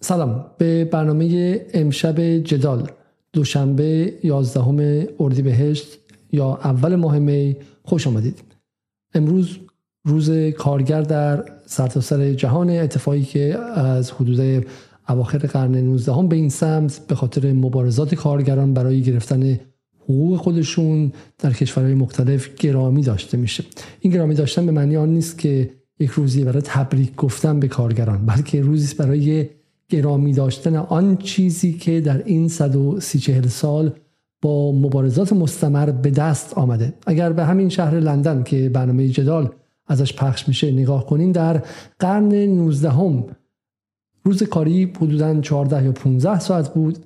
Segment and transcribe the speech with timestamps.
[0.00, 0.46] سلام.
[0.58, 2.90] به برنامه امشب جدال
[3.32, 5.98] دوشنبه 11 اردیبهشت
[6.32, 8.42] یا اول ماه می خوش آمدید.
[9.14, 9.58] امروز
[10.04, 14.66] روز کارگر در سرتاسر سر جهان اتفاقی که از حدود
[15.08, 19.60] اواخر قرن 19 هم به این سمت به خاطر مبارزات کارگران برای گرفتن
[20.04, 23.64] حقوق خودشون در کشورهای مختلف گرامی داشته میشه.
[24.00, 25.70] این گرامی داشتن به معنی آن نیست که
[26.00, 29.48] یک روزی برای تبریک گفتن به کارگران بلکه روزی برای
[29.88, 33.92] گرامی داشتن آن چیزی که در این 130 سال
[34.42, 36.94] با مبارزات مستمر به دست آمده.
[37.06, 39.50] اگر به همین شهر لندن که برنامه جدال
[39.86, 41.62] ازش پخش میشه نگاه کنین در
[41.98, 43.26] قرن 19 هم
[44.24, 46.98] روز کاری حدودا 14 یا 15 ساعت بود.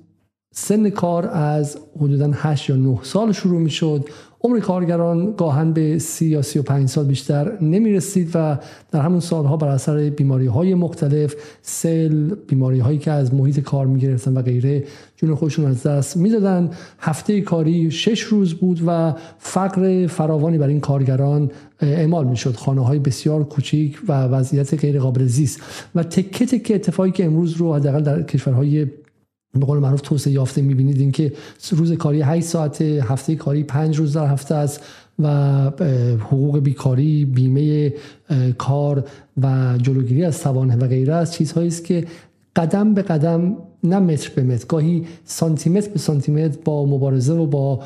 [0.53, 4.09] سن کار از حدودا 8 یا 9 سال شروع می شد
[4.45, 8.57] عمر کارگران گاهن به 30 یا 35 سال بیشتر نمی رسید و
[8.91, 13.85] در همون سالها بر اثر بیماری های مختلف سل بیماری هایی که از محیط کار
[13.85, 14.83] می گرفتن و غیره
[15.17, 16.69] جون خودشون از دست می دادن.
[16.99, 22.85] هفته کاری 6 روز بود و فقر فراوانی بر این کارگران اعمال می شد خانه
[22.85, 25.61] های بسیار کوچیک و وضعیت غیر قابل زیست
[25.95, 28.87] و تکه تکه اتفاقی که امروز رو حداقل در کشورهای
[29.59, 31.33] به قول معروف توسعه یافته می‌بینید اینکه
[31.71, 34.81] روز کاری 8 ساعت هفته کاری 5 روز در هفته است
[35.19, 35.29] و
[36.19, 37.93] حقوق بیکاری بیمه
[38.57, 39.05] کار
[39.41, 42.07] و جلوگیری از توانه و غیره از چیزهایی است که
[42.55, 47.79] قدم به قدم نه متر به متر گاهی سانتیمتر به سانتیمتر با مبارزه و با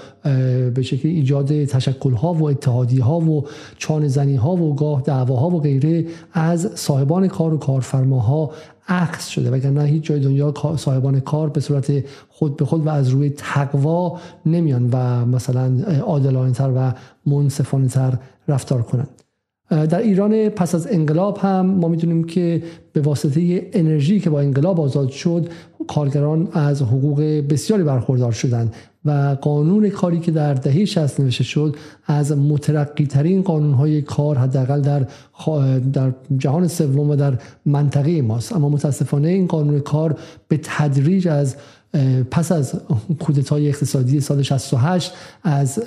[0.73, 3.45] به شکل ایجاد تشکل ها و اتحادی ها و
[3.78, 8.52] چان زنی ها و گاه دعواها و غیره از صاحبان کار و کارفرماها
[8.88, 9.52] عکس شده.
[9.52, 14.20] وگرنه هیچ جای دنیا صاحبان کار به صورت خود به خود و از روی تقوا
[14.45, 16.94] نمیان و مثلا عادلانه تر و
[17.25, 19.27] منصفانه تر رفتار کنند.
[19.69, 24.79] در ایران پس از انقلاب هم ما می‌دونیم که به واسطه انرژی که با انقلاب
[24.79, 25.49] آزاد شد
[25.87, 31.75] کارگران از حقوق بسیاری برخوردار شدند و قانون کاری که در دهه 60 نوشته شد
[32.05, 35.06] از مترقی ترین قانون های کار حداقل در
[35.94, 37.33] در جهان سوم و در
[37.66, 38.53] منطقه ماست.
[38.53, 40.16] اما متاسفانه این قانون کار
[40.47, 41.56] به تدریج از
[42.31, 42.74] پس از
[43.19, 45.13] کودتای اقتصادی سال 68
[45.44, 45.84] از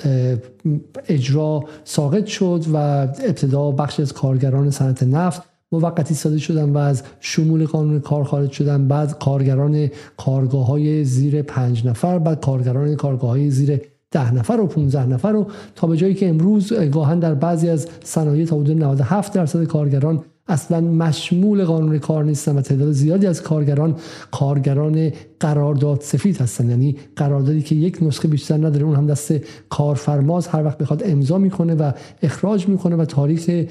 [1.08, 7.02] اجرا ساقط شد و ابتدا بخش از کارگران صنعت نفت موقتی ساده شدن و از
[7.20, 13.30] شمول قانون کار خارج شدن بعد کارگران کارگاه های زیر پنج نفر بعد کارگران کارگاه
[13.30, 17.34] های زیر ده نفر و 15 نفر و تا به جایی که امروز گاهن در
[17.34, 22.92] بعضی از صنایع تا حدود 97 درصد کارگران اصلا مشمول قانون کار نیستن و تعداد
[22.92, 23.96] زیادی از کارگران
[24.30, 26.70] کارگران قرارداد سفید هستن.
[26.70, 29.34] یعنی قراردادی که یک نسخه بیشتر نداره اون هم دست
[29.68, 33.64] کارفرماز هر وقت بخواد امضا می‌کنه و اخراج می‌کنه و تاریخ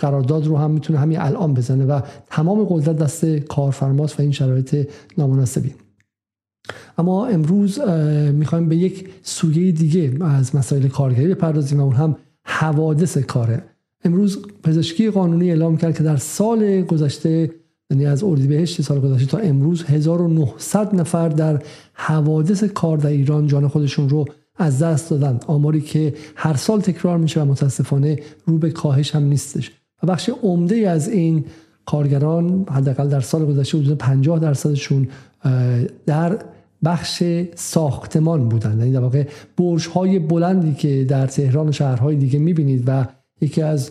[0.00, 4.88] قرارداد رو هم می‌تونه همین الان بزنه و تمام قدرت دست کارفرماز و این شرایط
[5.18, 5.74] نامناسبی.
[6.98, 7.80] اما امروز
[8.32, 13.62] می‌خوایم به یک سویه دیگه از مسائل کارگری بپردازیم و اون هم حوادث کاره.
[14.04, 17.50] امروز پزشکی قانونی اعلام کرد که در سال گذشته
[17.90, 23.68] یعنی از اردیبهشت سال گذشته تا امروز 1900 نفر در حوادث کار در ایران جان
[23.68, 24.24] خودشون رو
[24.56, 29.22] از دست دادن آماری که هر سال تکرار میشه و متاسفانه رو به کاهش هم
[29.22, 29.72] نیستش.
[30.02, 31.44] و بخش عمده از این
[31.86, 35.08] کارگران حداقل در سال گذشته حدود 50 درصدشون
[36.06, 36.38] در
[36.84, 37.22] بخش
[37.54, 39.26] ساختمان بودن یعنی در واقع
[39.56, 43.06] برج های بلندی که در تهران و شهرهای دیگه می‌بینید و
[43.44, 43.90] یکی از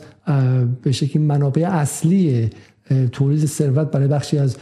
[0.81, 2.50] به شکلی منابع اصلی
[3.12, 4.58] تولید ثروت برای بخشی از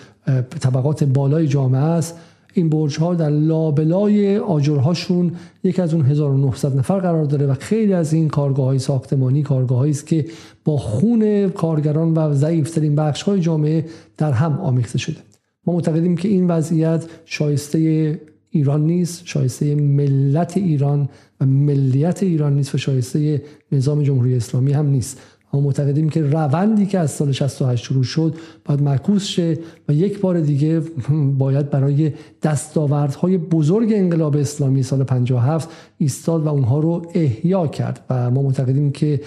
[0.59, 2.18] طبقات بالای جامعه است.
[2.53, 5.31] این برج ها در لابلای آجرهاشون
[5.63, 9.90] یکی از اون 1900 نفر قرار داره و خیلی از این کارگاه های ساختمانی کارگاه
[9.90, 10.25] است که
[10.66, 13.85] با خون کارگران و ضعیفترین بخش های جامعه
[14.18, 15.18] در هم آمیخته شده.
[15.66, 18.19] ما معتقدیم که این وضعیت شایسته
[18.50, 21.09] ایران نیست شایسته ملت ایران
[21.41, 25.22] و ملیت ایران نیست و شایسته نظام جمهوری اسلامی هم نیست.
[25.53, 28.35] ما معتقدیم که روندی که از سال 68 شروع شد
[28.66, 29.57] باید معکوس شه
[29.89, 30.81] و یک بار دیگه
[31.38, 32.12] باید برای
[32.44, 38.92] دستاوردهای بزرگ انقلاب اسلامی سال 57 ایستاد و اونها رو احیا کرد و ما معتقدیم
[38.92, 39.21] که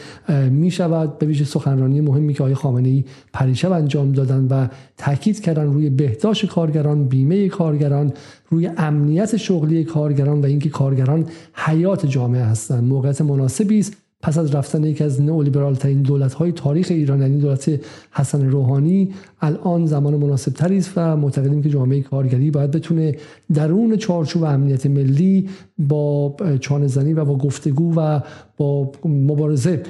[0.50, 4.66] می شود به ویژه سخنرانی مهمی که آقای خامنه ای پریشب انجام دادن و
[4.96, 8.12] تاکید کردن روی بهداشت کارگران بیمه کارگران
[8.50, 14.54] روی امنیت شغلی کارگران و اینکه کارگران حیات جامعه هستند موقعیت مناسبی است پس از
[14.54, 17.80] رفتن یکی از نئولیبرال ترین دولت های تاریخ ایران یعنی دولت
[18.12, 19.08] حسن روحانی
[19.40, 23.16] الان زمان مناسب تری است و معتقدیم که جامعه کارگری باید بتونه
[23.54, 25.48] درون چارچوب امنیت ملی
[25.78, 28.20] با چانه زنی و با گفتگو و
[28.56, 29.82] با مبارزه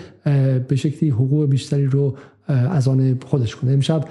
[0.68, 2.14] به شکلی حقوق بیشتری رو
[2.48, 3.72] از آن خودش کنه.
[3.72, 4.04] امشب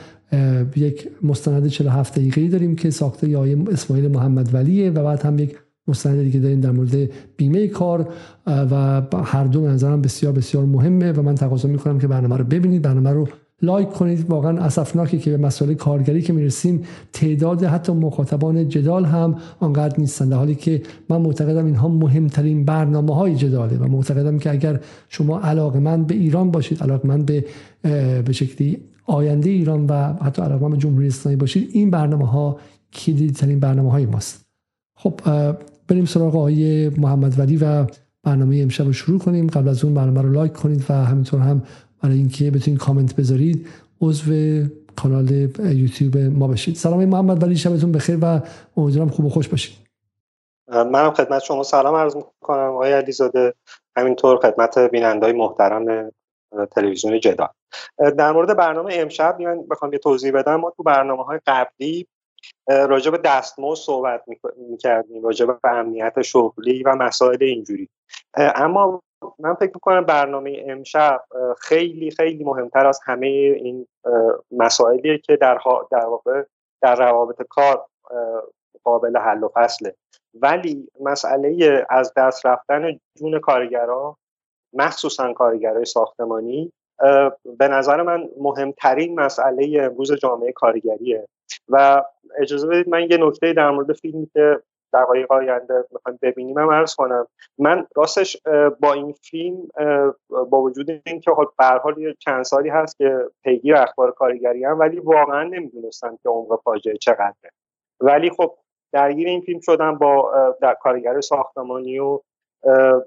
[0.75, 5.55] یک مستند 47 دقیقه‌ای داریم که ساخته یا اسماعیل محمد ولیه و بعد هم یک
[5.87, 8.13] مستند دیگه داریم در مورد بیمه کار
[8.47, 12.81] و هر دو نظرم بسیار بسیار مهمه و من تقاضا می‌کنم که برنامه رو ببینید
[12.81, 13.27] برنامه رو
[13.61, 14.29] لایک کنید.
[14.29, 16.81] واقعا اسفناکه که به مسئله کارگری که می‌رسیم
[17.13, 23.15] تعداد حتی مخاطبان جدال هم آنقدر نیستند در حالی که من معتقدم اینها مهمترین برنامه
[23.15, 24.79] های جداله و معتقدم که اگر
[25.09, 27.45] شما علاقه من به ایران باشید علاقه من به
[28.25, 32.59] به شکلی آینده ایران و حتی علاقه من به جمهوری اسلامی باشید این برنامه ها
[32.93, 34.45] کلیدی ترین برنامه های ماست.
[34.97, 35.19] خب
[35.93, 37.85] بریم سراغ آقای محمد ولی و
[38.23, 39.47] برنامه امشب رو شروع کنیم.
[39.47, 41.63] قبل از اون برنامه رو لایک کنید و همینطور هم
[42.03, 43.67] برای اینکه بتونید کامنت بذارید
[44.01, 44.33] عضو
[44.95, 46.75] کانال یوتیوب ما بشید.
[46.75, 48.41] سلام محمد ولی شبتون بخیر و
[48.77, 49.77] امیدوارم خوب و خوش باشید.
[50.67, 53.53] منم خدمت شما سلام عرض می‌کنم آقای علیزاده.
[53.95, 56.11] همینطور خدمت بینندهای محترم
[56.71, 57.49] تلویزیون جدال.
[58.17, 60.55] در مورد برنامه امشب من بخوام یه توضیح بدم.
[60.55, 62.07] ما تو برنامه های قبلی
[62.67, 64.23] راجع به دستمزد صحبت
[64.57, 67.89] می‌کردیم راجع به امنیت شغلی و مسائل اینجوری.
[68.37, 69.01] اما
[69.39, 71.23] من فکر می‌کنم برنامه امشب
[71.57, 73.87] خیلی خیلی مهمتر از همه این
[74.51, 75.59] مسائلیه که در,
[75.91, 76.43] در واقع
[76.81, 77.85] در روابط کار
[78.83, 79.95] قابل حل و فصله.
[80.33, 84.17] ولی مسئله از دست رفتن جون کارگرا
[84.73, 86.73] مخصوصا کارگرای ساختمانی
[87.59, 91.27] به نظر من مهمترین مسئله امروز جامعه کارگریه
[91.69, 92.03] و
[92.39, 94.59] اجازه بدید من یه نکته در مورد فیلمی که
[94.93, 97.27] دقایق آینده می‌خوایم ببینیم هم عرض کنم.
[97.57, 98.37] من راستش
[98.79, 99.67] با این فیلم
[100.49, 104.99] با وجود اینکه خب به حال چند سالی هست که پیگیر اخبار کارگری هم ولی
[104.99, 107.51] واقعا نمی‌دونستم که عمق فاجعه چقدره.
[108.01, 108.55] ولی خب
[108.91, 110.31] درگیر این فیلم شدم با
[110.61, 112.19] در کارگر ساختمانی و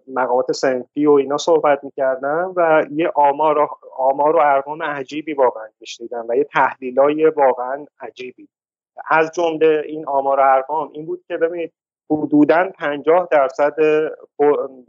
[0.09, 6.27] مقامات سنفی و اینا صحبت می‌کردم و یه آمار آمار و ارقام عجیبی واقعا میشنیدم
[6.29, 8.49] و یه تحلیلای واقعا عجیبی.
[9.11, 11.73] از جمله این آمار و ارقام این بود که ببینید
[12.11, 13.75] حدودا 50 درصد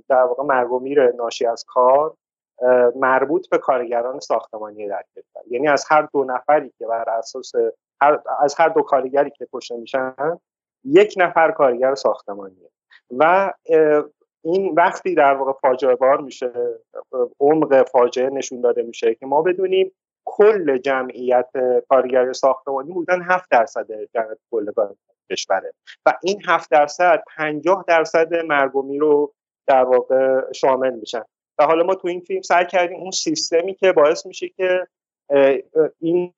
[0.10, 0.82] در واقع مرگ و
[1.18, 2.14] ناشی از کار
[2.96, 5.42] مربوط به کارگران ساختمانی در کشور.
[5.50, 7.52] یعنی از هر دو نفری که بر اساس
[8.40, 10.40] از هر دو کارگری که کشته میشن
[10.84, 12.70] یک نفر کارگر ساختمانیه
[13.18, 13.54] و
[14.48, 16.52] این وقتی در واقع فاجعه بار میشه
[17.40, 19.92] عمق فاجعه نشون داده میشه که ما بدونیم
[20.26, 21.50] کل جمعیت
[21.90, 24.72] کارگر ساختمانی بودن 7 درصد جمعیت کل
[25.32, 25.74] کشوره
[26.06, 29.34] و این 7 درصد 50 درصد مرگومی رو
[29.68, 31.24] در واقع شامل میشن.
[31.60, 34.88] و حالا ما تو این فیلم سعی کردیم اون سیستمی که باعث میشه که
[36.00, 36.34] این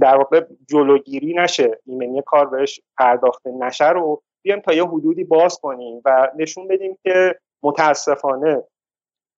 [0.00, 5.58] در واقع جلوگیری نشه ایمنی کار بهش پرداخته نشه رو بیایم تا یه حدودی باز
[5.58, 8.62] کنیم و نشون بدیم که متاسفانه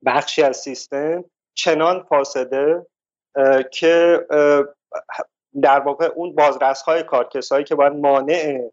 [0.06, 1.24] بخشی از سیستم
[1.54, 2.86] چنان فاسده
[3.72, 4.26] که
[5.62, 8.70] در واقع اون بازرس های کار کسایی که باید مانع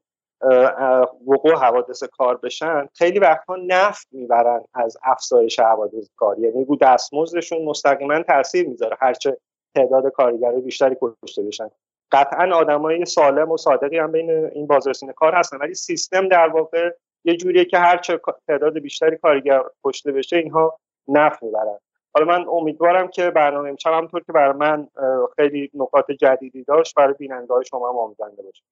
[1.27, 6.39] وقوع حوادث کار بشن خیلی وقتها نفت می‌برن از افزایش حوادث کار.
[6.39, 9.37] یعنی رو دستمزدشون مستقیما تاثیر می‌ذاره هرچه
[9.75, 11.69] تعداد کارگرای بیشتری کشته بشن.
[12.11, 15.57] قطعا آدمای سالم و صادقی هم بین این بازرسین کار هستن.
[15.57, 16.89] ولی سیستم در واقع
[17.23, 21.77] یه جوریه که هرچه تعداد بیشتری کارگر کشته بشه اینها نفت می‌برن.
[22.13, 24.87] حالا من امیدوارم که برنامه امشب همونطور که برای من
[25.35, 28.63] خیلی نکات جدیدی داشت برای بیننده های شما هم آموزنده باشه.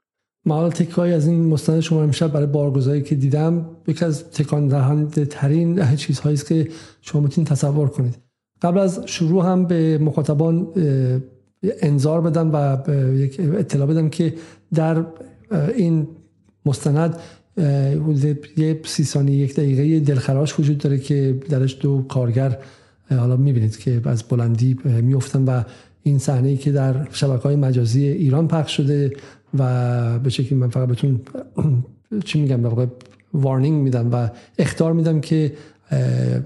[0.45, 5.25] ما تکایی از این مستند شما امشب برای بارگذاری که دیدم یکی از تکان دهنده
[5.25, 6.67] ترین چیزهایی است که
[7.01, 8.17] شما می‌تونید تصور کنید.
[8.61, 10.73] قبل از شروع هم به مخاطبان
[11.81, 12.77] انظار بدم و
[13.15, 14.33] یک اطلاع بدم که
[14.73, 15.05] در
[15.75, 16.07] این
[16.65, 17.17] مستند
[18.57, 22.57] یه سی ثانیه یک دقیقه دلخراش وجود داره که درش دو کارگر
[23.09, 25.63] حالا می‌بینید که از بلندی میفتن و
[26.03, 29.13] این صحنه که در شبکه های مجازی ایران پخش شده
[29.57, 31.21] و به شکلی من فقط بهتون
[32.25, 32.87] چی میگم به
[33.33, 34.29] وارنینگ میدم و
[34.59, 35.53] اختار میدم که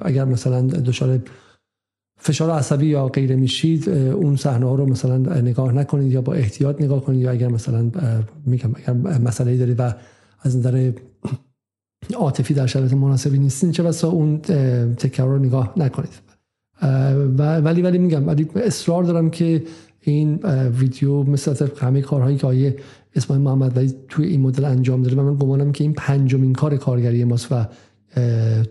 [0.01, 1.19] اگر مثلا دچار
[2.21, 6.81] فشار عصبی یا غیره میشید اون صحنه ها رو مثلا نگاه نکنید یا با احتیاط
[6.81, 7.21] نگاه کنید.
[7.21, 7.91] یا اگر مثلا
[8.45, 9.93] میگم اگر مسئله دارید و
[10.41, 10.91] از نظر
[12.15, 14.37] عاطفی در شرایط مناسبی نیستین چه بسا اون
[14.97, 16.29] تکرار رو نگاه نکنید.
[17.37, 19.63] ولی ولی میگم ولی اصرار دارم که
[20.01, 20.35] این
[20.79, 22.75] ویدیو مثل همه کارهایی که آیه
[23.15, 26.77] اسماعیل محمد ولی توی این مدل انجام داده و من گمانم که این پنجمین کار
[26.77, 27.65] کارگری ماست و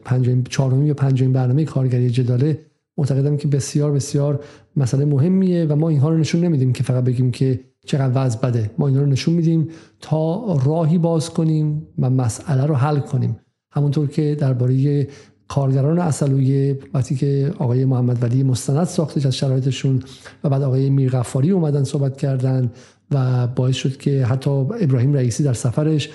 [0.05, 2.59] پنجمین چهارمین یا پنجمین برنامه کارگری جداله
[2.99, 4.45] معتقدم که بسیار بسیار
[4.77, 8.71] مسئله مهمیه و ما اینها رو نشون نمیدیم که فقط بگیم که چقدر وضع بده.
[8.79, 9.69] ما اینها رو نشون میدیم
[10.01, 13.37] تا راهی باز کنیم و مسئله رو حل کنیم.
[13.73, 15.07] همونطور که درباره
[15.49, 20.03] کارگران اصلویه وقتی که آقای محمد ولی مستند ساختش از شرایطشون
[20.45, 22.71] و بعد آقای میرغفاری اومدن صحبت کردن
[23.11, 26.11] و باعث شد که حتی ابراهیم رئیسی در سفرش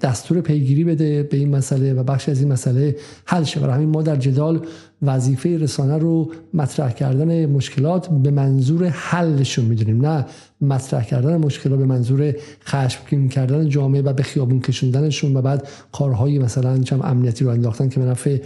[0.00, 3.60] دستور پیگیری بده به این مسئله و بخش از این مسئله حل شه.
[3.60, 4.66] برای همین ما در جدال
[5.02, 10.06] وظیفه رسانه رو مطرح کردن مشکلات به منظور حلشون می‌دونیم.
[10.06, 10.26] نه
[10.60, 12.34] مطرح کردن مشکلات به منظور
[12.66, 17.88] خشمگین کردن جامعه و به خیابون کشوندنشون و بعد کارهایی مثلا چم امنیتی رو انداختن
[17.88, 18.38] که به نفع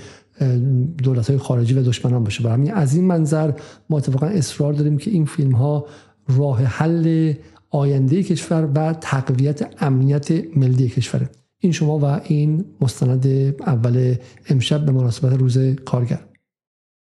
[1.03, 2.43] دولت های خارجی و دشمنان باشه.
[2.43, 3.53] برای همین از این منظر
[3.91, 5.87] ما اتفاقا اصرار داریم که این فیلم ها
[6.29, 7.33] راه حل
[7.77, 13.27] آینده کشور و تقویت امنیت ملی کشوره این شما و این مستند
[13.67, 14.15] اول
[14.51, 16.19] امشب به مناسبت روز کارگر.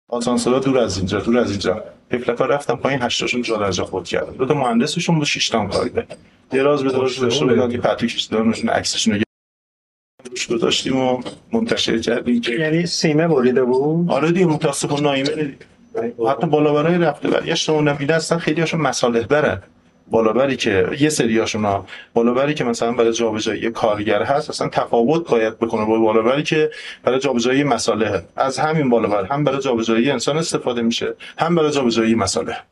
[0.09, 1.85] آسانسورا دور از اینجا دور از اینجا.
[2.39, 4.33] ها رفتم پایین هشتاشون جا درجا خود کردن.
[4.33, 6.07] دو تا مهندسشون بود شش تا کار
[6.51, 9.21] دراز به دراز داشته بودن یه پتو کشیدن عکسشون رو
[10.31, 11.23] روش گذاشتیم و
[11.53, 15.55] منتشر کردیم یعنی سیمه بریده بود؟ آره دیگه متاسفانه نایمه
[16.31, 19.63] حتی بالا برای رفته برگشت اون نبیده هستن خیلی هاشون مصالح برن
[20.11, 25.59] بالابری که یه سریاشون ها بالابری که مثلا برای جابجایی کارگر هست اصلا تفاوت باید
[25.59, 26.71] بکنه با بالابری که
[27.03, 32.15] برای جابجایی مصالح از همین بالابر هم برای جابجایی انسان استفاده میشه هم برای جابجایی
[32.15, 32.65] مصالح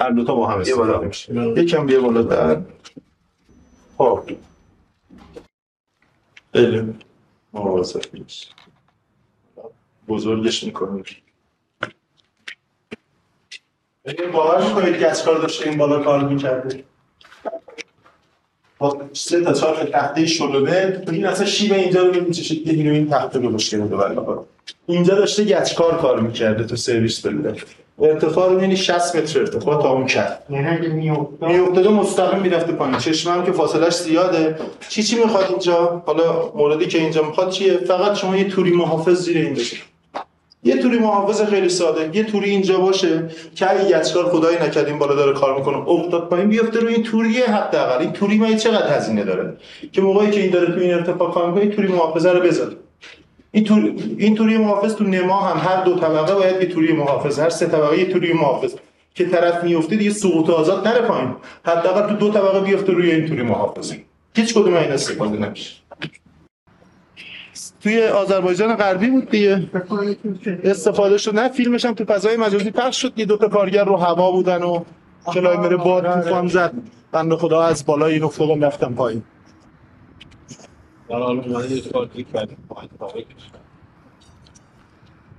[0.00, 1.34] هر دو تا با هم استفاده میشه.
[1.56, 2.60] یکم بیه بالاتر
[3.98, 4.20] خب.
[7.52, 8.00] مواظب
[10.08, 11.04] بزرگش می‌کنیم.
[14.32, 16.84] باور می‌کنید که از کار داشته این بالا کار می‌کرده؟
[18.78, 22.92] با سه تا چهار تخته شلوده این اصلا شیب اینجا رو ببین چه شکلی اینو
[22.92, 24.38] این تخته رو مشکل بوده
[24.86, 27.56] اینجا داشته گچکار کار می‌کرده تو سرویس بده.
[27.98, 30.42] ارتفاع یعنی 60 متر ارتفاع تا اون کرد.
[30.50, 30.86] یعنی
[31.40, 32.98] میافتاده مستقیم می‌رفته پایین.
[32.98, 34.58] چشمم که فاصلش زیاده.
[34.88, 39.24] چی چی می‌خواد اینجا؟ حالا موردی که اینجا می‌خواد چیه؟ فقط شما یه توری محافظ
[39.24, 39.76] زیر این بشه.
[40.64, 44.98] یه توری محافظ خیلی ساده یه توری اینجا باشه که اگه یچکار خدایی نکرد این
[44.98, 45.88] بالا داره کار می‌کنه.
[45.88, 48.00] افتاد پایین بیفته روی این توری حداقل.
[48.00, 49.56] این توری ما چقدر هزینه داره؟
[49.92, 52.76] که موقعی که این داره تو این ارتفاع کار می‌کنه توری محافظه رو بذاره
[53.50, 57.38] این توری این توری محافظ تو نما هم هر دو طبقه باید یه توری محافظ
[57.38, 58.74] هر سه طبقه یه توری محافظ.
[59.14, 61.34] که طرف میفته دیگه سقوط آزاد نره پایین.
[61.64, 63.92] حداقل تو دو طبقه بیفته روی این توری محافظ
[64.34, 65.81] هیچ کدوم این استفاده نمیشه.
[67.82, 69.70] توی آذربایجان غربی بود دیگه.
[70.64, 73.18] استفاده شد نه فیلمش هم تو فضای مجازی پخش شد.
[73.18, 74.84] یه دو تا کارگر رو هوا بودن و
[75.26, 76.72] کلایمر باد طوفان زد.
[77.12, 79.22] بنده خدا از بالای این افق رفتم پایین.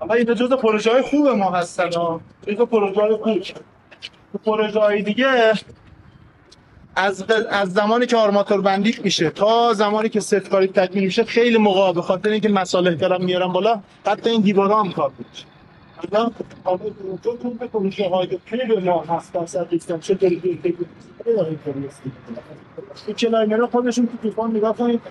[0.01, 3.41] اما این جزء پروژه های خوب ما هستن جزء پروژه های خوب.
[4.45, 5.53] پروژه های دیگه
[6.95, 11.57] از از زمانی که آرماتور بندی میشه تا زمانی که سفت کاری تکمیل میشه خیلی
[11.57, 15.45] موقع به خاطر اینکه مصالح دارم میارم بالا حتی این دیوارا هم کار میشه
[15.95, 16.31] حالا
[19.33, 20.17] درصد ریسکم چه
[23.07, 25.01] این کلایمر خودشون تو طوفان نگاه کنید.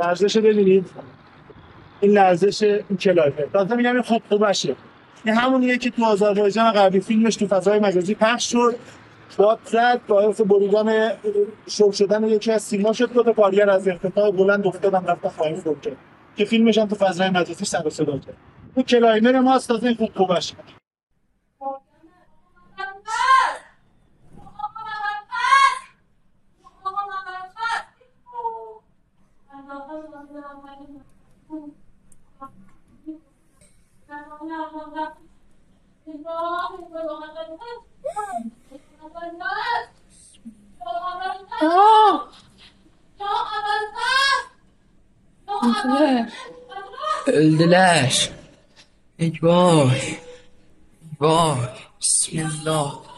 [0.00, 0.90] لرزش ببینید.
[2.00, 4.76] این لرزش این کلایمر تازه میگم این خوب خوبشه.
[5.24, 8.76] این همونیه که تو آذربایجان غربی فیلمش تو فضای مجازی پخش شد.
[9.36, 11.12] باد زد باعث بریدن
[11.66, 15.80] شوک شدن یکی از سیما شد دو تا کارگر از ارتفاع بلند افتادن رفتن فوت
[15.80, 15.96] کرد
[16.36, 18.36] که فیلمش هم تو فضای مجازی سر و صدا کرد.
[18.74, 20.54] اون کلایمر ما از تازه خوب خوبش
[47.26, 48.30] Öldüler.
[49.18, 49.92] Eyvah.
[51.20, 51.58] Eyvah.
[52.00, 53.11] Bismillah.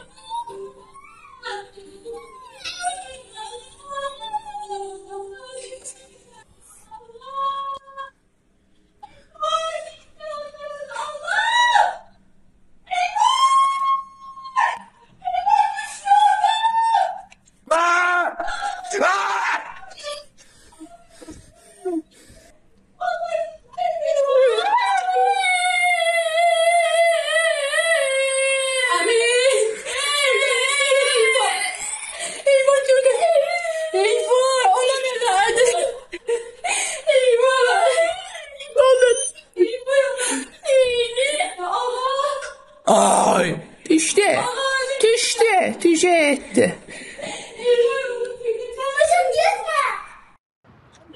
[46.35, 46.67] etti.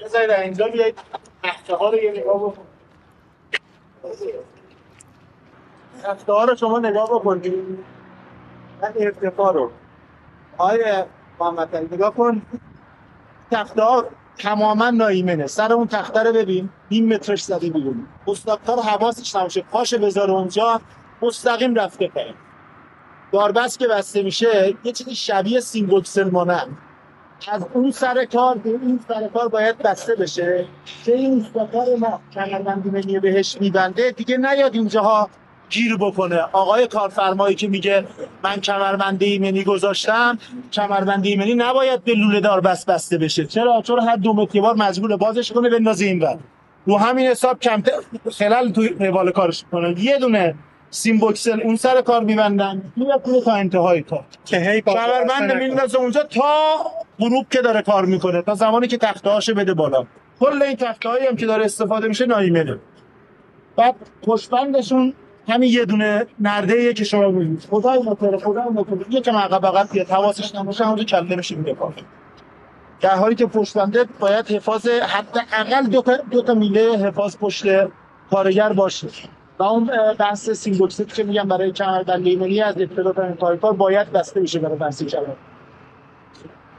[0.00, 0.98] بذارید اینجا بیایید.
[1.42, 2.66] تخته رو یه نگاه بکن.
[6.02, 7.54] تخته ها رو شما نگاه بکنید.
[8.82, 9.70] من ارتفاع رو.
[10.58, 11.04] آقای
[11.40, 12.42] محمد نگاه کن.
[13.50, 14.04] تخته ها
[14.38, 15.46] تماما نایمنه.
[15.46, 16.68] سر اون تخته رو ببین.
[16.90, 18.06] نیم مترش زده بیرون.
[18.26, 19.62] مستقر حواسش نباشه.
[19.62, 20.80] پاش بذار اونجا.
[21.22, 22.34] مستقیم رفته پایین.
[23.32, 26.78] داربست که بسته میشه یه چیزی شبیه سیم بوکسل مانند
[27.48, 30.64] از اون سر کار به این سر کار باید بسته بشه.
[31.04, 32.20] که این استادکار ما
[32.92, 35.30] منی بهش میبنده دیگه نیاد اینجاها
[35.70, 36.40] گیر بکنه.
[36.52, 38.04] آقای کارفرمایی که میگه
[38.44, 40.38] من کمربند ایمنی گذاشتم
[40.72, 43.46] کمربند ایمنی نباید به لوله داربست بسته بشه.
[43.46, 46.26] چرا؟ چرا هر دو متر بار مجبور بازش کنه بندازه این
[46.86, 47.92] رو همین حساب کمتر
[48.32, 50.54] خلال تو روال کارش کنه یه دونه
[50.90, 52.92] سیم بوکسل اون سر کار میبندن.
[52.96, 54.24] میاد تا انتهای کار.
[54.44, 56.76] که هی کمربند میندازه اونجا تا
[57.18, 60.06] غروب که داره کار می‌کنه تا زمانی که تخته بده بالا.
[60.40, 62.78] کل این تخته هایی هم که داره استفاده میشه نایمنه
[63.76, 65.14] بعد پشتبندشون
[65.48, 67.66] همین یه دونه نرده ایه که شما می‌بینید.
[67.70, 70.10] خدای موتور خدای موتور یکم عقب عقب بیاد.
[70.10, 71.94] حواسش نباشه همونجا کله میشه میده کار
[73.00, 77.64] در حالی که پشت بنده باید حفاظ حداقل دو تا دو تا میله حفاظ پشت
[78.30, 79.08] کارگر باشه.
[79.60, 84.12] و اون بحث سینگوکسی که میگم برای کمربند ایمنی از ابتدا تا انتهای کار باید
[84.12, 85.26] بسته بشه برای بحث کمر.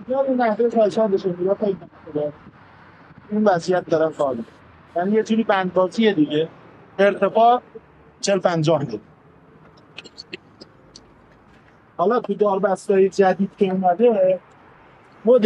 [0.07, 0.69] یا این نحوه
[3.31, 4.37] این وضعیت دارن کار.
[4.95, 6.47] یعنی یه جوری بندبازیه دیگه.
[6.99, 7.61] ارتفاع
[8.21, 8.97] 40 50 متر
[11.97, 14.39] حالا تو داربستای جدید که اومده
[15.25, 15.45] مد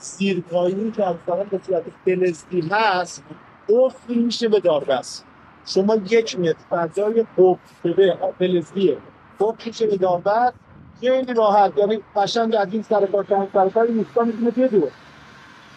[0.00, 3.24] زیرکایی که مثلا به صورت فلزی هست
[3.68, 5.31] قفل میشه به داربست.
[5.66, 8.96] شما یک متر فضای قفل شده فلزیه
[9.40, 10.54] قفل میشه به داربست
[11.00, 11.78] خیلی راحت.
[11.78, 14.90] یعنی قشنگ از این سر کار اون سر کار این ایستا می‌تونه بدون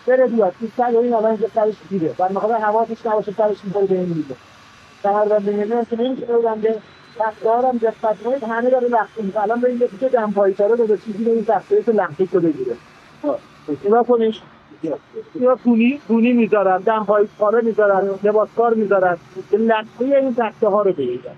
[0.07, 3.85] بره بیاد این سر این الان اینجا سرش دیره و مخاطر حواسش نباشه سرش می‌خوره
[3.85, 4.35] به این میده
[5.03, 6.81] کمربند میگه که نمیشه ببنده
[7.19, 11.23] تختارم دقت کنید همه داره لختی میشه الان به این که دمپایی تاره به چیزی
[11.23, 12.75] به این تخته تو لختی رو بگیره
[13.85, 14.41] نگاه کنیش
[15.39, 19.17] یا گونی گونی می‌ذارن دمپایی کاره می‌ذارن لباسکار می‌ذارن
[19.51, 21.35] که لختی این تخته ها رو بگیرن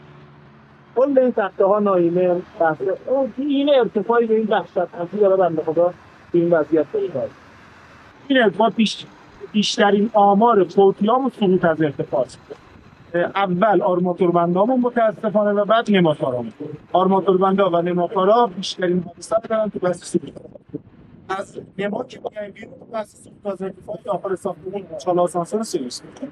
[0.95, 2.41] کل این تخته ها نایمه
[3.07, 5.93] اون این ارتفاعی به این وحشت همچی داره بنده خدا
[6.31, 7.21] به این وضعیت پیدا
[8.27, 9.05] این ارتفاع بیش
[9.51, 12.25] بیشترین آمار فوتیام و سقوط از ارتفاع.
[13.15, 16.53] اول آرماتوربندامون متاسفانه و بعد نماتارامون
[16.93, 20.31] آرماتوربندا و نماتارا بیشترین حادثه دارن تو سقوط.
[21.29, 26.31] از نما که میایم بیرون بحث سقوط از ارتفاع داخل ساختمون چال آسانسور سرویس می‌کنیم.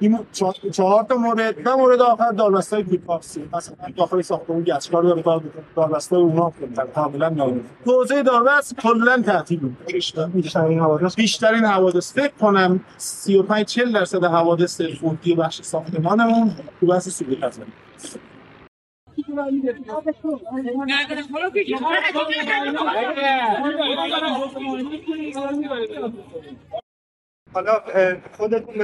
[0.00, 5.42] این چهار- تا مورد و مورد آخر داربستای کویپاکسی مثلا داخل ساختمون گچکار داره دار
[5.76, 6.52] داربستای اونا
[6.94, 9.60] کاملا نامه حوزه داربست کلا تعطیل
[10.34, 12.12] بیشترین حوادث؟ بیشترین حوادث.
[12.12, 17.60] فکر کنم 35 40 درصد حوادث فوتی بخش ساختمانمون تو بحث از
[27.54, 27.80] حالا
[28.36, 28.74] خودتون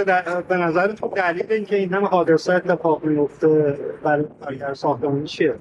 [0.49, 5.55] به, نظرتون دلیل اینکه این همه حادثه اتفاق میفته برای کارگر ساختمانی چیه؟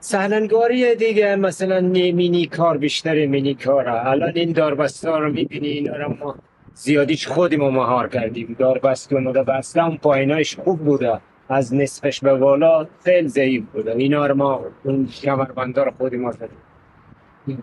[0.00, 6.16] سهلنگاری دیگه مثلا مینی کار بیشتر مینی کاره الان این داربستا رو می‌بینی اینا رو
[6.20, 6.34] ما
[6.74, 8.56] زیادیش خودمون مهار کردیم.
[8.58, 11.20] داربست اومده بسته اون پاییناش خوب بوده.
[11.48, 17.62] از نصفش به بالا خیلی ضعیف بوده اینا رو ما اون کمربندا رو خودمون زدیم.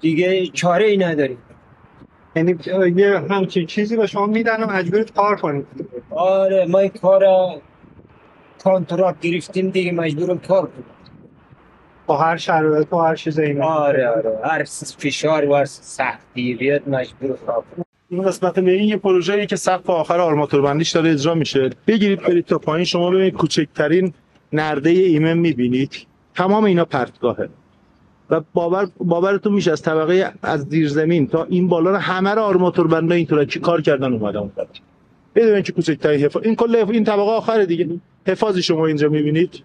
[0.00, 1.38] دیگه چاره ای نداریم.
[2.36, 2.56] یعنی
[2.96, 5.66] یه همچین چیزی به شما میدن و مجبورید کار کنید.
[6.10, 7.24] آره ما این کار
[8.64, 10.84] کانترکت گرفتیم دیگه مجبورم کار کنیم.
[12.06, 13.66] با هر شرایط و هر چیز اینا.
[13.66, 14.38] آره آره.
[14.44, 14.64] هر
[14.98, 17.84] فشار و هر سختی بیاد مجبور کار کنیم.
[18.10, 21.70] این قسمت میگه یه پروژه‌ای که سقف آخر آرماتور بندیش داره اجرا میشه.
[21.86, 22.84] بگیرید برید تا پایین.
[22.84, 24.12] شما ببینید کوچکترین
[24.52, 26.06] نرده ایمن می‌بینید.
[26.34, 27.48] تمام اینا پرتگاهه.
[28.30, 32.42] و باور باورتون میشه از طبقه از زیر زمین تا این بالا رو همه رو
[32.42, 34.66] آرماتور بنده اینطور که کار کردن اومدن اون طرف.
[35.34, 37.88] بدون اینکه کوچکترین حفاظ این کل این طبقه آخره دیگه.
[38.26, 39.62] حفاظی شما اینجا می‌بینید.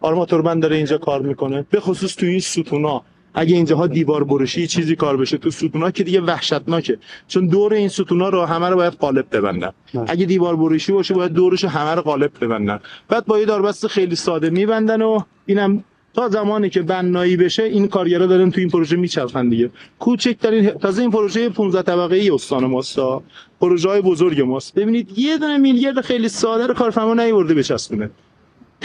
[0.00, 1.66] آرماتور بند داره اینجا کار می‌کنه.
[1.70, 3.02] به خصوص تو این ستونا.
[3.34, 6.98] اگه اینجاها دیوار برشی چیزی کار بشه تو ستونا که دیگه وحشتناکه.
[7.28, 9.70] چون دور این ستونا رو همه رو باید قالب ببندن.
[10.06, 12.80] اگه دیوار برشی باشه باید دورش همه رو قالب ببندن.
[13.08, 17.88] بعد با یه داربست خیلی ساده میبندن و اینم تا زمانی که بنایی بشه این
[17.88, 19.70] کارگرا دارن تو این پروژه میچرخن دیگه.
[19.98, 23.22] کوچکترین تازه این پروژه 15 طبقه ای استان ماست ها.
[23.60, 24.74] پروژه های بزرگ ماست.
[24.74, 28.10] ببینید یه دونه میلیارد خیلی ساده رو کارفرما نیورده بچسبونه.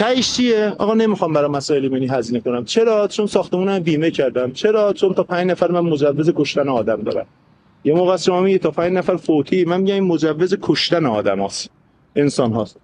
[0.00, 2.64] تهش چیه؟ آقا نمی‌خوام برای مسائل ایمنی هزینه کنم.
[2.64, 4.52] چرا؟ چون ساختمونم بیمه کردم.
[4.52, 7.26] چرا؟ چون تا پنج نفر من مجوز کشتن آدم دارم.
[7.84, 9.64] یه موقع شما میگه تا پنج نفر فوتی.
[9.64, 11.70] من میگم این مجوز کشتن آدم هاست.
[12.16, 12.76] انسان هاست.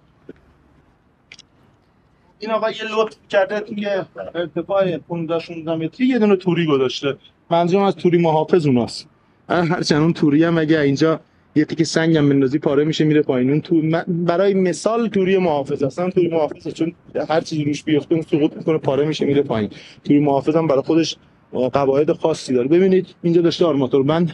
[2.39, 3.87] این آقا یه لطف کرده توی
[4.35, 7.17] ارتفاع 15 16 متری یه دونه توری گذاشته.
[7.49, 9.07] منظورم از توری محافظ اوناست.
[9.49, 11.19] هرچند اون توری هم اگه اینجا
[11.55, 13.49] یه تیکه سنگ هم بندازی پاره میشه میره پایین.
[13.49, 16.93] اون تو برای مثال توری محافظ اصلا توری محافظ چون
[17.29, 19.69] هر چیزی روش بیفته اون سقوط می‌کنه پاره میشه میره پایین.
[20.03, 21.17] توری محافظ هم برای خودش
[21.51, 22.67] قواعد خاصی داره.
[22.67, 24.03] ببینید اینجا داشته آرماتور.
[24.03, 24.33] بند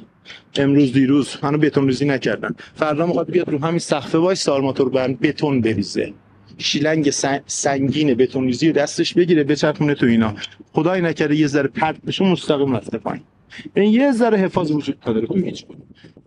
[0.55, 2.55] امروز دیروز منو بتون ریزی نکردن.
[2.75, 6.13] فردا می‌خواد بیاد رو همین سقف وایسه آرماتور بند بتون بریزه.
[6.57, 7.09] شیلنگ
[7.47, 10.33] سنگین بتون ریزی دستش بگیره بچرخونه تو اینا.
[10.73, 13.23] خدای نکرده یه ذره پرت بشه مستقیم رفته پایین.
[13.75, 15.65] این یه ذره حفاظ وجود نداره تو هیچ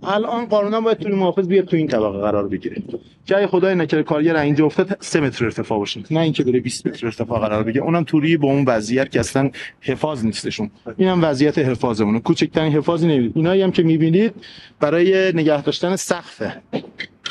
[0.02, 2.82] الان قانونا باید توی محافظ بیاد تو این طبقه قرار بگیره.
[3.24, 6.00] جای خدای نکرده کارگر اینجا افتاد 3 متر ارتفاع باشه.
[6.10, 7.84] نه اینکه بره 20 متر ارتفاع قرار بگیره.
[7.84, 10.70] اونم توری با اون وضعیت که اصلا حفاظ نیستشون.
[10.96, 12.20] اینم وضعیت حفاظمونه.
[12.20, 14.32] کوچکترین حفاظی نمی‌دید اینایی هم که می‌بینید
[14.80, 16.62] برای نگه داشتن سقفه.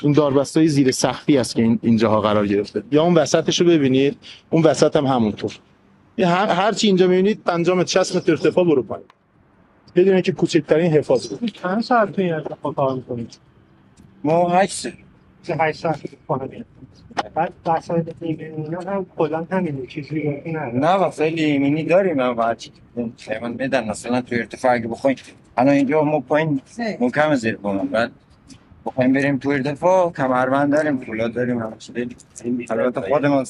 [0.06, 2.84] این داربستای زیر سقفی است که این اینجاها قرار گرفته.
[2.92, 4.18] یا اون وسطش رو ببینید
[4.50, 5.52] اون وسط هم همونطور.
[6.20, 9.06] هر هر چی اینجا می‌بینید 50 متر 60 متر ارتفاع برو پایین.
[9.96, 12.44] بدون که کوچکترین حفاظ بود چند ساعت توی این
[12.76, 13.38] کار می‌کنید؟
[14.24, 14.88] ما هشت
[15.44, 16.66] چه هشت ساعت کنید
[17.36, 22.20] بعد وسایل ایمنی هم کلا همینه چیزی نه نه وسایل ایمنی داریم.
[22.20, 22.72] هم وقتی
[23.18, 25.18] پیمان میدن مثلا تو ارتفاع اگه بخوایم
[25.58, 26.62] الان اینجا ما پایین
[27.00, 28.12] محکم زیر بومم بعد
[28.86, 31.64] بخوایم بریم تو ارتفاع کمربند داریم فولاد داریم
[32.70, 33.46] البته خودمون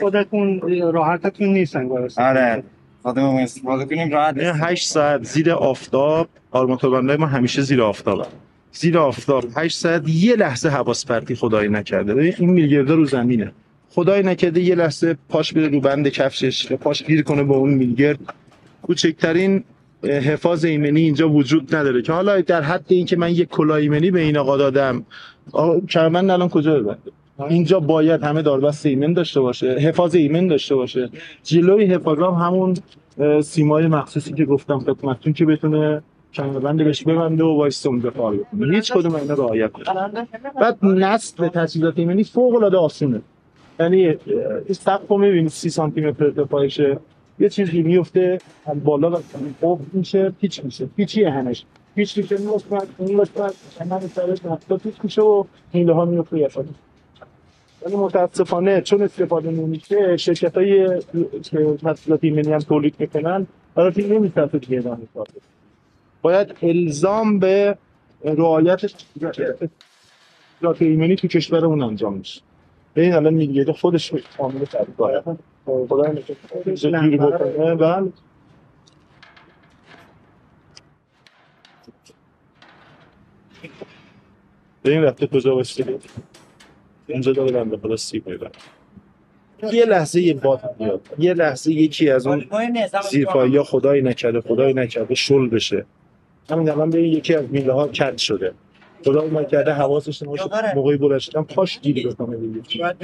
[0.00, 0.60] خودتون
[0.92, 2.62] راحتتون نیستن آره
[3.02, 8.26] خودمون استفاده کنیم راحت این 8 ساعت زیر آفتاب آرماتوربندای ما همیشه زیر آفتاب.
[8.72, 9.44] زیر آفتاب.
[9.56, 12.14] 8 ساعت یه لحظه حواس پرتی خدای نکرده.
[12.14, 13.52] ببین این میلگرده رو زمینه.
[13.90, 17.74] خدای نکرده یه لحظه پاش بره رو بند کفشش یا پاش گیر کنه با اون
[17.74, 18.18] میلگرد
[18.82, 19.64] کوچکترین
[20.04, 24.10] حفاظ ایمنی اینجا وجود نداره که حالا در حد این که من یک کلاه ایمنی
[24.10, 25.04] به این آقا دادم
[25.88, 26.98] کرمن الان کجا؟ ببنده
[27.48, 31.10] اینجا باید همه داربست ایمن داشته باشه حفاظ ایمن داشته باشه.
[31.42, 32.74] جلوی حفاظ هم همون
[33.42, 36.02] سیمای مخصوصی که گفتم خدمتتون که بتونه
[36.34, 38.12] کمربند بهش ببنده و وایسه اونجا
[38.72, 39.70] هیچ کدوم اینا رعایت
[40.60, 43.20] بعد نصب تجهیزات ایمنی فوق العاده آسونه.
[43.80, 44.14] یعنی
[44.70, 46.98] سقف رو می‌بینید 30 سانتی متر ارتفاعشه
[47.38, 49.22] یه چیزی میفته از بالا و
[49.60, 51.64] خوب میشه پیچ میشه؟ پیچی همش.
[51.94, 53.54] پیچ میشه مثبت این مثبت
[53.86, 56.48] من سر نفتا پیچ میشه و میله ها میفته یه
[57.82, 61.00] ولی متاسفانه چون استفاده نمیشه شرکت های
[61.42, 64.98] که محصولات ایمنی هم تولید می‌کنن برای نمیشه تو دیگه ادامه
[66.22, 67.78] باید الزام به
[68.24, 68.80] رعایت
[70.62, 72.40] ذات ایمنی تو کشورمون انجام میشه
[72.96, 75.36] این الان میگه خودش عامل فرقه
[75.66, 76.12] خدا
[77.18, 77.74] بکنه.
[77.74, 78.12] بله.
[84.84, 85.84] این رفته کجا باشه
[87.08, 87.96] اونجا داره بنده خدا
[89.72, 92.44] یه لحظه یه باد میاد یه لحظه یکی از اون
[93.10, 95.86] زیرپایی یا خدایی نکرده خدایی نکرده شل بشه.
[96.50, 98.52] همین الان به یکی از میله ها کج شده.
[99.04, 100.74] خدا نکرده حواسش نباشه.
[100.74, 102.94] موقعی بلند شدن پاش گیر بکنه دیگه.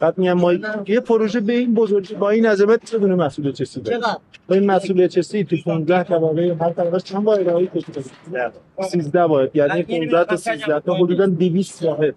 [0.00, 0.52] بعد میگم ما
[0.86, 4.00] یه پروژه به این بزرگی با این عظمت بدون مسئول چسی داره
[4.48, 7.86] با این مسئول چسی تو 15 طبقه هر طبقه چند باید رعایت بشه
[8.90, 12.14] 13 باید یعنی 15 تا 13 تا حدودا 200 واحد.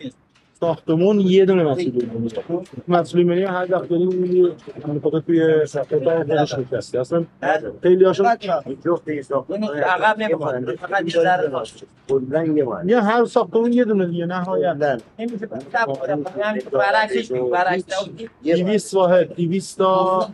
[0.64, 2.30] ساختمون یه دونه مسئول ایمنی
[2.88, 4.52] مسئول ایمنی هر وقت داریم میگه
[5.04, 7.00] خدا توی صفحه تا خودش نشسته.
[7.00, 7.26] اصلا
[7.84, 11.52] خیلی هاشون عقب نمی‌خوره فقط بیشتر
[12.86, 15.02] یا هر ساختمون یه دونه دیگه نهایت.
[16.72, 17.86] برعکسش برعکس
[18.44, 20.30] 200 واحد 200 تا.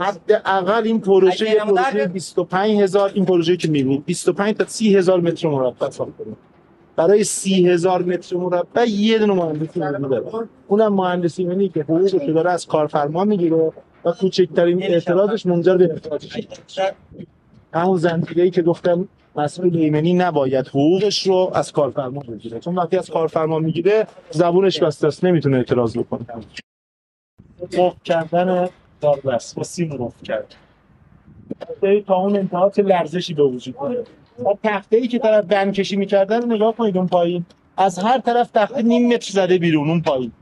[0.00, 5.48] حد اقل این پروژه یه پروژه 25000 این پروژه که می‌بینید 25 تا 30000 متر
[5.48, 6.36] مربع ساختمون.
[6.96, 10.48] برای سی هزار متر مربع یه دونه مهندسی ایمنی داره.
[10.68, 13.56] اونم مهندسی ایمنی که حقوقش داره از کارفرما می‌گیره
[14.04, 16.36] و کوچکترین اعتراضش منجر به اخراجش
[17.74, 22.60] همون زنجیره که گفتم مسئول ایمنی نباید حقوقش رو از کارفرما بگیره.
[22.60, 26.26] چون وقتی از کارفرما می‌گیره زبونش بسته است نمی‌تونه اعتراض بکنه.
[27.78, 28.68] مفت کردن
[29.00, 29.56] داربست.
[29.56, 30.54] با سیم مفت کرد.
[32.06, 34.08] تا اون انتها چه لرزشی به وجود میاد
[34.44, 37.46] و تخته ای که طرف بند کشی می‌کردن نگاه کنید اون پایین.
[37.76, 40.32] از هر طرف تخته نیم متر زده بیرون اون پایین.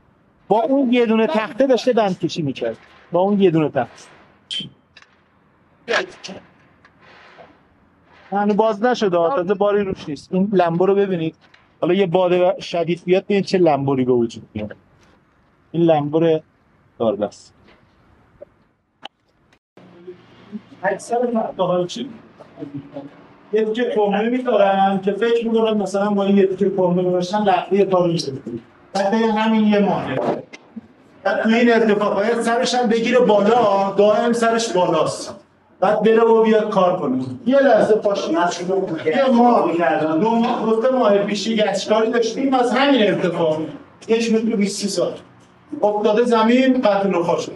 [0.47, 2.77] با اون یه دونه تخته داشته بند کشی می‌کرد.
[3.11, 4.03] با اون یه دونه تخته
[8.31, 10.33] هنو باز نشده تازه باری روش نیست.
[10.33, 11.35] این لمبو رو ببینید.
[11.81, 14.75] حالا یه باد شدید بیاد ببینید چه لمبوری به وجود میاد.
[15.71, 16.41] این لمبور
[16.99, 17.53] داربست
[20.83, 21.17] اکثر
[23.55, 27.85] یه دیگه کمه میدارن که فکر می‌کنن مثلا با این یه دیگه کمه باشن لحظه
[27.85, 28.31] کار میشه
[28.93, 30.05] بعد همین یه ماه
[31.23, 35.35] بعد تو این ارتفاع باید سرش هم بگیره بالا دائم سرش بالاست.
[35.79, 37.23] بعد بره و بیاد کار کنه.
[37.45, 38.29] یه لحظه پاش.
[39.05, 40.65] یه ماه کردن دو ماه.
[40.65, 42.53] گفته ماه پیش یه گچکاری داشتیم.
[42.53, 43.57] از همین ارتفاع
[44.07, 45.11] یک متر و 20 سال.
[45.83, 47.51] افتاده زمین قتل رو خواه شد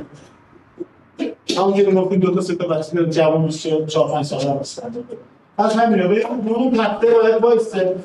[1.57, 4.91] همون که گفتیم دو تا سه تا بچه جوان 24 5 ساله هستن.
[5.59, 7.95] از همین رو اون تخته باید وایسه.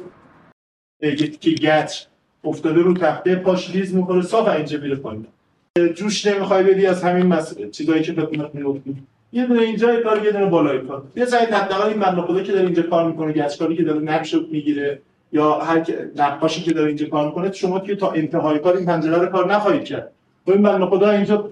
[1.00, 2.02] بگید که گچ
[2.44, 5.26] افتاده رو تخته پاش لیز می‌خوره صاف اینجا میره پایین.
[5.94, 9.06] جوش نمی‌خوای بدی از همین مسئله چیزایی که خدمت می‌گفتیم.
[9.32, 11.02] یه دونه اینجا کار یه دونه بالای کار.
[11.16, 14.34] یه سعی حداقل این بنده خدا که داره اینجا کار می‌کنه گچکاری که داره نقش
[14.34, 14.98] می‌گیره
[15.32, 15.86] یا هر
[16.16, 19.52] نقاشی که داره اینجا کار می‌کنه شما که تا انتهای کار این پنجره رو کار
[19.52, 20.12] نخواهید کرد.
[20.46, 21.50] و این بنده خدا اینجا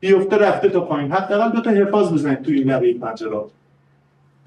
[0.00, 1.12] بیفته رفته تا پایین.
[1.12, 3.40] حداقل دو تا حفاظ بزنید توی این لبه پنجره.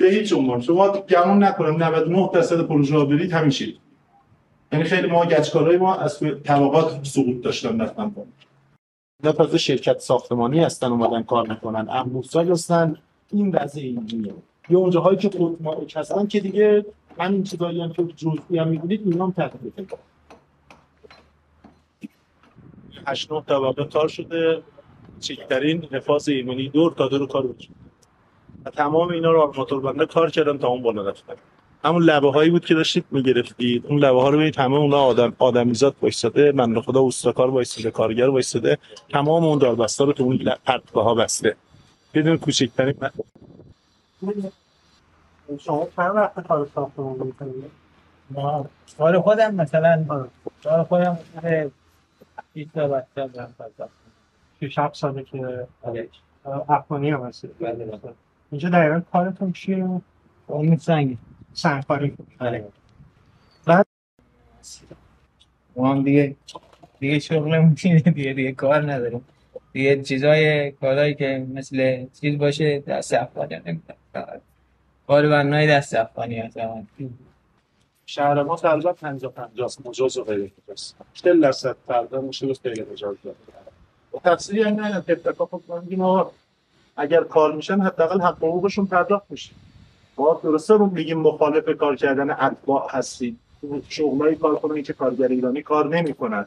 [0.01, 0.61] به هیچ عنوان.
[0.61, 3.77] شما گمون نکنم 99 درصد پروژه ها برید همین شید
[4.71, 8.31] یعنی خیلی ما گچکارای ما از طبقات سقوط داشتن رفتن پایین
[9.23, 11.87] اینا تازه شرکت ساختمانی هستن اومدن کار می‌کنن.
[11.89, 12.95] امروزسای هستن.
[13.31, 14.33] این وضع اینجوریه.
[14.69, 16.85] یا اونجاهایی که خود مالک هستن که دیگه
[17.19, 19.51] همین چیزایی هم که جزئی هم می‌بینید اینا هم تحت
[23.07, 24.61] هشت نه طبقه کار شده.
[25.19, 27.69] چکترین حفاظ ایمنی دور تا دور کار بشه.
[28.65, 31.33] و تمام اینا رو آرماتور بنده کار کردن تا اون بالا رفتن
[31.85, 35.33] همون لبه هایی بود که داشتید می‌گرفتید اون لبه ها رو ببینید همه اونا آدم
[35.39, 38.77] آدمیزاد وایساده من خدا اوستراکار وایساده کارگر وایساده
[39.09, 41.55] تمام اون داربستا رو تو اون پرتگاه ها بسته
[42.13, 42.95] بدون کوچکترین
[45.59, 47.71] شما چند وقت کار می‌کنید؟
[48.29, 48.65] ما
[48.97, 50.27] کار خودم مثلا
[50.63, 51.69] کار خودم مثلا
[52.53, 53.29] 20 تا بچه
[54.61, 56.09] شش هفت ساله که آره.
[56.69, 57.99] افغانی هم هستید بله.
[58.51, 60.01] اینجا دقیقا کارتون چیه؟
[60.47, 61.17] اون سنگی
[61.53, 62.67] سنگکاری آره
[63.65, 63.85] بعد؟
[65.75, 66.35] ما هم دیگه
[66.99, 69.25] دیگه شغلمون اینه دیگه دیگه کار نداریم
[69.73, 74.41] دیگه چیزای کارهایی که مثل چیز باشه دست افغانی هم نمی‌کنم.
[75.07, 76.57] کار بنای دست افغانی هست.
[78.05, 82.67] شهر ما تقریبا 50 50 است مجاز و غیر مجاز 40 درصد فردا میشه گفت
[82.67, 83.15] غیر مجاز
[84.13, 85.03] و تفسیری هم نه
[85.39, 86.31] ما میگیم آقا
[86.97, 89.51] اگر کار میشن حداقل حق حقوقشون پرداخت میشه.
[90.17, 93.39] ما درسته رو میگیم مخالف کار کردن اتباع هستیم.
[93.89, 96.45] شغلای کار کنن که کارگر ایرانی کار نمی‌کنن.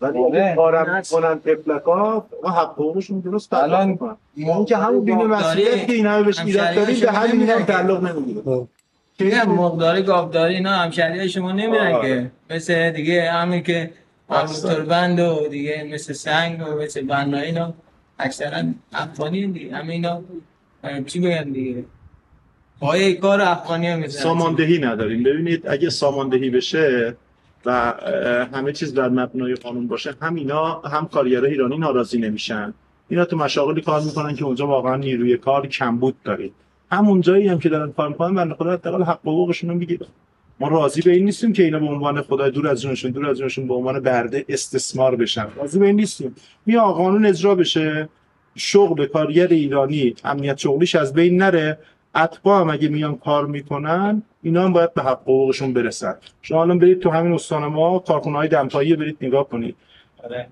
[0.00, 0.18] ولی.
[0.18, 0.96] اگه کارم.
[0.96, 6.06] می‌کنن تفلکا و حق حقوقشون درست پرداخت الان اون که همون بین مسئولیت که این
[6.06, 8.66] همه بهش ایراد داریم به همین اینا تعلق نمی‌گیره
[9.18, 12.00] دیگه مقداری گاوداری اینا همشهری شما نمیرن.
[12.02, 12.30] که.
[12.50, 13.90] مثل دیگه همین که
[14.28, 17.74] آرماتور بند و دیگه مثل سنگ و مثل بنایی اینا.
[18.18, 20.22] اکثرا افغانی دیگه همه اینا
[21.06, 21.84] چی بگن دیگه؟
[22.80, 25.22] پای کار افغانی هم ساماندهی نداریم.
[25.22, 27.16] ببینید اگه ساماندهی بشه
[27.64, 27.94] و
[28.54, 32.74] همه چیز در مبنای قانون باشه هم اینا هم کارگرای ایرانی ناراضی نمیشن.
[33.08, 36.52] اینا تو مشاغلی کار می‌کنن که اونجا واقعا نیروی کار کمبود دارید.
[36.92, 40.06] همون جایی هم که دارن کار می‌کنن بنده خدا حداقل حق حقوقشون رو می‌گیرن.
[40.60, 43.38] ما راضی به این نیستیم که اینا به عنوان خدای دور از جونشون دور از
[43.38, 45.46] جونشون به عنوان برده استثمار بشن.
[45.56, 46.34] راضی به این نیستیم.
[46.66, 48.08] بیا قانون اجرا بشه
[48.54, 51.78] شغل کارگر ایرانی امنیت شغلیش از بین نره.
[52.14, 56.14] اتباع هم اگه میان کار می‌کنن اینا هم باید به حق حقوقشون برسن.
[56.42, 59.76] شما الان برید تو همین استان ما کارخونه های دمپایی برید نگاه کنید.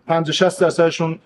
[0.07, 1.19] 50 60 درصدشون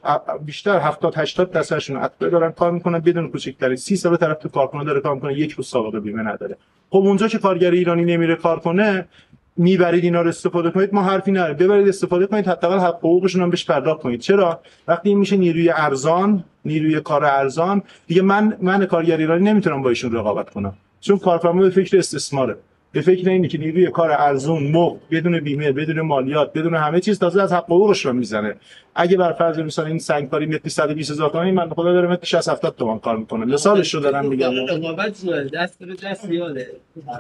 [0.45, 4.85] بیشتر 70 80 درصدشون اتباع دارن کار می‌کنن بدون کوچکترین 30 سال طرف تو کارخونه
[4.85, 6.57] داره کار می‌کنه یک روز سابقه بیمه نداره.
[6.91, 9.09] خب اونجا که کارگر ایرانی نمیره کار کنه
[9.57, 13.51] می‌برید اینا رو استفاده کنید ما حرفی نداره ببرید استفاده کنید حداقل حق حقوقشون هم
[13.51, 14.21] بهش پرداخت کنید.
[14.21, 19.83] چرا؟ وقتی این میشه نیروی ارزان نیروی کار ارزان دیگه من من کارگر ایرانی نمی‌تونم
[19.83, 20.75] با ایشون رقابت کنم.
[21.01, 22.57] چون کارفرما به فکر استثماره.
[22.93, 27.19] به فکر اینه که نیروی کار ارزون موق بدون بیمه بدون مالیات بدون همه چیز
[27.19, 28.55] تازه از حق حقوقش رو می‌زنه.
[28.95, 32.49] اگه بر فرض مثلا این سنگکاری متر 120 هزار تومانی من خدا داره متر 60
[32.49, 33.45] 70 تومن کار می‌کنه.
[33.45, 34.51] مثالش رو دارم میگم.
[34.69, 36.67] رقابت دست به دست زیاده.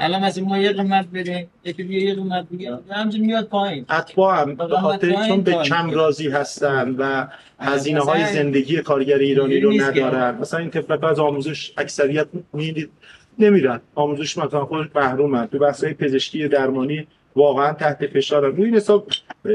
[0.00, 3.84] الان مثلا ما یه قیمت بدیم یکی دیگه یه قیمت دیگه همچنین میاد پایین.
[3.90, 7.26] اتباع هم به خاطر چون به کم راضی هستن و
[7.60, 10.38] هزینه های زندگی کارگر ایرانی رو ندارن.
[10.40, 12.90] مثلا این تفلک از آموزش اکثریت می‌دید.
[13.38, 13.80] نمیرن.
[13.94, 19.08] آموزش مثلا خودش محرومن تو بحث های پزشکی درمانی واقعا تحت فشارن روی این حساب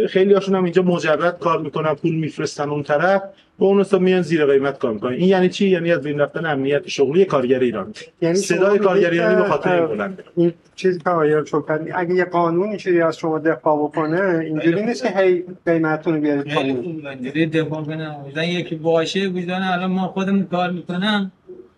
[0.09, 3.21] خیلی هاشون هم اینجا مجرد کار می‌کنن پول میفرستن اون طرف.
[3.59, 5.13] به اون حساب میان زیر قیمت کار می‌کنن.
[5.13, 9.35] این یعنی چی؟ یعنی از بین رفتن امنیت شغلی کارگر ایرانی یعنی صدای کارگر ایرانی
[9.35, 13.83] به خاطر بلنده این چیزی که آقای شکر اگه یه قانون اینجوری از شما دفاع
[13.83, 17.07] بکنه اینجوری نیست که هی قیمتتون رو بیارید پایین.
[17.07, 18.15] اینجوری دفاع کنم.
[18.29, 21.31] مثلا یکی باشه وجدان الان ما خودمون کار می‌کنم.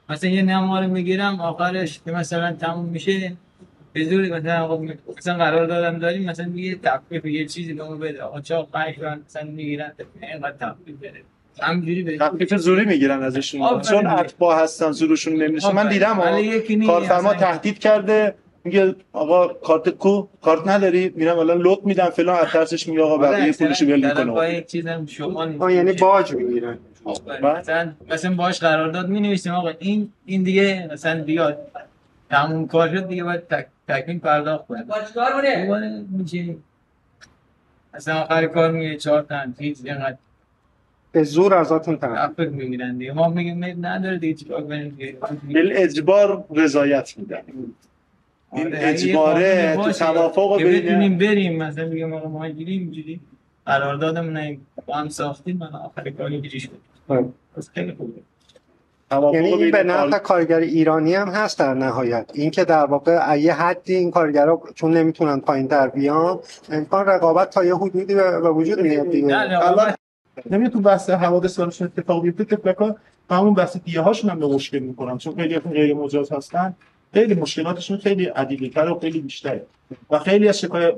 [0.09, 3.33] مثلا یه نما رو می‌گیرم آخرش که مثلا تموم میشه
[3.93, 4.83] به زوری مثلا آقا
[5.17, 8.21] مثلا قرار دادم داریم مثلا یه تخفیف یه چیزی به ما بده.
[8.21, 9.91] آقا چا پنج تومن مثلا می‌گیرن
[10.21, 11.21] اینقدر تخفیف بده.
[11.61, 13.81] همینجوری به تخفیف زوری می‌گیرن ازشون.
[13.81, 15.89] چون اتباع هستن زورشون نمیشه من.
[15.89, 17.33] دیدم نیست، کارفرما.
[17.33, 18.35] تهدید کرده.
[18.63, 22.39] میگه آقا کارت کو کارت نداری؟ میرم الان لط میدم فلان.
[22.39, 25.57] از ترسش میگه آقا بقیه پولشو ول طرف با می‌کنه.
[25.59, 26.77] آه یعنی باج می‌گیرن.
[27.41, 29.71] مثلا مثلا باش قرارداد می نویسیم آقا.
[29.79, 31.57] این این دیگه مثلا بیاد
[32.29, 34.85] تموم کار شد دیگه باید تک تکمیل پرداخت کنه.
[35.15, 36.55] دوباره میشه.
[37.93, 40.17] مثلا آخر کار میگه چهار تا چیز اینقدر
[41.11, 43.13] به زور ازتون تخفیف می‌گیرن دیگه.
[43.13, 45.17] ما میگیم نداره دیگه چیکار کنیم دیگه؟
[45.53, 47.41] بل اجبار رضایت میدن
[48.53, 51.63] این آره، اجباره تو توافق که بین بتونیم بریم.
[51.63, 53.19] مثلا میگم آقا ما اینجوری اینجوری.
[53.65, 56.69] قراردادمون با هم ساختیم من آخر کار اینجوری شد.
[59.33, 62.31] یعنی این به نفع کار- کارگر ایرانی هم هست در نهایت.
[62.33, 66.39] اینکه در واقع یه حدی این کارگرا چون نمی‌تونن پایین تر بیان
[66.69, 69.27] امکان رقابت تا یه حدودی به وجود میاد دیگه.
[70.51, 72.95] نمیاد تو بحث حوادث براشون اتفاق بیفته که بکن
[73.29, 76.75] همون بحث دیه هاشون هم به مشکل می‌کنم چون خیلی غیر مجاز هستن.
[77.15, 79.65] خیلی مشکلاتشون خیلی عدیدتر و خیلی بیشتره.
[80.09, 80.95] و خیلی از شکایت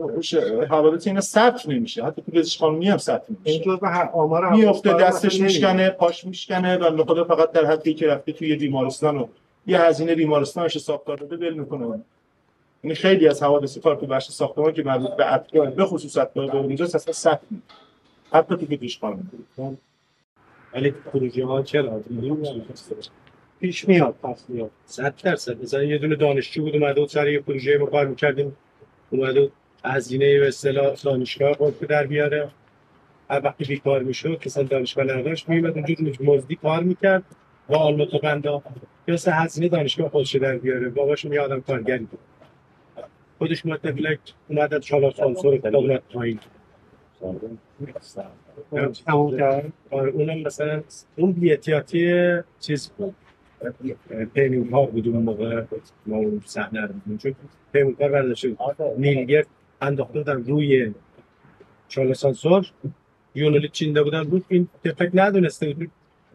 [0.70, 2.04] حوادث اینا ثبت نمیشه.
[2.04, 6.26] حتی تو پزشک قانونی هم ثبت این نمیشه جزء هر آمار میفته دستش میشکنه پاش
[6.26, 9.28] میشکنه و خدا فقط در حدی که رفته توی بیمارستان و
[9.68, 12.02] یه هزینه بیمارستانش حساب داده ول می‌کنه.
[12.84, 16.48] یعنی خیلی از حوادث کار تو بخش ساختمان که مربوط به اتباع به خصوص اتباع
[16.48, 17.64] به اونجاست اصلا ثبت نیست.
[18.32, 19.78] حتی تو پزشک قانونی
[20.74, 22.02] ولی پروژه ها چرا؟
[23.60, 24.72] پیش میاد پس میاد.
[24.86, 25.64] صد درصد.
[25.64, 28.58] مثلا یه دونه دانشجو بود اومده بود سر یه پروژه ما کار می‌کردیم.
[29.10, 29.52] اومده بود
[29.86, 32.50] هزینه به اصطلاح دانشگاه خود در بیاره.
[33.30, 35.50] هر وقتی بیکار می‌شد مثلا دانشگاه نداشت.
[35.50, 37.24] میومد اونجا مزدی کار می‌کرد.
[37.68, 38.64] با آلموت و بندا
[39.06, 40.90] که مثلا هزینه دانشگاه خودش در بیاره.
[40.90, 42.20] باباش یه آدم کارگری بود.
[43.38, 46.40] خودش متفلک اومد از چالا سانسور کتاب اومد پایین.
[49.06, 49.74] تموم کرد.
[49.92, 50.84] آره اونم مثلا
[51.16, 53.16] اون بی‌احتیاطی چیز بود.
[54.92, 55.64] بود اون موقع
[56.06, 57.36] ما اون صحنه رو دیدیم چون
[57.74, 58.56] پیمین کار برداشته
[58.98, 59.44] نیلگر
[59.82, 60.94] انداخته بودن روی
[61.88, 62.72] چاله سانسور
[63.36, 64.46] یونولیت چینده بودن بود.
[64.48, 65.92] این تفک ندونسته بود.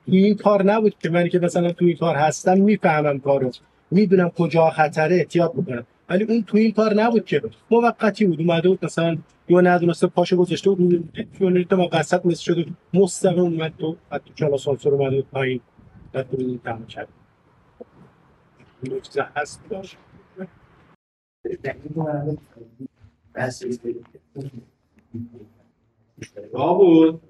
[0.06, 3.50] این کار نبود که من که مثلا تو این کار هستم می‌فهمم کارو.
[3.90, 5.86] می‌دونم کجا خطره احتیاط می‌کنم.
[6.08, 7.42] ولی اون تو این کار نبود که.
[7.70, 8.40] موقتی بود.
[8.40, 11.08] اومده بود مثلا یا ندونسته پاشو گذاشته بود.
[11.40, 12.66] یونولیت ما قصد مثل شده.
[12.94, 13.96] مستقیم اومد تو.
[14.12, 15.60] حتی چالا سانسور اومده بود پایین.
[16.12, 17.08] بعد تو این تمام کرد
[19.36, 19.96] هست داشت
[26.74, 27.20] بود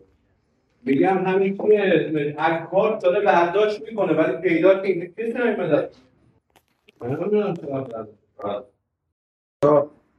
[0.84, 5.90] میگم همین که از کار داره برداشت می‌کنه ولی پیدا که کسی نمیده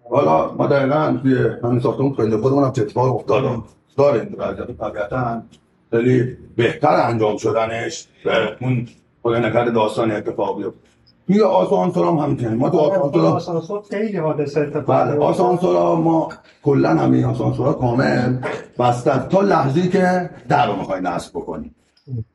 [0.10, 3.64] حالا ما دقیقا توی همین ساختمون خیلی خودمون هم اتفاق افتاده؟
[3.98, 5.44] داره این وضعیت طبیعتا
[5.94, 8.88] خیلی بهتر انجام شدنش به اون
[9.24, 10.80] خدا نکرده داستان اتفاق بیفته
[11.28, 12.52] توی آسانسور هم همینطوره.
[12.54, 15.26] ما تو آسانسور آسانسور خیلی حادثه اتفاق بله میفته.
[15.26, 16.30] آسانسورها ما
[16.64, 18.38] کلا همین آسانسورها کامل
[18.80, 21.72] بسته تا لحظی که در رو می‌خوای نصب بکنی.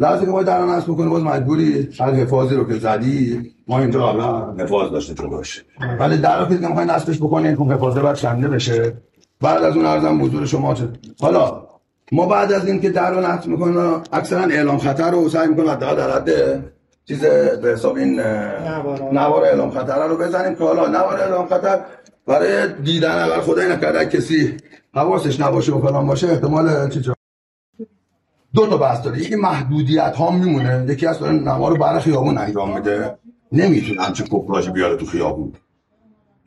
[0.01, 3.79] لحظه که باید در رو نصب بکنی باز مجبوری هر حفاظی رو که زدی ما
[3.79, 5.65] اینجا قبلا حفاظ داشته جلوش
[5.99, 8.93] ولی در رو که می‌خوای نصبش بکنی اون حفاظه باید کنده بشه.
[9.41, 10.89] بعد از اون ارزم حضور شما چه
[11.21, 11.68] حالا
[12.13, 15.71] ما بعد از این که در رو نصب می‌کنیم اکثرا اعلام خطر رو سعی می‌کنیم
[15.71, 16.31] حداقل در حد
[17.05, 17.21] چیز
[17.63, 18.21] به حساب این.
[19.13, 19.45] نوار.
[19.45, 21.81] اعلام خطر رو بزنیم که حالا نوار اعلام خطر
[22.27, 24.57] برای دیدن اگر خدای نکرده کسی
[24.95, 27.03] حواسش نباشه و فلان باشه احتمال چیز
[28.55, 29.19] دو تا بحث داره.
[29.19, 30.87] یکی محدودیت ها میمونه.
[30.89, 33.19] یکی از داره نوار رو برای خیابون انجام میده.
[33.53, 35.53] نمی‌تونه همچین کفراژی بیاره تو خیابون.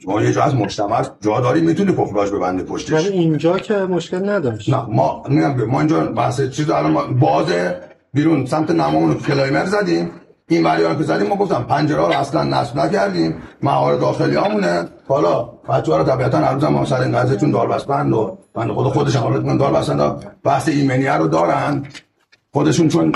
[0.04, 4.30] شما یه جا از مجتمع جا داری می‌تونی کفراژ ببنده ولی پشتش اینجا که مشکل
[4.30, 4.70] نداشت.
[4.70, 7.80] نه ما میگم ما اینجا بحث چیز الان بازه
[8.14, 10.12] بیرون سمت نمامون کلایمر زدیم.
[10.48, 13.36] این وری که زدیم ما گفتم پنجره رو اصلا نصب نکردیم.
[13.64, 14.88] مهار داخلی همونه.
[15.08, 18.90] حالا بچه ها رو طبیعتا هر ما سر این قضیه چون داربستند و بنده خدا
[18.90, 21.86] خودش هم حالت داربستند بحث ایمنیه رو دارن.
[22.54, 23.12] خودشون چون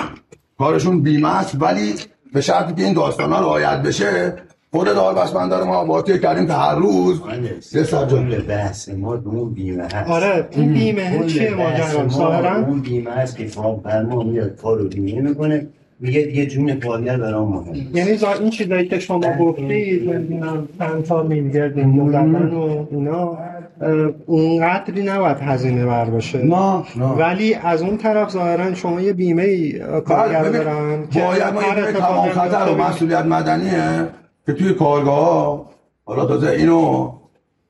[0.59, 1.95] کارشون بیمه است ولی
[2.33, 4.35] به شرطی که این داستان ها رعایت بشه
[4.75, 7.21] خود داربستمندار ما باطی کردیم که هر روز.
[7.73, 10.09] یه سجاد کل بحث ما اون بیمه هست.
[10.09, 14.87] آره این بیمه چیه ماجرا؟ ما ظاهرا اون بیمه هست که فرما میاد کار رو
[14.87, 15.67] بیمه می‌کنه.
[15.99, 18.09] میگه دیگه جون کارگر برام مهم یعنی
[18.39, 20.67] این چیزایی که شما گفتید نمی‌دونم
[21.27, 23.37] میلیارد این زدن و اینا
[24.25, 26.37] اونقدری نباید هزینه بر باشه.
[26.37, 27.05] نه نه.
[27.05, 31.99] ولی از اون طرف ظاهرا شما یه بیمه کارگر بله، دارن باید ما یه اتفاقی
[31.99, 34.07] تمام خطر و مسئولیت مدنیه.
[34.45, 35.65] که توی کارگاه
[36.05, 37.11] حالا تازه اینو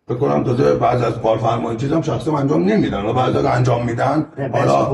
[0.07, 3.05] فکر کنم تازه بعض از کارفرمایان چیزام شخصا انجام نمیدن.
[3.05, 4.89] و بعضی از انجام میدن حالا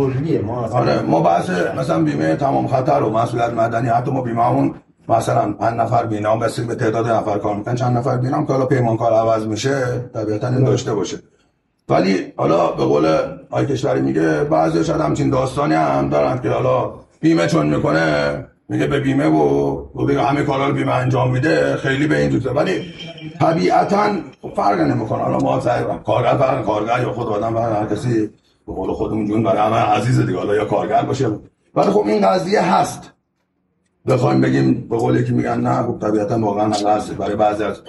[0.45, 4.75] ما آره ما بحث مثلا بیمه تمام خطر و مسئولیت مدنی حتی ما بیمه همون
[5.09, 8.65] مثلا پنج نفر بینام بسیار به تعداد نفر کار می‌کنن چند نفر بینام که حالا
[8.65, 11.17] پیمانکار عوض میشه طبیعتا این داشته باشه.
[11.89, 13.17] ولی حالا به قول
[13.49, 18.88] آی کشوری میگه بعضی شاید همچین داستانی هم دارن که حالا بیمه چون می‌کنه میگه
[18.88, 22.93] به بیمه و بگه همه کارا رو بیمه انجام میده خیلی به این دوسته ولی
[23.39, 24.15] طبیعتا
[24.55, 25.24] فرق نمی‌کنه.
[25.24, 25.59] حالا ما
[25.97, 28.30] کارگر فرق کارگر یا خود آدم فرق هر کسی
[28.67, 30.38] به قول خودمون جون برای همه عزیز دیگه.
[30.38, 31.28] حالا یا کارگر باشه.
[31.76, 33.11] ولی خب این قضیه هست.
[34.07, 37.13] بخوایم بگیم به قول یکی میگن نه خب طبیعتا واقعا هست.
[37.13, 37.82] برای بعضی از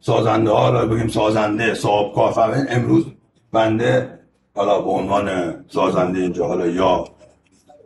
[0.00, 3.04] سازنده ها حالا بگیم سازنده صاحب کارفرما امروز
[3.52, 4.18] بنده
[4.56, 7.04] حالا به عنوان سازنده اینجا حالا یا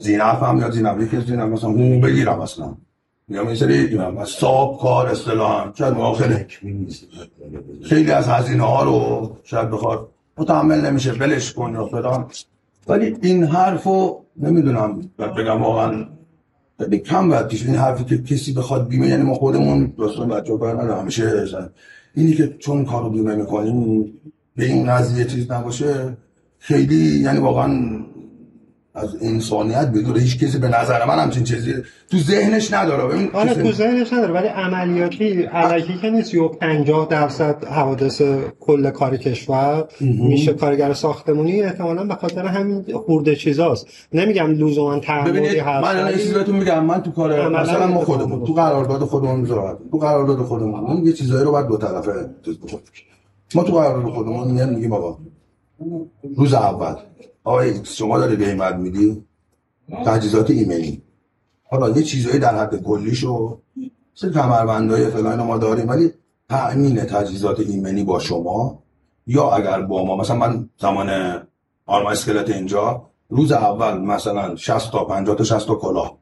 [0.04, 2.74] زینف هم یا زینف یکی از زینف مثلا حقوق بگیرم اصلا.
[3.28, 5.72] یا این سری صاحب کار اصطلاحا.
[5.74, 6.36] شاید ما خیلی
[7.84, 12.26] خیلی از هزینه ها رو شاید بخواد متحمل نمیشه بلش کن یا فلان.
[12.88, 16.06] ولی این حرفو نمی‌دونم بگم واقعا
[16.78, 17.66] خیلی کم باید پیش.
[17.66, 21.70] این حرفی که کسی بخواد بیمه یعنی ما خودمون دوستان بچه کار نداره همیشه زن.
[22.14, 24.12] اینی که چون کارو بیمه می‌کنیم
[24.56, 26.16] به این قضیه چیز نباشه
[26.58, 28.04] خیلی یعنی واقعا
[28.96, 31.74] از انسانیت بدون هیچ کسی به نظر من همچین چیزی
[32.10, 33.06] تو ذهنش نداره.
[33.06, 36.34] ببین آره تو ذهنش نداره ولی عملیاتی علکی که نیست.
[36.34, 38.22] یا 50 درصد حوادث
[38.60, 41.62] کل کار کشور میشه کارگر ساختمونی.
[41.62, 43.86] احتمالا به خاطر همین خورده چیزاست.
[44.12, 46.84] نمیگم لزوما تعمدی هست من الان یه چیزی بهتون میگم.
[46.84, 48.44] من تو کار مثلا ما خودمون.
[48.44, 51.06] تو قرارداد خودمون می‌ذارم تو قرارداد خودمون.
[51.06, 52.12] یه چیزایی رو باید دو طرفه.
[53.54, 55.18] ما تو قرارداد خودمون میگیم آقا
[56.36, 56.94] روز اول
[57.44, 59.24] آقا شما داری قیمت میدی؟
[60.06, 61.02] تجهیزات ایمنی
[61.64, 63.58] حالا یه چیزایی در حد کلیشو
[64.16, 66.12] مثل کمربندای فلان ما داریم ولی
[66.48, 68.82] تأمین تجهیزات ایمنی با شما
[69.26, 71.10] یا اگر با ما مثلا من زمان
[71.86, 76.18] آرما اسکلت اینجا روز اول مثلا 60 تا 50 تا 60 تا کلاه.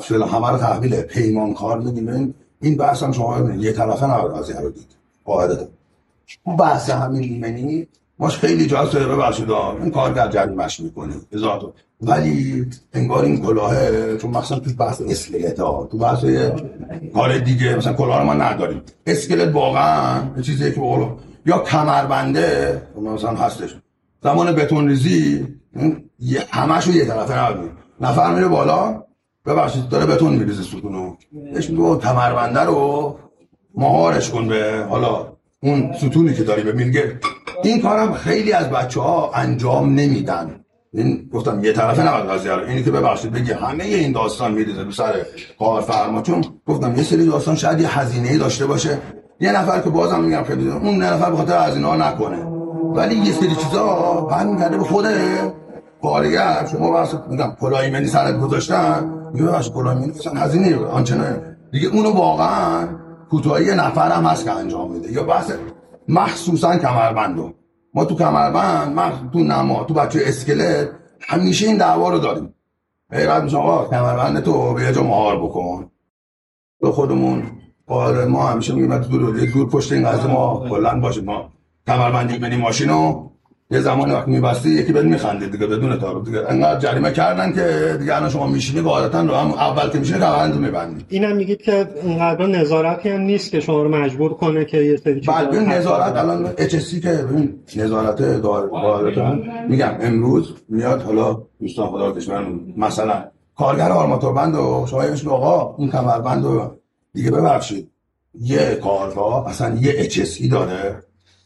[0.00, 4.60] فلان همه رو تحویل پیمانکار میدیم این این بحث هم شما یه طرفه نباید قضیه
[4.60, 4.96] رو دید.
[5.24, 5.66] قاعدتا
[6.58, 7.88] بحث همین ایمنی
[8.18, 9.74] ماش خیلی جاست داره ببخشید آه.
[9.82, 11.14] این کارگر جریمش می‌کنه.
[11.32, 11.72] هزار.
[12.02, 16.24] ولی انگار این کلاهه چون مثلا تو بحث اسکلت ها تو بحث
[17.14, 18.82] کار دیگه مثلا کلاه رو ما نداریم.
[19.06, 21.16] اسکلت واقعا یه چیزیه که بقولو
[21.46, 23.76] یا کمربنده مثلا هستش.
[24.22, 25.46] زمان بتون ریزی
[26.20, 29.02] یه- همشو یه طرفه نبودیم نفر میره بالا
[29.46, 31.14] ببخشید داره بتون میریزه ستونو.
[31.54, 33.16] بهش بابا کمربنده رو
[33.74, 37.20] مهارش کن به حالا اون ستونی که داری ببین میگه.
[37.62, 40.60] این کارم خیلی از بچه ها انجام نمیدن.
[40.94, 44.82] این گفتم یه طرفه نباید قضیه رو اینی که ببخشید بگی همه این داستان میریزه
[44.82, 45.14] رو سر
[45.58, 46.22] کارفرما.
[46.22, 48.98] چون گفتم یه سری داستان شاید یه هزینه داشته باشه.
[49.40, 52.38] یه نفر که بازم میگم خیلی اون نفر به خاطر هزینه ها نکنه.
[52.94, 53.86] ولی یه سری چیزا
[54.30, 55.06] برمیگرده به خود
[56.02, 56.68] کارگر.
[56.72, 59.14] شما بحث میگم کلاه ایمنی سرت گذاشتن.
[59.32, 62.88] میگه ببخشید کلاه ایمنی مثلا هزینه آنچنان دیگه اونو واقعا
[63.30, 65.12] کوتاهی یه نفر هم هست که انجام میده.
[65.12, 65.52] یا بحث
[66.08, 67.54] مخصوصا کمربندو.
[67.94, 70.90] ما تو کمربند من تو نما تو بچه اسکلت
[71.20, 72.54] همیشه این دعوا رو داریم.
[73.10, 75.90] غیرت میشه آقا کمربند تو به یه جا مهار بکن.
[76.80, 77.42] به خودمون
[77.86, 81.52] آره ما همیشه میگیم تو دور دور پشت این قضیه ما کلا باشیم ما
[81.86, 83.27] کمربندی ایمنی ماشینو
[83.70, 87.96] یه زمانی وقتی میبستی یکی بهت میخندید دیگه بدون تعارف دیگه انقدر جریمه کردن که
[87.98, 91.04] دیگه الان شما میشینی قاعدتا رو هم اول که میشینی کمربند میبندی.
[91.08, 95.20] اینم میگید که اینقدر نظارتی هم نیست که شما رو مجبور کنه که یه سری
[95.20, 99.38] چیزا بعد رو ببین نظارت الان HSC که ببین نظارت دار قاعدتا
[99.68, 102.46] میگم امروز میاد حالا دوستان خدا کشور
[102.76, 103.24] مثلا
[103.56, 106.78] کارگر آرماتور بند و شما میگی آقا این کمربند رو
[107.14, 107.90] دیگه ببخشید.
[108.40, 111.02] یه کارگاه اصلا یه HSC داره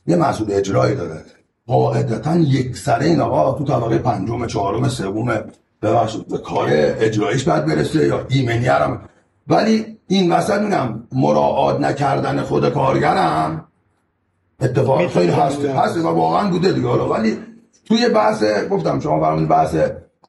[0.07, 1.25] یه مسئول اجرایی داره.
[1.67, 5.45] قاعدتا یک سره این آقا تو طبقه پنجم چهارم سوم
[5.83, 9.01] ببخشید به کار اجراییش باید برسه یا ایمنی هم
[9.49, 13.69] ولی این وسط میگم مراعات نکردن خود کارگرم.
[14.61, 15.65] اتفاق خیلی هست.
[15.65, 16.89] هست و واقعا بوده دیگه.
[16.89, 17.39] حالا ولی
[17.85, 19.77] توی بحث گفتم شما فرمودید بحث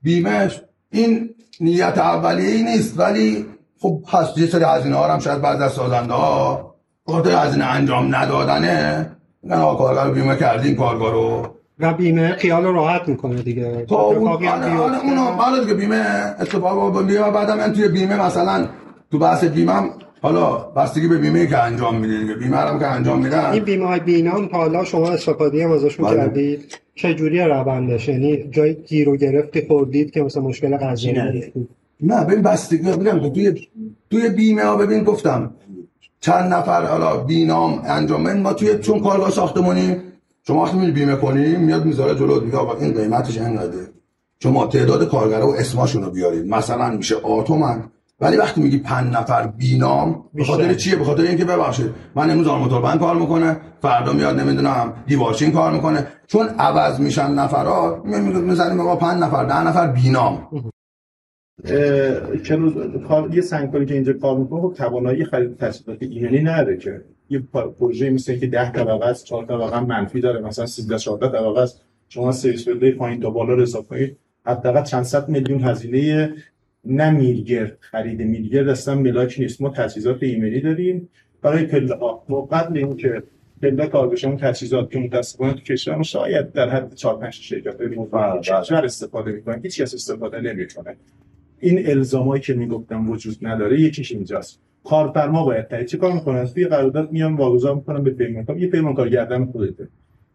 [0.02, 0.62] بیمش
[0.92, 1.30] این
[1.60, 3.00] نیت اولیه ای نیست.
[3.00, 3.46] ولی
[3.80, 4.38] خب هست.
[4.38, 6.76] یه سری هزینه ها هم شاید بعض از سازنده ها
[7.08, 9.12] خاطر هزینه انجام ندادنه.
[9.52, 11.48] آقا کارگر رو بیمه کردیم کارگاه رو.
[11.80, 13.86] و بیمه خیال رو راحت می‌کنه دیگه.
[13.86, 15.02] تا اون هم آره آره.
[15.04, 16.06] اونو حالا دیگه بیمه
[16.40, 18.68] اتفاق با بیمه بعدم من توی بیمه مثلا
[19.12, 19.74] تو بحث بیمه
[20.22, 22.34] حالا بستگی به بیمه که انجام میده دیگه.
[22.34, 23.52] بیمه هم که انجام میدن.
[23.52, 26.18] این بیمه های بینام تا حالا شما استفاده هم ازشون بله.
[26.18, 26.80] کردید.
[26.96, 31.52] چه جوری روندش؟ یعنی جای گیر و گرفتی خوردید که مثلا مشکل قضایی نه.
[32.02, 33.68] نه ببین بستگی که توی
[34.12, 35.52] توی بیمه ها ببین گفتم
[36.24, 39.96] چند نفر حالا بینام انجام ما توی چون کارگاه ساختمانی
[40.48, 43.90] شما وقتی میری بیمه کنی میاد می‌ذاره جلو میگه آقا این قیمتش اینقدره
[44.40, 46.48] شما تعداد کارگرا و اسماشون رو بیارید.
[46.48, 47.84] مثلا میشه آتومن.
[48.20, 52.48] ولی وقتی میگی پنج نفر بینام به خاطر چیه؟ به خاطر اینکه ببخشید من امروز
[52.82, 56.08] بند کار می‌کنه فردا میاد نمی‌دونم دیوارچین کار می‌کنه.
[56.28, 60.48] چون عوض میشن نفرات می‌زنیم آقا پنج نفر ده نفر بینام.
[62.44, 62.74] که روز
[63.08, 67.40] کار یه سنگکاری که اینجا کار می‌کنه خب توانایی خرید تجهیزات ایمنی نداره که یه
[67.40, 71.82] پروژه مثل که 10 طبقه است 4 طبقه منفی داره مثلا 13 14 طبقه است
[72.10, 74.18] شما سرویس بده پایین تا بالا رو حساب کنید.
[74.46, 76.34] حداقل چند صد میلیون هزینه
[76.86, 79.62] نه میلگرد خرید میلگرد اصلا ملاک نیست.
[79.62, 81.10] ما تجهیزات ایمنی داریم.
[81.42, 83.24] برای پله ها ما قبل اینکه
[83.62, 87.78] پله کار بشه اون تجهیزات که متاسفانه تو کشور شاید در حد 4 5 شرکت
[88.44, 90.96] کشور استفاده می‌کنن هیچ کس استفاده نمی‌کنه.
[91.64, 94.60] این الزامایی که می‌گفتم وجود نداره یکیش اینجاست.
[94.84, 95.88] کارفرما باید تایید.
[95.88, 98.58] چه کار می‌کنن؟ توی قرارداد میان واگذار می‌کنن به پیمانکار.
[98.58, 99.88] یه پیمانکار گردن خودته.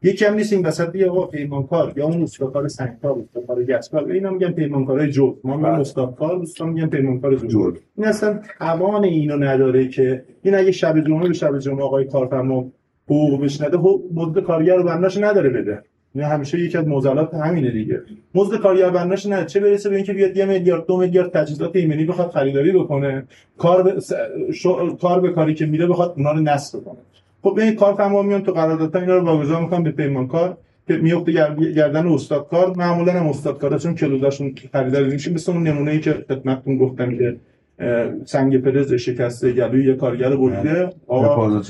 [0.03, 1.93] یکی هم نیست این وسط بیا آقا پیمانکار.
[1.97, 6.87] یا اون استادکار سنگکار استادکار گسکار اینا میگن پیمانکارای جو ما میگیم استادکار دوستان میگن
[6.87, 11.83] پیمانکار جو این اصلا توان اینو نداره که این اگه شب جمعه به شب جمعه
[11.83, 12.73] آقای کارفرما
[13.05, 13.79] حقوق بشنده
[14.15, 15.83] مدت کارگر رو بنداش نداره بده.
[16.15, 18.03] این همیشه یکی از معضلات همینه دیگه
[18.35, 22.31] مزد بنداش نه چه برسه به اینکه بیاد یه میلیارد دو میلیارد تجهیزات ایمنی بخواد
[22.31, 23.27] خریداری بکنه
[23.59, 23.95] کار به.
[25.01, 26.99] کار به کاری که میره بخواد اونا رو نصب کنه
[27.43, 30.57] خب این کارفرما میان تو قراردادها اینا رو واگذار می‌کنن به پیمانکار
[30.89, 31.33] که میفته
[31.77, 37.19] گردن استادکار معمولا هم استادکارا چون کلوداشون خریداری میشه مثل اون نمونه‌ای که خدمتتون گفتم
[37.19, 37.37] که
[38.25, 41.63] سنگ پرز شکسته گلوی یه کارگر بریده آقا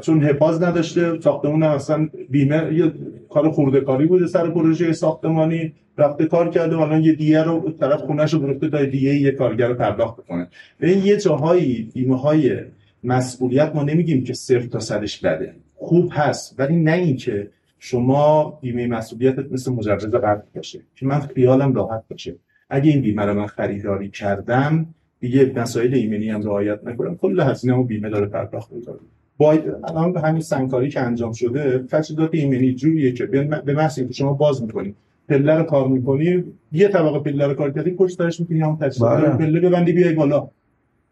[0.00, 2.92] چون حفاظ نداشته ساختمون اصلا بیمه یه
[3.30, 5.72] کار خورده کاری بوده سر پروژه ساختمانی.
[5.98, 9.68] رفته کار کرده و الان یه دیگه رو طرف خونه‌شو برفته تا دیگه یه کارگر
[9.68, 10.48] رو پرداخت بکنه.
[10.80, 12.58] این یه جاهایی بیمه های
[13.04, 15.54] مسئولیت ما نمیگیم که صفر تا صدش بده.
[15.74, 21.74] خوب هست ولی نه اینکه شما بیمه مسئولیتت مثل مجوز قبل باشه که من خیالم
[21.74, 22.36] راحت باشه.
[22.70, 24.86] اگه این بیمه رو من خریداری کردم
[25.20, 27.16] دیگه مسائل ایمنی هم رعایت نکنم.
[27.16, 28.96] کل هزینه و بیمه داره پرداخت می‌کنه.
[29.38, 33.26] باید الان به همین سنگکاری که انجام شده تجهیزات ایمنی جوریه که
[33.64, 34.94] به محض اینکه شما باز می‌کنی
[35.28, 39.30] پله رو کار می‌کنی یه طبقه پله رو کار کردی پشت سرش می‌تونی هم بله.
[39.30, 40.48] پله ببندی بیای بالا.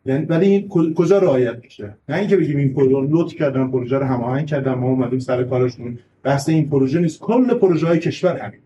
[0.07, 4.05] یعنی ولی این کجا رعایت میشه؟ نه اینکه بگیم این پروژه لطف کردن پروژه رو
[4.05, 5.99] هماهنگ کردن ما اومدیم سر کارشون.
[6.23, 7.21] بحث این پروژه نیست.
[7.21, 8.61] کل پروژه های کشور همین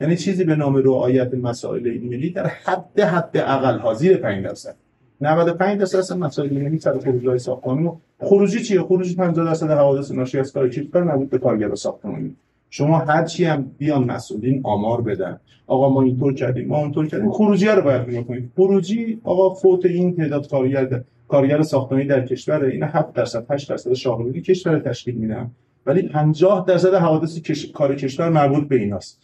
[0.00, 4.76] یعنی چیزی به نام رعایت مسائل ایمنی در حد حد اقل حاضر 5 درصد.
[5.20, 6.94] 95 درصد اصلا مسائل ایمنی سر
[7.26, 7.90] های ساختمانی
[8.20, 12.36] خروجی چیه؟ خروجی 50 درصد حوادث ناشی از کار کشور مربوط به کارگر ساختمانی.
[12.70, 15.40] شما هر چی هم بیان مسئولین آمار بدن.
[15.66, 17.30] آقا ما اینطور کردیم ما اونطور کردیم.
[17.32, 22.64] خروجی رو باید نگاه کنید خروجی آقا فوت این تعداد کارگر کارگر ساختمانی در کشور
[22.64, 25.50] این 7 درصد 8 درصد شاغلی کشور تشکیل میدن.
[25.86, 27.72] ولی 50 درصد حوادث کش...
[27.72, 29.20] کار کشور مربوط به ایناست.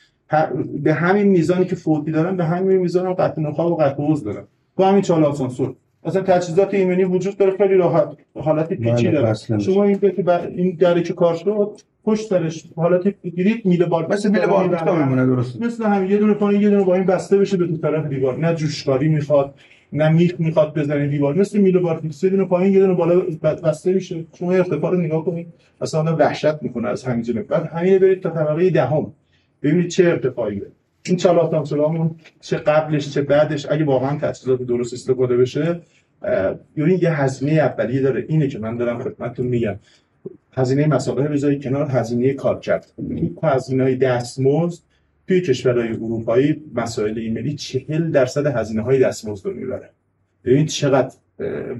[0.82, 4.44] به همین میزانی که فوتی دارن به همین میزان قطع نخاع و قطع عضو دارن.
[4.76, 5.74] با همین چال آسانسور
[6.04, 8.08] اصلا تجهیزات ایمنی وجود داره خیلی راحت.
[8.34, 9.34] حالت پیچی داره.
[9.58, 10.14] شما این که
[10.56, 11.70] این دره که کار شد
[12.04, 16.34] پشت سرش حالت گیرید میله بار مثل میله بار میمونه درست مثل همین یه دونه
[16.34, 18.38] پایین یه دونه با این بسته بشه به تو طرف دیوار.
[18.38, 19.54] نه جوشکاری می‌خواد
[19.92, 21.38] نه میخ می‌خواد بزنه دیوار.
[21.38, 24.24] مثل میله بار فیکس یه دونه پایین یه دونه بالا بسته میشه.
[24.38, 25.46] شما ارتفاع رو نگاه کنید.
[25.80, 27.46] اصلا وحشت می‌کنه از همین جنب.
[27.46, 29.12] بعد همین برید تا طبقه دهم.
[29.66, 30.72] ببینید چه ارتفاعی داره.
[31.06, 35.80] این چالات همون چه قبلش چه بعدش اگه واقعا تجهیزات درست استفاده بشه
[36.76, 38.24] یعنی یه هزینه اولیه داره.
[38.28, 39.76] اینه که من دارم خدمتتون میگم.
[40.52, 44.82] هزینه مسابقه بذارید کنار هزینه کار کرد این هزینه های دستمزد
[45.28, 49.90] توی کشورهای اروپایی مسائل ایمنی چهل درصد هزینه های دستمزد رو می‌بره.
[50.44, 51.14] ببینید چقدر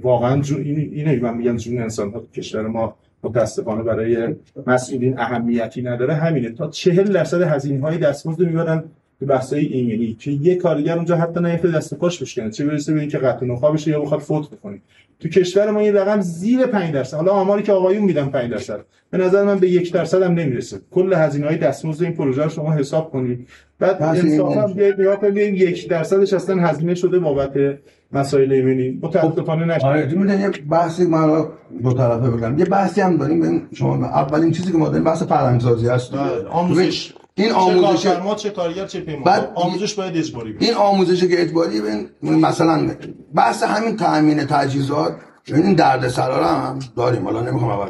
[0.03, 2.97] واقعا جو این اینه من میگم جون انسان ها کشور ما
[3.29, 4.35] متاسفانه برای
[4.67, 6.15] مسئولین اهمیتی نداره.
[6.15, 6.51] همینه.
[6.51, 8.85] تا چهل درصد هزینه های دستمزد می‌برن
[9.21, 12.51] تو بحثای ایمنی که یه کارگر اونجا حتی نیفته دست پاش بشکنه.
[12.51, 14.79] چه برسه به اینکه قطع نخا بشه یا بخواد فوت بکنه
[15.21, 17.17] تو کشور ما این رقم زیر 5 درصد.
[17.17, 18.81] حالا آماری که آقایون میدن 5 درصد.
[19.11, 20.81] به نظر من به یک درصد هم نمی‌رسه.
[20.91, 23.49] کل هزینه های دستمزد این پروژه رو شما حساب کنید.
[23.79, 27.79] بعد انصافا بیاید نگاه کنید یک درصدش اصلا هزینه شده بابت
[28.13, 28.99] مسائل ایمنی.
[29.03, 31.49] متاسفانه نشه آره یه بحثی ما
[31.83, 35.89] دو طرفه بگم یه بحثی هم داریم شما اولین چیزی که ما داریم بحث فرهنگسازی
[35.89, 36.15] هست.
[36.51, 37.15] آموزش.
[37.35, 41.81] این آموزش ما چه کارگر چه پیمان بعد آموزش باید اجباری این آموزش که اجباری
[41.81, 42.91] بین مثلا
[43.35, 47.25] بحث همین تامین تجهیزات این درد سرا هم داریم.
[47.25, 47.89] حالا نمی‌خوام اول.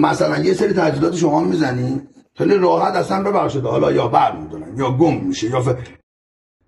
[0.00, 2.00] مثلا یه سری تجهیزات شما می‌زنی
[2.34, 3.62] خیلی راحت اصلا ببخشید.
[3.62, 5.68] حالا یا برمیدونن یا گم میشه یا ف...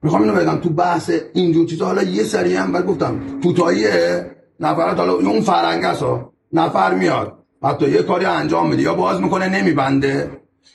[0.03, 1.84] می‌خوام اینو بگم تو بحث اینجور چیزا.
[1.84, 3.84] حالا یه سری هم بعد گفتم توتایی
[4.61, 6.05] نفرات حالا اون فرنگ است
[6.53, 7.38] نفر میاد.
[7.62, 8.82] حتی یه کاری انجام میده.
[8.82, 10.30] یا باز می‌کنه نمیبنده.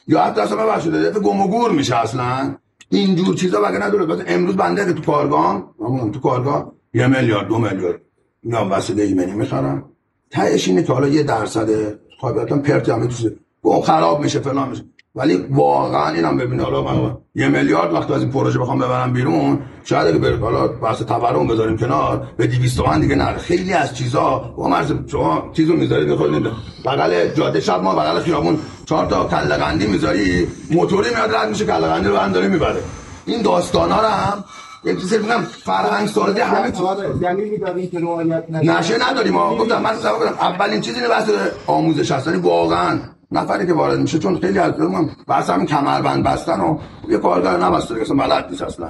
[0.07, 2.55] یا حتی اصلا ببخشید دفعه گم و گور میشه اصلا.
[2.89, 4.23] اینجور چیزا بگه نداره.
[4.27, 6.71] امروز بنده که تو کارگاه من تو کارگاه.
[6.93, 8.01] یه میلیارد دو میلیارد.
[8.43, 9.83] میام وسیله ایمنی می‌خرم
[10.31, 11.69] تهش اینه که حالا یه درصد
[12.21, 14.83] قابلیتم پرت همه تو خراب میشه فلان میشه.
[15.17, 19.59] ولی واقعا اینم ببین حالا من یه میلیارد وقتی از این پروژه بخوام ببرم بیرون
[19.83, 23.37] شاید اگه بره حالا بحث تورم بذاریم کنار به 200 تومن دیگه نره.
[23.37, 26.47] خیلی از چیزا با مرز شما چیزو می‌ذارید بخورید
[26.85, 31.65] بغل جاده شب ما بغل خیابون چهار تا کله قندی می‌ذاری موتوری میاد رد میشه
[31.65, 32.81] کله قندی رو برداره می‌بره.
[33.25, 34.43] این داستانا رو هم
[34.83, 36.81] یه چیزی میگم فرهنگ سازی همه چیز
[37.21, 41.29] دلیلی داری که رعایت نشه نداریم ما گفتم من سوال کنم اولین چیزی بحث
[41.67, 42.27] آموزش هست.
[42.27, 42.99] یعنی واقعا
[43.31, 46.77] نفری که وارد میشه چون خیلی از من بحث همین کمربند بستن و
[47.09, 48.89] یه کارگر نبسته که اصلا بلد نیست اصلا.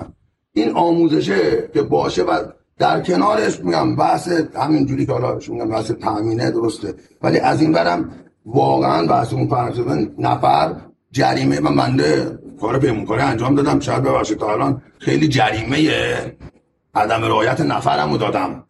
[0.54, 2.44] این آموزشه که باشه و
[2.78, 6.94] در کنارش میگم بحث همین جوری که حالا میگم بحث تامینه درسته.
[7.22, 8.12] ولی از این برم
[8.46, 9.80] واقعا بحث اون فرض
[10.20, 10.76] نفر
[11.12, 13.80] جریمه من بنده کار پیمونکاری انجام دادم.
[13.80, 15.90] شاید ببخشید تا الان خیلی جریمه
[16.96, 18.64] عدم رعایت نفرمو دادم.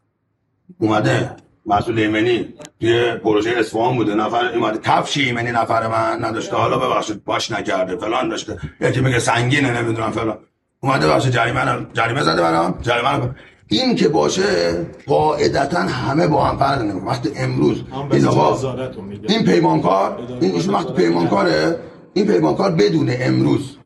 [0.80, 4.16] اومده؟ مسئول ایمنی؟ توی پروژه اصفهان بوده.
[4.16, 6.56] نفر اومده کفش ایمنی نفر من نداشته.
[6.56, 8.58] حالا ببخشید باش نکرده فلان داشته.
[8.82, 10.38] یکی میگه سنگینه نمی‌دونم فلان.
[10.80, 12.80] اومده ببخشید جریمه جریمه زده برام.
[12.82, 13.30] جریمه رو-
[13.68, 14.46] این که باشه
[15.08, 17.10] قاعدتا همه با هم فرق نمی‌کنه.
[17.10, 18.74] وقتی امروز این آقا.
[19.30, 21.80] این پیمانکار این ایشون وقتی پیمانکاره.
[22.14, 23.78] این پیمانکار بدونه امروز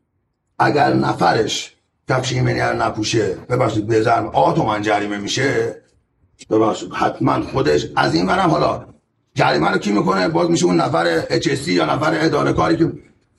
[0.58, 1.72] اگر نفرش
[2.08, 5.76] کفش ایمنی رو نپوشه ببخشید به ضرب آتومن جریمه میشه
[6.50, 8.84] ببخشید حتما خودش از این برم حالا
[9.34, 12.92] جریمه رو کی می‌کنه؟ باز میشه اون نفر HSC یا نفر اداره کاری که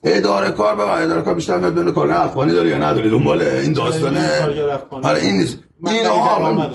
[0.04, 3.72] اداره کار بابا اداره کار بیشتر میاد بین کارگر افغانی داره یا نداره دنبال این
[3.72, 4.28] داستانه.
[5.02, 5.58] آره این نیست.
[5.80, 6.70] من این آقا الان.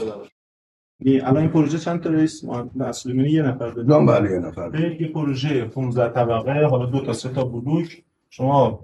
[1.01, 2.41] این- الان این پروژه چند تا رئیس؟
[2.75, 7.13] مسئولینی یه نفر جان بله یه نفر به یه پروژه 15 طبقه حالا دو تا
[7.13, 8.03] سه تا بلوک.
[8.29, 8.79] شما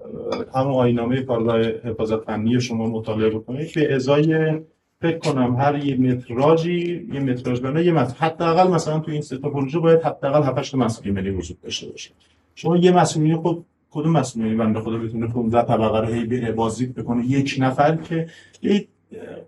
[0.54, 3.74] همون آینامه کارگاه حفاظت فنی شما مطالعه بکنید.
[3.74, 4.60] به ازای
[5.00, 8.14] فکر کنم هر یه متراژی یه متراژ بنا یه متر.
[8.18, 11.60] حداقل مثلا تو این سه تا پروژه باید حداقل 7 8 تا مسئول ملی وجود
[11.60, 12.10] داشته باشه.
[12.54, 16.94] شما یه مسئولی خب کدوم مسئولی بنده خدا بتونه 15 طبقه رو هی بره بازدید
[16.94, 18.26] بکنه؟ یک نفر که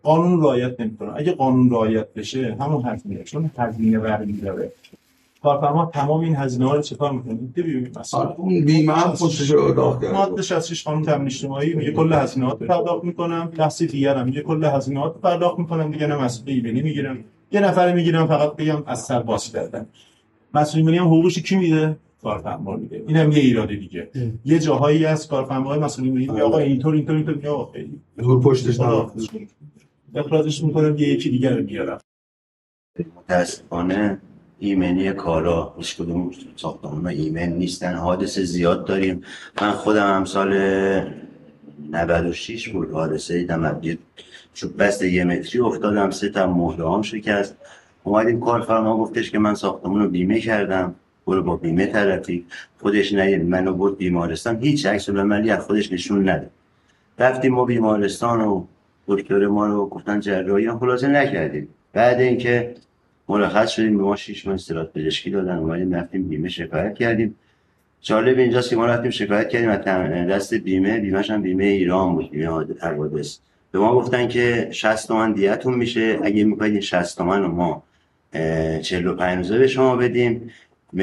[0.03, 1.12] قانون رعایت نمی‌کنه.
[1.16, 3.24] اگه قانون رعایت بشه همون هزینه.
[3.24, 4.72] چون هزینه برمیداره.
[5.43, 9.51] کارفرما تمام این هزینه ها رو چکار می‌کنه؟ ببینید مثلا آره، اون بیمه هم خودش
[9.51, 10.14] رو داغ کرده.
[10.14, 13.53] ماده 66 قانون تامین اجتماعی میگه کل هزینه‌هات رو پرداخت می‌کنم.
[13.57, 15.91] شخصی دیگر هم میگه کل هزینه‌هات رو پرداخت می‌کنم.
[15.91, 17.24] دیگه نه مسئول ایمنی می‌گیرم.
[17.53, 19.86] یه نفر می‌گیرم فقط بگم از سر باز کردن.
[20.55, 23.05] مسئول ایمنی هم حقوقش کی میده؟ کارفرما میده.
[23.07, 24.09] اینم یه ایراد دیگه.
[24.45, 28.01] یه جاهایی از کارفرماهای مسئول ایمنی میگه آقا اینطور اینطور اینطور میگه آقا خیلی.
[28.18, 29.12] دور پشتش نرفت.
[30.14, 31.99] اخراجش می‌کنم یه یکی دیگر رو میارم.
[33.16, 34.20] متاسفانه
[34.61, 39.22] ایمنی کارا هیچ کدوم ساختمان ایمن نیستن حادثه زیاد داریم.
[39.62, 40.54] من خودم هم سال
[41.90, 43.80] 96 بود حادثه دیدم
[44.54, 47.56] چوب بست یه متری افتادم سه تا مهره شکست.
[48.02, 50.94] اومدیم کارفرما گفتش که من ساختمون رو بیمه کردم
[51.26, 52.46] برو با بیمه طرفی.
[52.80, 56.50] خودش نه منو برد بیمارستان هیچ عکس العملی از خودش نشون نده
[57.18, 58.64] رفتیم ما بیمارستان و
[59.06, 61.68] دکتر ما رو گفتن جراحی هم خلاصه نکردیم.
[61.92, 62.74] بعد اینکه
[63.29, 67.35] مرخص شدیم به ما شیش ماه استراحت پزشکی دادن اومدیم رفتیم بیمه شکایت کردیم.
[68.01, 72.31] جالب اینجاست که ما رفتیم شکایت کردیم از دست بیمه بیمهش هم بیمه ایران بود
[72.31, 73.39] بیمه حوادث.
[73.72, 77.83] به ما گفتن که 60 تومن دیتون میشه اگه می‌خواید این 60 تومن رو ما
[78.33, 80.51] اه، 45 روزه به شما بدیم.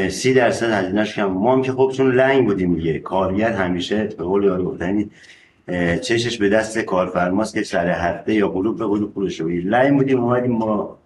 [0.10, 4.24] 30 درصد هزینه‌اش کم ما هم که خب چون لنگ بودیم دیگه کارگر همیشه به
[4.24, 5.10] قول یارو گفتنی
[6.02, 10.20] چشش به دست کارفرماست که سر هفته یا قلوب به قلوب پولش رو لنگ بودیم
[10.20, 10.98] اومدیم ما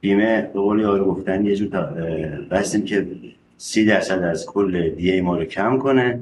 [0.00, 1.68] بیمه به قول یارو گفتن یه جور
[2.50, 3.06] بستیم که
[3.56, 6.20] سی درصد از کل دیه ما رو کم کنه.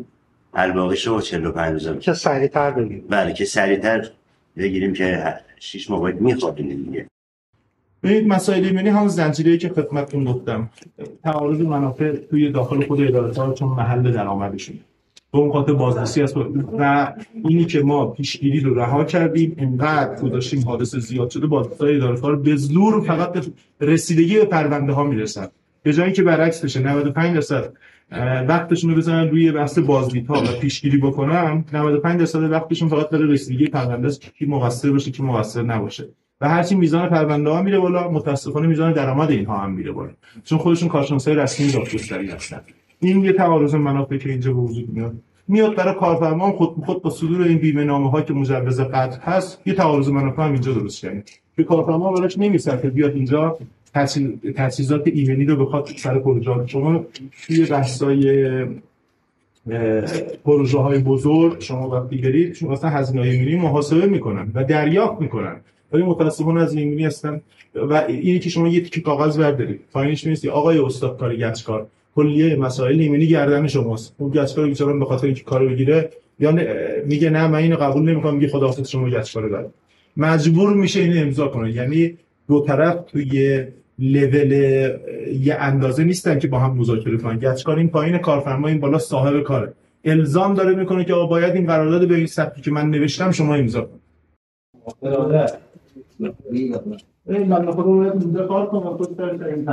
[0.55, 4.11] الباقیش رو 45 روزه که سریعتر بگیم بله که سریعتر
[4.57, 7.07] بگیریم که شیش ماه باید میخوابیم دیگه.
[8.03, 10.71] ببینید مسائل ایمنی هم زنجیره که خدمتتون گفتم.
[11.25, 14.79] تعارض منافع توی داخل خود ادارات ها چون محل درآمدشونه.
[15.33, 16.37] به اون خاطر بازرسی است
[16.79, 17.13] و
[17.45, 22.37] اینی که ما پیشگیری رو رها کردیم اینقدر گذاشتیم حادثه زیاد شده بازرسی اداره کار
[22.37, 23.33] به زور فقط
[23.79, 25.47] به رسیدگی به پرونده ها می‌رسن.
[25.83, 27.73] به جایی که برعکس بشه 95 درصد
[28.49, 33.67] وقتشون رو بزنن روی بحث بازدیدها و پیشگیری بکنن 95 درصد وقتشون فقط برای رسیدگی
[33.67, 36.09] پرونده است که مقصر باشه کی مقصر نباشه.
[36.41, 40.11] و هرچی میزان پرونده ها میره بالا متاسفانه میزان درآمد اینها هم میره بالا.
[40.45, 42.61] چون خودشون کارشناسای رسمی دادگستری هستن.
[43.01, 45.15] این یه تعارض منافع که اینجا به وجود میاد.
[45.49, 49.61] میاد برای کارفرما خود خود با صدور این بیمه نامه ها که مجوز قطع هست
[49.67, 51.23] یه تعارض منافع هم اینجا درست کردیم
[51.57, 53.59] که کارفرما براش نمیصرفه بیاد اینجا
[54.57, 56.67] تجهیزات ایمنی رو بخواد سر پروژه.
[56.67, 57.05] شما
[57.47, 58.49] توی بحثای
[60.45, 65.57] پروژه های بزرگ شما وقتی برید شما اصلا هزینه ایمنی محاسبه می‌کنن و دریافت می‌کنن.
[65.93, 67.41] ولی متاسفانه از ایمنی هستن
[67.75, 71.87] و اینی که شما یه تیکه کاغذ بردارید پایینش می‌نویسید آقای استاد کار گچکار
[72.17, 74.15] کلیه مسائل ایمنی گردن شماست.
[74.19, 76.53] اون گچکار بیچاره به خاطر اینکه کارو بگیره یا
[77.07, 79.71] میگه نه من اینو قبول نمی‌کنم میگه خداحافظ شما گچکار داره
[80.17, 81.73] مجبور میشه اینو امضا کنه.
[81.73, 83.65] یعنی دو طرف توی
[83.99, 84.53] لول
[85.41, 87.39] یه اندازه نیستن که با هم مذاکره کنن.
[87.39, 89.73] گچکار این پایین کارفرما این بالا صاحب کاره.
[90.05, 93.55] الزام داره می‌کنه که آقا باید این قرارداد به این سبکی که من نوشتم شما
[93.55, 93.89] امضا
[97.29, 99.65] این من خودم کار کنم خود این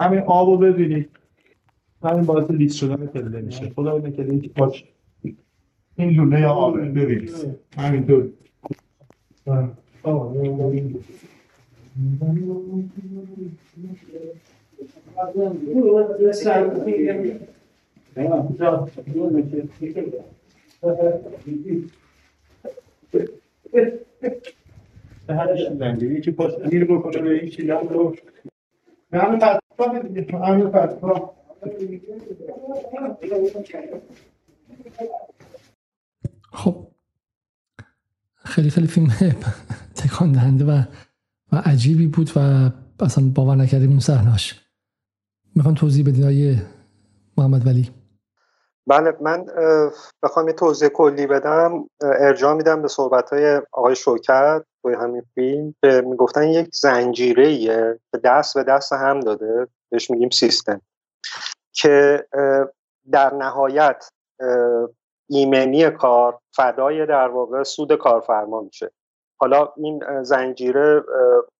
[0.00, 1.10] همین آبو ببینید.
[2.02, 3.72] همین باعث لیست شدن پله میشه.
[3.76, 4.84] خدا اینه که اینکه باش.
[5.96, 7.58] این لوله آب ببینید.
[7.76, 8.28] همین دو
[25.28, 28.16] هرش میدن یکی پاس گیر بکنه به یکی لب رو
[36.52, 36.86] خب.
[38.44, 39.08] خیلی خیلی فیلم
[40.02, 40.82] تکان دهنده و
[41.52, 42.70] و عجیبی بود و
[43.00, 44.64] اصلا باور نکردیم اون صحنه‌اش.
[45.54, 46.62] می‌خوام توضیح بدین آیه
[47.38, 47.90] محمد ولی.
[48.86, 49.44] بله من
[50.22, 51.88] بخوام یه توضیح کلی بدم.
[52.00, 54.64] ارجاع میدم به صحبت های آقای شوکت.
[54.82, 57.58] توی همین فیلم که می‌گفتن یک زنجیره
[58.10, 60.80] که دست به دست هم داده بهش میگیم سیستم
[61.72, 62.26] که
[63.10, 64.10] در نهایت
[65.28, 68.90] ایمنی کار فدای در واقع سود کارفرما میشه.
[69.40, 71.02] حالا این زنجیره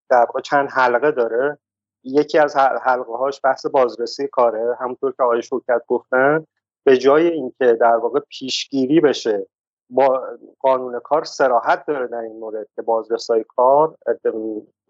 [0.09, 1.57] در واقع چند حلقه داره.
[2.03, 4.77] یکی از حلقه هاش بحث بازرسی کاره.
[4.79, 6.45] همونطور که آقای شوکت گفتن
[6.83, 9.47] به جای اینکه در واقع پیشگیری بشه
[9.89, 10.27] با
[10.59, 13.95] قانون کار سراحت داره در این مورد که بازرسای کار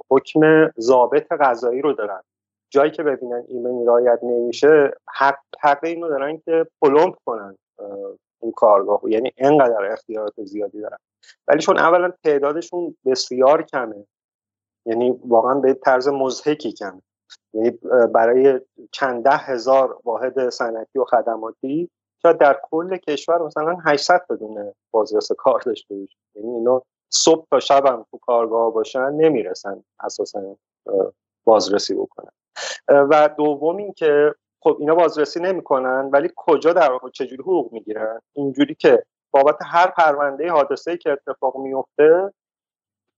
[0.09, 2.21] حکم ضابط قضایی رو دارن.
[2.69, 7.57] جایی که ببینن ایمنی رایت نمیشه حق, حق اینو دارن که پلمپ کنن
[8.39, 10.97] اون کارگاه یعنی انقدر اختیارات زیادی دارن.
[11.47, 14.05] ولی چون اولا تعدادشون بسیار کمه
[14.85, 17.01] یعنی واقعا به طرز مزهکی کمه.
[17.53, 17.71] یعنی
[18.13, 21.89] برای چند ده هزار واحد صنعتی و خدماتی
[22.21, 26.17] شاید در کل کشور مثلا 800 بدون بازرس کار داشته باشه.
[26.35, 30.55] یعنی اینا صبح تا شب هم تو کارگاه باشن نمی‌رسن اساسا
[31.43, 32.31] بازرسی بکنن.
[32.87, 38.75] و دوم این که خب اینا بازرسی نمی‌کنن ولی کجا در چجوری حقوق می‌گیرن؟ اینجوری
[38.75, 42.33] که بابت هر پرونده حادثه که اتفاق میفته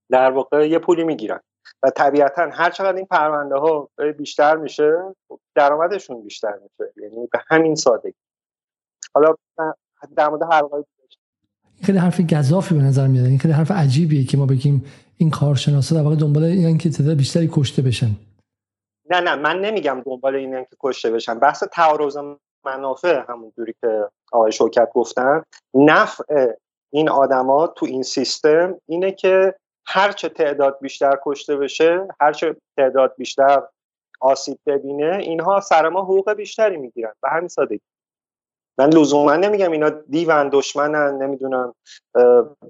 [0.10, 1.40] در واقع یه پولی می‌گیرن.
[1.84, 5.16] و طبیعتا هر چقدر این پرونده ها بیشتر میشه
[5.56, 6.94] درآمدشون بیشتر میشه.
[6.98, 8.14] یعنی به همین سادگی.
[9.14, 9.36] حالا
[10.16, 10.64] در مورد هر
[11.84, 13.26] خیلی حرف گذافی به نظر میاد.
[13.26, 14.86] این خیلی حرف عجیبیه که ما بگیم
[15.18, 18.10] این کارشناسا در واقع دنبال اینن که تعداد بیشتری کشته بشن.
[19.10, 21.40] نه نه من نمیگم دنبال اینن که کشته بشن.
[21.40, 22.18] بحث تعارض
[22.66, 25.44] منافع همونجوری که آقای شوکت گفتن
[25.74, 26.48] نفع
[26.94, 29.56] این آدما تو این سیستم اینه که
[29.86, 33.62] هرچه تعداد بیشتر کشته بشه هرچه تعداد بیشتر
[34.20, 37.14] آسیب ببینه اینها سر ما حقوق بیشتری می‌گیرن.
[37.22, 37.82] به همین سادگی.
[38.78, 41.76] من لزوما نمیگم اینا دیون دشمنن نمی‌دونم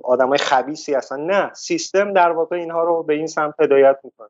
[0.04, 1.20] آدمای خبیسی هستن.
[1.20, 4.30] نه سیستم در واقع اینها رو به این سمت هدایت می‌کنه.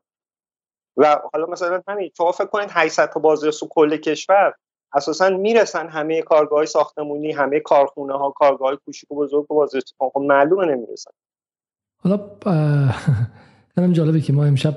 [0.96, 4.54] و حالا مثلا همین شما فکر کنید 800 تا بازرس کل کشور
[4.94, 9.54] اساسا می‌رسن همه کارگاه های ساختمونی همه کارخونه ها کارگاه های کوچیک و بزرگ و
[9.54, 9.94] بازرسی.
[9.98, 11.10] خب معلومه نمی‌رسن.
[12.04, 12.20] حالا
[13.76, 14.74] هم جالبه که ما امشب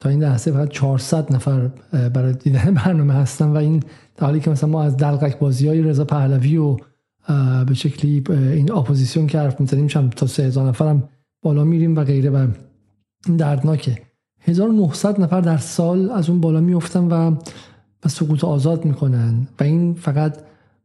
[0.00, 3.82] تا این لحظه فقط 400 نفر برای دیدن برنامه هستن و این
[4.16, 6.76] در حالی که مثلا ما از دلقک بازی های رضا پهلوی و
[7.66, 11.08] به شکلی این اپوزیسیون که حرف می‌زنیم چند تا 3000 نفرم
[11.42, 12.30] بالا میریم و غیره.
[12.30, 12.46] و
[13.38, 13.98] دردناکه.
[14.40, 17.36] 1900 نفر در سال از اون بالا میفتن و
[18.04, 19.48] و سقوط آزاد می‌کنن.
[19.60, 20.36] و این فقط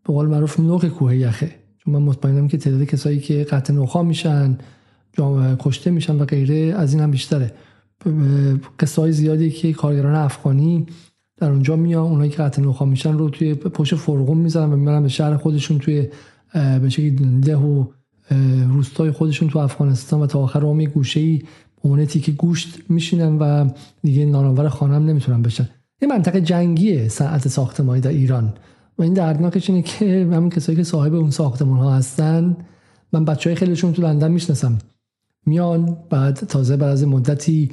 [0.04, 1.56] به قول معروف نوک کوه یخه.
[1.78, 4.58] چون من مطمئنم که تعداد کسایی که قطع نخا میشن
[5.60, 7.52] کشته میشن و غیره از این هم بیشتره.
[8.80, 10.86] قصه های زیادی که کارگران افغانی
[11.38, 15.04] در اونجا میان اونایی که قطع نخا میشن رو توی پشت فرقون می‌زنن و می‌برن
[15.04, 16.08] به شهر خودشون توی
[16.54, 17.86] به شکلی ده و
[18.68, 21.42] روستای خودشون تو افغانستان و تا آخر رامی گوشه ای
[22.08, 23.70] که گوشت میشینن و
[24.04, 25.70] دیگه نانآور خانم نمی‌تونن بشن.
[26.02, 28.54] یه منطقه جنگیه صنعت ساختمانی در ایران.
[28.98, 32.58] و این دردناکش اینه که همین کسایی که صاحب اون ساختمان ها هستن
[33.14, 34.78] من بچه های خیلیشون تو لندن می‌شناسم.
[35.46, 37.72] میان بعد تازه بعد از مدتی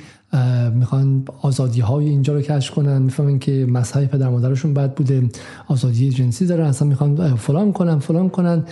[0.75, 3.03] می‌خوان آزادی های اینجا رو کشف کنن.
[3.03, 5.29] می‌فهمن که مذهب پدر مادرشون بد بوده
[5.69, 8.65] آزادی جنسی دارن اصلا می‌خوان فلان کنن فلان کنن.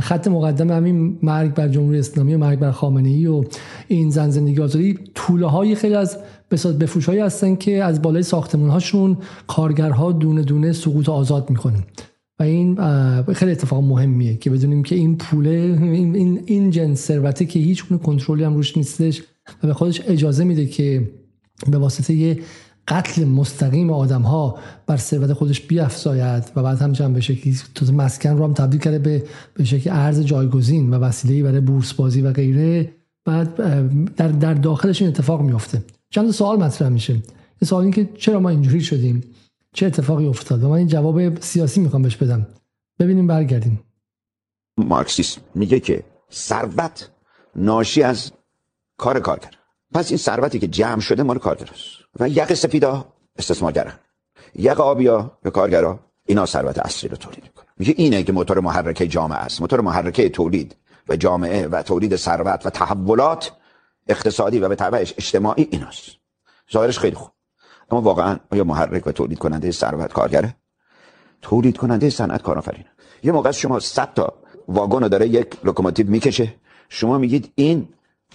[0.00, 3.44] خط مقدم همین مرگ بر جمهوری اسلامی و مرگ بر خامنه ای و
[3.88, 6.18] این زن زندگی آزادی طوله های خیلی از
[6.80, 9.16] بفروش هایی هستن که از بالای ساختمون هاشون
[9.46, 11.82] کارگرها دونه دونه سقوط آزاد می‌کنن.
[12.38, 12.76] و این
[13.32, 15.50] خیلی اتفاق مهمیه که بدونیم که این پوله
[15.82, 19.22] این, این, جنس ثروتی که هیچ کنترلی هم روش نیستش
[19.62, 21.10] و به خودش اجازه میده که
[21.70, 22.38] به واسطه
[22.88, 28.30] قتل مستقیم آدم ها بر ثروت خودش بیافزاید و بعد همچنان به شکلی تو مسکن
[28.30, 29.24] رو هم تبدیل کرده به
[29.54, 32.92] به شکل ارز جایگزین و وسیله برای بورس بازی و غیره.
[33.24, 33.56] بعد
[34.16, 37.16] در در داخلش این اتفاق میفته چند سوال مطرح میشه.
[37.64, 39.22] سوال این که چرا ما اینجوری شدیم؟
[39.74, 42.46] چه اتفاقی افتاد و من این جواب سیاسی می‌خوام بهش بدم.
[42.98, 43.84] ببینیم برگردیم.
[44.76, 47.10] مارکسیسم میگه که ثروت
[47.56, 48.32] ناشی از
[48.96, 49.50] کار کارگر.
[49.94, 51.90] پس این ثروتی که جمع شده مال کارگراست.
[52.20, 53.04] و یق سفیدا
[53.36, 53.98] استثمارگرن
[54.54, 59.06] یق آبیا به کارگرا اینا ثروت اصلی رو تولید می‌کنه میگه اینه که موتور محرکه
[59.06, 59.60] جامعه است.
[59.60, 60.76] موتور محرکه تولید
[61.08, 63.52] و جامعه و تولید ثروت و تحولات
[64.08, 66.10] اقتصادی و به تبعش اجتماعی ایناست.
[66.72, 67.33] ظاهرش خیلی خوب.
[67.90, 70.54] اما واقعا آیا محرک و تولید کننده ثروت کارگره؟
[71.42, 72.86] تولید کننده صنعت کارآفرینه
[73.22, 74.32] یه موقع شما 100 تا
[74.68, 76.54] واگن داره یک لوکوموتیو می‌کشه.
[76.88, 77.88] شما میگید این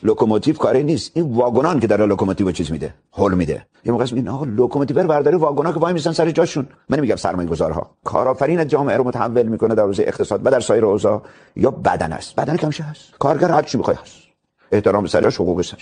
[0.04, 1.12] لوکوموتیو کاره‌ای نیست.
[1.14, 3.66] این واگنان که داره لوکوموتیو چیز میده هول میده.
[3.86, 6.68] یه موقع میگن آقا لوکوموتیو رو برداری واگنا که وای میسن سر جاشون.
[6.90, 10.86] من نمیگم سرمایه گذارها کارآفرین جامعه رو متحول می‌کنه در حوزه اقتصاد و در سایر
[10.86, 11.22] اوضاع.
[11.56, 12.36] یا بدن است.
[12.36, 14.16] بدن کمشه هست کارگر هر چی می‌خواد هست.
[14.72, 15.76] احترام سرش حقوقش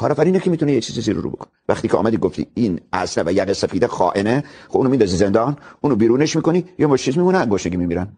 [0.00, 1.50] هست کارآفرینه که می‌تونه یه چیزی زیر رو بکنه.
[1.68, 5.96] وقتی که آمدی گفتی این اصله و یقه سفیده خائنه خب اونو میندازی زندان اونو
[5.96, 8.08] بیرونش می‌کنی یا با چیز میمونه گوشگی میمیرن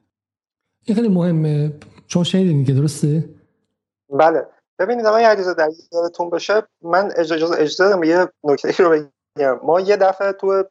[0.84, 1.72] این خیلی مهمه.
[2.06, 3.24] چون شنیدین که درسته؟
[4.10, 4.46] بله.
[4.78, 9.60] ببینید آقای علیزاده در یادتون بشه من اجازه اجازه دارم یه نکته رو بگم.
[9.62, 10.64] ما یه دفعه تو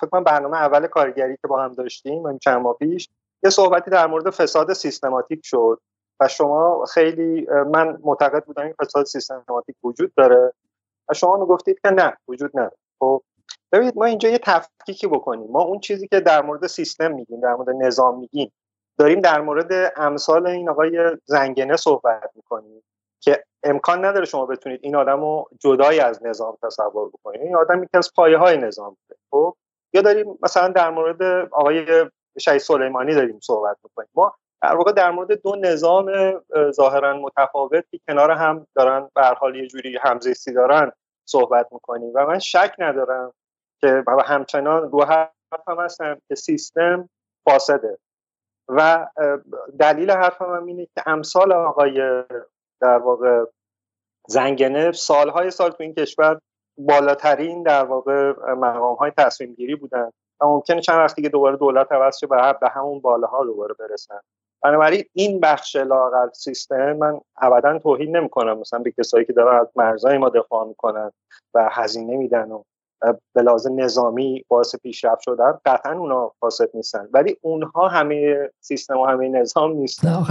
[0.00, 3.08] فکر کنم برنامه اول کارگری که با هم داشتیم چند ماه پیش
[3.44, 5.80] یه صحبتی در مورد فساد سیستماتیک شد.
[6.20, 10.52] و شما خیلی من معتقد بودم این فساد سیستماتیک وجود داره
[11.08, 12.76] و شما گفتید که نه وجود نداره.
[12.98, 13.22] خب
[13.72, 15.50] ببینید ما اینجا یه تفکیکی بکنیم.
[15.50, 18.52] ما اون چیزی که در مورد سیستم میگیم در مورد نظام میگیم
[18.98, 22.82] داریم در مورد امثال این آقای زنگنه صحبت می‌کنیم
[23.20, 27.40] که امکان نداره شما بتونید این آدم رو جدای از نظام تصور بکنید.
[27.40, 29.20] این آدم یکی از پایه های نظام بوده.
[29.30, 29.56] خب
[29.92, 34.08] یا داریم مثلا در مورد آقای شهید سلیمانی داریم صحبت می‌کنیم.
[34.14, 36.12] ما در واقع در مورد دو نظام
[36.70, 40.92] ظاهرا متفاوت که کنار هم دارن به حال یه جوری همزیستی دارن
[41.24, 42.12] صحبت می‌کنیم.
[42.14, 43.32] و من شک ندارم
[43.80, 47.08] که همچنان رو حرفم هستم که سیستم
[47.44, 47.98] فاسده.
[48.68, 49.08] و
[49.78, 52.22] دلیل حرفم هم اینه که امثال آقای
[52.80, 53.44] در واقع
[54.28, 56.40] زنگنه سالهای سال تو این کشور
[56.78, 60.10] بالاترین در واقع مقام های تصمیم گیری بودن.
[60.40, 64.20] و ممکنه چند وقتی که دوباره دولت عوض شه به همون بالاها دوباره برسن.
[64.68, 68.58] بنابراین این بخش لاقل سیستم من ابدا توهین نمی‌کنم.
[68.58, 71.10] مثلا به کسایی که دارن از مرزهای ما دفاع می‌کنن
[71.54, 72.62] و هزینه میدن و
[73.34, 77.08] به لازم نظامی باعث پیشرفت شدن قطعا اونا فاسد نیستن.
[77.12, 80.22] ولی اونها همه سیستم و همه نظام نیستن.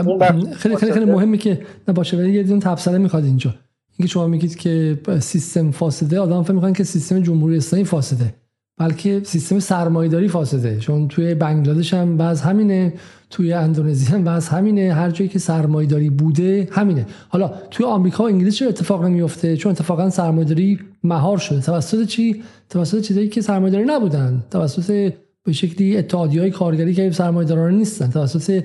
[0.58, 3.50] خیلی خیلی خیلی مهمه که نباشه ولی یه دون تفسیر می‌خواد اینجا.
[3.98, 8.34] اینکه شما میگید که سیستم فاسده آدم فکر می‌کنن که سیستم جمهوری اسلامی فاسده.
[8.78, 10.80] بلکه سیستم سرمایه‌داری فاسده.
[10.80, 12.94] چون توی بنگلادش هم بعض همینه
[13.30, 17.06] توی اندونزی هم بعض همینه هر جایی که سرمایه‌داری بوده همینه.
[17.30, 21.62] حالا توی آمریکا و انگلیس چه اتفاق نمیفته چون اتفاقا سرمایه‌داری مهار شده.
[21.62, 24.44] توسط چی؟ توسط چیزایی که سرمایه‌داری نبودن.
[24.52, 25.14] توسط
[25.46, 28.64] به شکلی اتحادی های کارگری که سرمایه داران نیستن توسط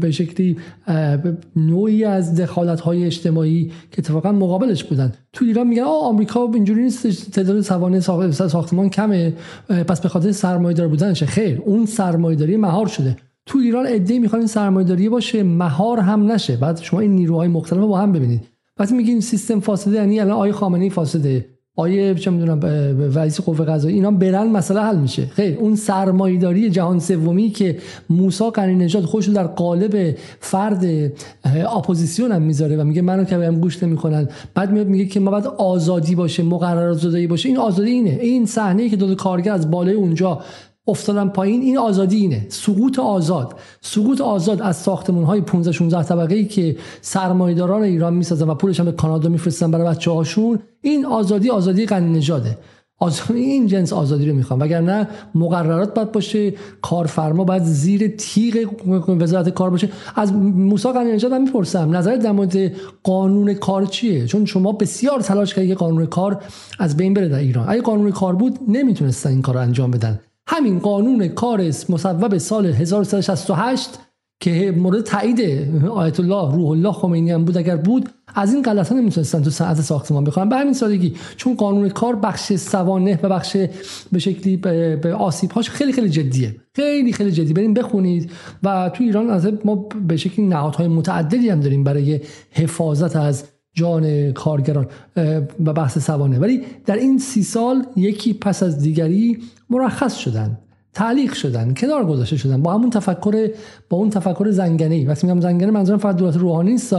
[0.00, 0.56] به شکلی
[1.56, 5.12] نوعی از دخالت های اجتماعی که اتفاقا مقابلش بودن.
[5.32, 9.32] تو ایران میگن آ آمریکا اینجوری نیست تعداد سوانه ساختمان کمه
[9.68, 11.26] پس به خاطر سرمایه دار بودنشه.
[11.26, 13.16] خیر اون سرمایه داری مهار شده.
[13.46, 16.56] تو ایران عده می‌خوان این سرمایه داری باشه مهار هم نشه.
[16.56, 18.40] بعد شما این نیروهای مختلف با هم ببینید.
[18.78, 21.46] وقتی میگین سیستم فاسده یعنی الان آیه خامنه‌ای فاسده.
[21.78, 22.60] آیه چه می‌دونم
[23.14, 25.26] رئیس قوه قضاییه اینا برن مسئله حل میشه.
[25.26, 27.78] خیر اون سرمایه‌داری جهان سومی که
[28.10, 31.12] موسی غنی نژاد خودش در قالب فرد
[31.44, 34.28] اپوزیسیون هم می‌ذاره و میگه منو که بهم گوش نمی‌کنن.
[34.54, 37.48] بعد میاد میگه که ما بعد آزادی باشه مقررات زدایی باشه.
[37.48, 38.18] این آزادی اینه.
[38.22, 40.40] این صحنه که دو کارگر از بالای اونجا
[40.88, 42.46] افتادن پایین این آزادی اینه.
[42.48, 43.54] سقوط آزاد.
[43.80, 48.80] سقوط آزاد از ساختمون های 15 16 طبقه ای که سرمایه‌داران ایران می‌سازن و پولش
[48.80, 52.58] هم به کانادا میفرستن برای بچه هاشون این آزادی آزادی غنی نژاده.
[53.34, 58.68] این جنس آزادی رو می‌خوان وگرنه مقررات باید باشه کارفرما باید زیر تیغ
[59.08, 59.88] وزارت کار باشه.
[60.16, 62.72] از موسی قنی نژاد هم می‌پرسم نظر در مورد
[63.02, 66.42] قانون کار چیه؟ چون شما بسیار تلاش کردید که قانون کار
[66.78, 67.66] از بین بره در ایران.
[67.68, 70.20] اگه قانون کار بود نمی‌تونستن این کار رو انجام بدن.
[70.48, 73.98] همین قانون کار مصوب سال 1368
[74.40, 75.40] که مورد تایید
[75.88, 79.80] آیت الله روح الله خمینی هم بود اگر بود از این غلطا نمی‌تونستن تو صنعت
[79.80, 80.48] ساختمان بخوان.
[80.48, 83.56] به همین سادگی چون قانون کار بخش سوانه و بخش
[84.12, 86.56] به شکلی به آسیب هاش خیلی خیلی جدیه.
[86.74, 87.52] خیلی خیلی جدی.
[87.52, 88.30] بریم بخونید
[88.62, 89.74] و تو ایران از ما
[90.08, 92.20] به شکلی نهادهای متعددی هم داریم برای
[92.50, 93.44] حفاظت از
[93.74, 94.86] جان کارگران
[95.64, 96.38] و بحث سوانه.
[96.38, 99.38] ولی در این سی سال یکی پس از دیگری
[99.70, 100.58] مرخص شدن
[100.92, 103.50] تعلیق شدن کنار گذاشته شدن با همون تفکر
[103.90, 106.94] با اون تفکر زنگنه ای وقتی میگم زنگنه منظورم فقط دولت روحانی نیست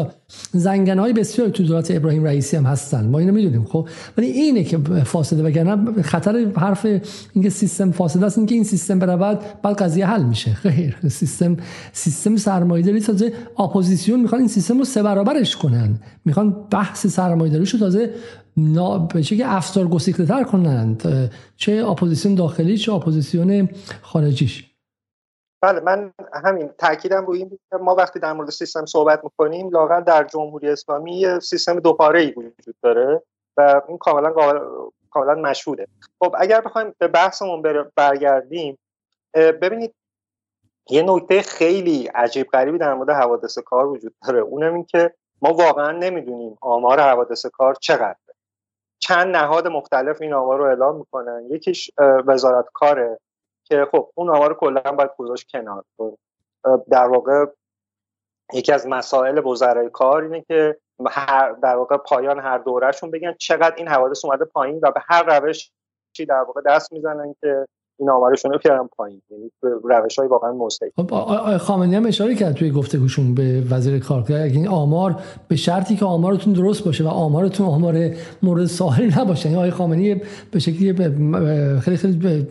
[0.53, 3.05] زنگنه های بسیار تو دولت ابراهیم رئیسی هم هستن.
[3.05, 6.85] ما اینو می‌دونیم خب؟ ولی اینه که فاصله وگرنه خطر حرف
[7.33, 10.53] اینکه سیستم فاصله است اینکه این سیستم برود بعد قضیه حل میشه.
[10.63, 10.95] خیر.
[11.07, 11.57] سیستم
[11.93, 15.99] سیستم سرمایه‌داری تازه اپوزیسیون می‌خوان این سیستم رو سه برابرش کنن.
[16.25, 18.13] می‌خوان بحث سرمایه‌داری رو تازه
[19.13, 23.69] به که افسار گسیخته تر کنند چه اپوزیسیون داخلی چه اپوزیسیون
[24.01, 24.68] خارجیش.
[25.61, 30.23] بله من همین تاکیدم روی این ما وقتی در مورد سیستم صحبت می‌کنیم لااقل در
[30.23, 33.21] جمهوری اسلامی سیستم دو پاره ای وجود داره
[33.57, 34.33] و این کاملا
[35.11, 35.87] کاملا مشهوده.
[36.19, 37.61] خب اگر بخوایم به بحثمون
[37.95, 38.77] برگردیم
[39.33, 39.93] ببینید
[40.89, 44.39] یه نکته خیلی عجیب غریبی در مورد حوادث کار وجود داره.
[44.39, 48.15] اونم این که ما واقعا نمی‌دونیم آمار حوادث کار چقدر
[48.99, 51.47] چند نهاد مختلف این آمار رو اعلام می‌کنن.
[51.49, 51.91] یکیش
[52.25, 53.19] وزارت کاره
[53.69, 55.83] که خب اون آمار کلا باید گذاشت کنار.
[56.91, 57.45] در واقع
[58.53, 63.75] یکی از مسائل وزرای کار اینه که هر در واقع پایان هر دورهشون بگن چقدر
[63.77, 65.71] این حوادث اومده پایین و به هر روش
[66.13, 67.67] چی در واقع دست می‌زنن که
[67.99, 69.21] این آمارشون رو بیارن پایین.
[69.29, 69.51] یعنی
[69.83, 74.43] روش های واقعا مستقیم خب خامنه‌ای هم اشاره کرد توی گفتگوشون به وزیر کار که
[74.43, 75.15] این آمار
[75.47, 77.95] به شرطی که آمارتون درست باشه و آمارتون آمار
[78.43, 79.45] مورد ساحل نباشه.
[79.45, 80.93] یعنی آقای خامنه‌ای به شکلی
[81.79, 82.47] خیلی خیلی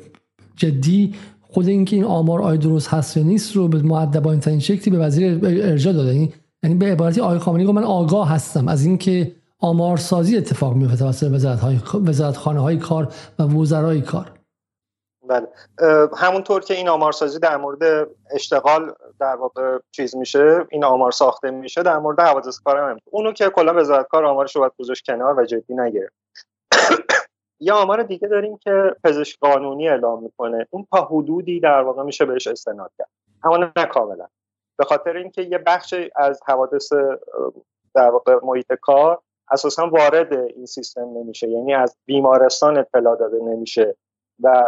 [0.59, 4.97] جدی خود اینکه این آمار آیا درست هست یا نیست رو به مؤدبانه ترین شکلی
[4.97, 6.15] به وزیر ارجاع داده.
[6.15, 6.33] یعنی,
[6.63, 11.31] یعنی به عبارتی آقای خامنه‌ای گفت من آگاه هستم از اینکه آمارسازی اتفاق میفته توسط
[11.33, 14.33] وزارت های وزارت خانه های کار و وزرای کار.
[15.29, 15.47] بله.
[16.17, 21.83] همونطور که این آمارسازی در مورد اشتغال در واقع چیز میشه این آمار ساخته میشه
[21.83, 25.39] در مورد حوادث کار هم اونو که کلا وزارت کار آمارش رو باید گذاشت کنار
[25.39, 26.15] و جدی نگرفت.
[27.61, 30.67] یه آمار دیگه داریم که پزشک قانونی اعلام می‌کنه.
[30.71, 33.09] اون تا حدودی در واقع میشه بهش استناد کرد.
[33.45, 34.27] اما نه کاملا.
[34.79, 36.93] به خاطر اینکه یه بخش از حوادث
[37.95, 39.19] در واقع محیط کار
[39.51, 41.49] اساسا وارد این سیستم نمیشه.
[41.49, 43.97] یعنی از بیمارستان اطلاع داده نمیشه.
[44.43, 44.65] و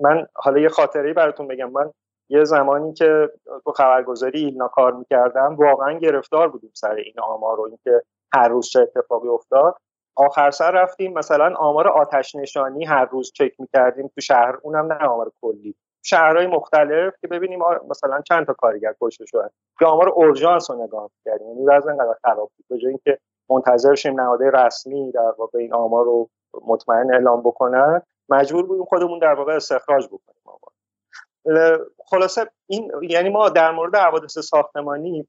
[0.00, 1.70] من حالا یه خاطری براتون بگم.
[1.70, 1.92] من
[2.30, 3.30] یه زمانی که
[3.64, 8.02] تو خبرگزاری ایلنا کار می‌کردم واقعا گرفتار بودیم سر این آمار و اینکه
[8.34, 9.76] هر روز چه اتفاقی افتاد.
[10.18, 15.06] آخر سر رفتیم مثلا آمار آتش نشانی هر روز چک می‌کردیم تو شهر اونم نه
[15.06, 15.74] آمار کلی.
[16.02, 19.48] شهرهای مختلف که ببینیم مثلا چند تا کارگر کشته شدن.
[19.80, 22.80] یا آمار اورژانس رو نگاه کردیم یعنی وضع انقدر خراب بود.
[22.80, 23.18] به اینکه
[23.50, 26.28] منتظر شیم نهادهای رسمی در واقع این آمار رو
[26.66, 31.86] مطمئن اعلام بکنن مجبور بودیم خودمون در واقع استخراج بکنیم آمار.
[32.06, 35.28] خلاصه این یعنی ما در مورد حوادث ساختمانی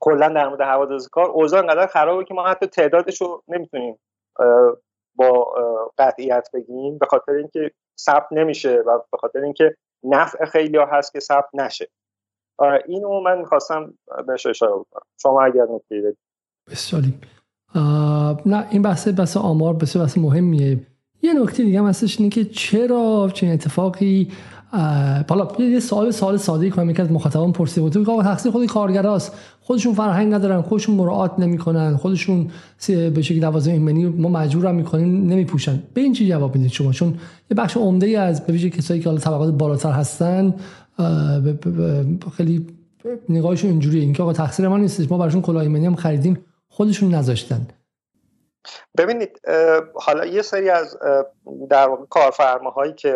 [0.00, 3.98] کلا در مورد حوادث کار اوضاع انقدر خرابه که ما حتی تعدادش رو نمی‌تونیم
[5.14, 5.54] با
[5.98, 7.70] قطعیت بگیم به خاطر اینکه
[8.00, 11.88] ثبت نمیشه و به خاطر اینکه نفع خیلی ها هست که ثبت نشه.
[12.86, 13.94] اینو من می‌خواستم
[14.26, 15.02] بهش اشاره بکنم.
[15.22, 16.16] شما اگر نکته
[16.70, 17.14] بسیاری.
[18.46, 20.78] نه این بحث بحث آمار بسیار بحث مهمیه.
[21.22, 24.32] یه نکته دیگه هم هستش اینه که چرا چنین اتفاقی
[25.28, 28.06] حالا یه سوال سوال ساده کنم یکی از مخاطبان پرسیده بود.
[28.06, 29.51] که تقصیر خود کارگراست.
[29.64, 32.50] خودشون فرهنگ ندارن خودشون مراعات نمی‌کنن خودشون
[32.88, 35.82] به شکل لوازم ایمنی ما مجبورم می‌کنیم نمیپوشن.
[35.94, 37.08] به این چی جواب می‌دید شما؟ چون
[37.50, 40.54] یه بخش عمده ای از به کسایی که حالا طبقات بالاتر هستن
[42.36, 42.66] خیلی
[43.28, 44.02] نگاهشون اینجوریه.
[44.02, 47.66] اینکه آقا تقصیر ما نیست ما براشون کلاه ایمنی هم خریدیم خودشون نذاشتن.
[48.98, 49.40] ببینید
[49.94, 50.96] حالا یه سری از
[51.70, 53.14] در واقع کارفرماهایی که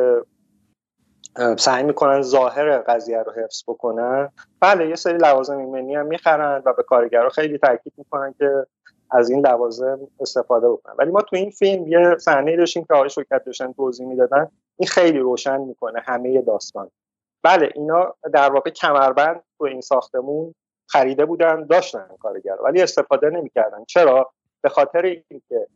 [1.58, 4.32] سعی می‌کنن ظاهر قضیه رو حفظ بکنن.
[4.60, 8.66] بله یه سری لوازم ایمنی هم می‌خرن و به کارگرها خیلی تاکید می‌کنن که
[9.10, 10.94] از این لوازم استفاده بکنن.
[10.98, 14.48] ولی ما تو این فیلم یه صحنه داشتیم که آقای شوکت داشتن توضیح می‌دادن.
[14.78, 16.90] این خیلی روشن می‌کنه همه داستان.
[17.42, 20.54] بله اینا در واقع کمربند تو این ساختمون
[20.88, 23.84] خریده بودن داشتن کارگر ولی استفاده نمی‌کردن.
[23.84, 24.30] چرا؟
[24.62, 25.66] به خاطر اینکه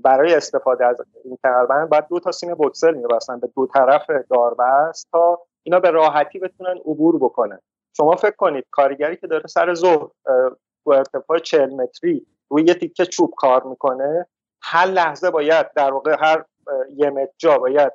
[0.00, 5.08] برای استفاده از این کمربند باید دو تا سیم بوکسل میبستن به دو طرف داربست
[5.12, 7.60] تا اینا به راحتی بتونن عبور بکنن.
[7.96, 10.08] شما فکر کنید کارگری که داره سر ظهر
[10.84, 14.26] تو ارتفاع 40 متری روی یه تیکه چوب کار می‌کنه
[14.62, 16.44] هر لحظه باید در واقع هر
[16.96, 17.92] یه متر جا باید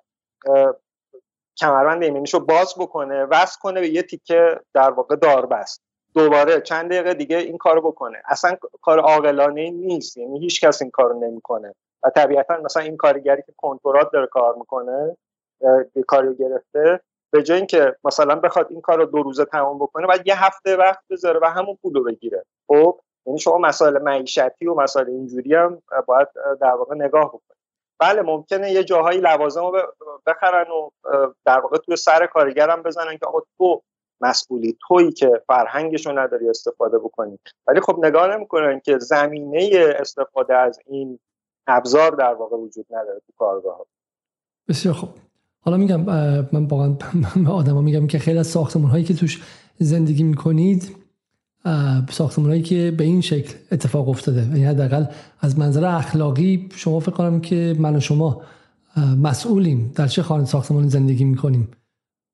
[1.58, 5.82] کمربند ایمنیشو باز بکنه وصل کنه به یه تیکه در واقع داربست.
[6.14, 8.22] دوباره چند دقیقه دیگه این کارو بکنه.
[8.26, 11.76] اصلا کار عاقلانه نیست یعنی هیچ کس این کارو نمی‌کنه.
[12.06, 15.18] و طبیعتا مثلا این کارگری که کنترات داره کار می‌کنه
[16.08, 16.99] کاریو گرفته
[17.34, 20.78] به جای اینکه مثلا بخواد این کار رو دو روزه تمام بکنه باید یه هفته
[20.78, 22.45] وقت بذاره و همون پول رو بگیره.
[22.68, 26.28] خب یعنی شما مسائل معیشتی و مسائل اینجوری هم باید
[26.62, 27.56] در واقع نگاه بکنید.
[27.99, 29.93] بله ممکنه یه جاهایی لوازم رو
[30.28, 30.89] بخرن و
[31.45, 33.82] در واقع توی سر کارگرم بزنن که آقا تو
[34.22, 37.39] مسئولی تویی که فرهنگش نداری استفاده بکنی.
[37.68, 41.20] ولی خب نگاه نمی‌کنن که زمینه استفاده از این
[41.68, 43.86] ابزار در واقع وجود نداره تو کارگاه.
[44.68, 45.09] بسیار خوب.
[45.59, 46.01] حالا میگم
[46.51, 46.89] من واقعا
[47.45, 49.43] به آدما میگم که خیلی از ساختمون هایی که توش
[49.78, 50.95] زندگی می‌کنید
[52.09, 54.41] ساختمون هایی که به این شکل اتفاق افتاده.
[54.41, 55.05] یعنی حداقل
[55.39, 58.41] از منظر اخلاقی شما فکر کنم که من و شما
[59.22, 61.68] مسئولیم در چه خانه ساختمانی زندگی می‌کنیم.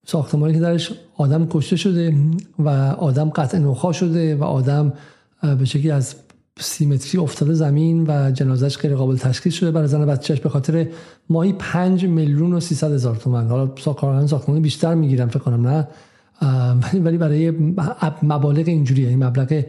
[0.05, 2.15] ساختمانی که درش آدم کشته شده
[2.59, 2.69] و
[2.99, 4.93] آدم قطع نخا شده و آدم
[5.59, 6.15] به شکلی از
[6.59, 9.71] سیمتری افتاده زمین و جنازش غیر قابل تشخیص شده.
[9.71, 10.87] برای زن بچهش به خاطر
[11.29, 15.87] ماهی 5 میلیون و 300 هزار تومن حالا کارگران ساختمانی بیشتر می‌گیرم فکر کنم نه.
[17.05, 17.51] ولی برای
[18.21, 19.63] مبالغ اینجوری این مبلغ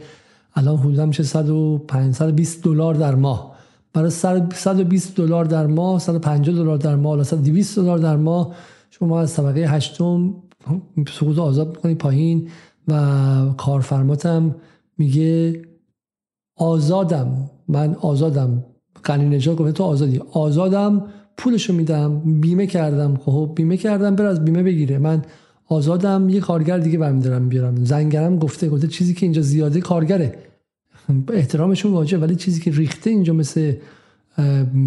[0.55, 3.57] الان حدودا میشه 105 120 دلار در ماه.
[3.93, 8.55] برای 120 دلار در ماه 150 دلار در ماه حالا 200 دلار در ماه.
[8.91, 10.35] شما از طبقه هشتم
[11.19, 12.49] سقوط آزاد می‌کنی پایین
[12.89, 13.01] و
[13.57, 14.55] کارفرماتم
[14.99, 15.63] میگه
[16.57, 17.51] آزادم.
[17.69, 18.65] من آزادم.
[19.05, 20.21] قنی نجات گفته تو آزادی.
[20.33, 21.05] آزادم
[21.37, 23.17] پولشو میدم بیمه کردم.
[23.17, 24.99] خب بیمه کردم بر از بیمه بگیره.
[24.99, 25.23] من
[25.69, 27.85] آزادم یه کارگر دیگه برمیدارم بیارم.
[27.85, 30.35] زنگرم گفته گفته چیزی که اینجا زیاده کارگره.
[31.33, 33.75] احترامشون واجه ولی چیزی که ریخته اینجا مثل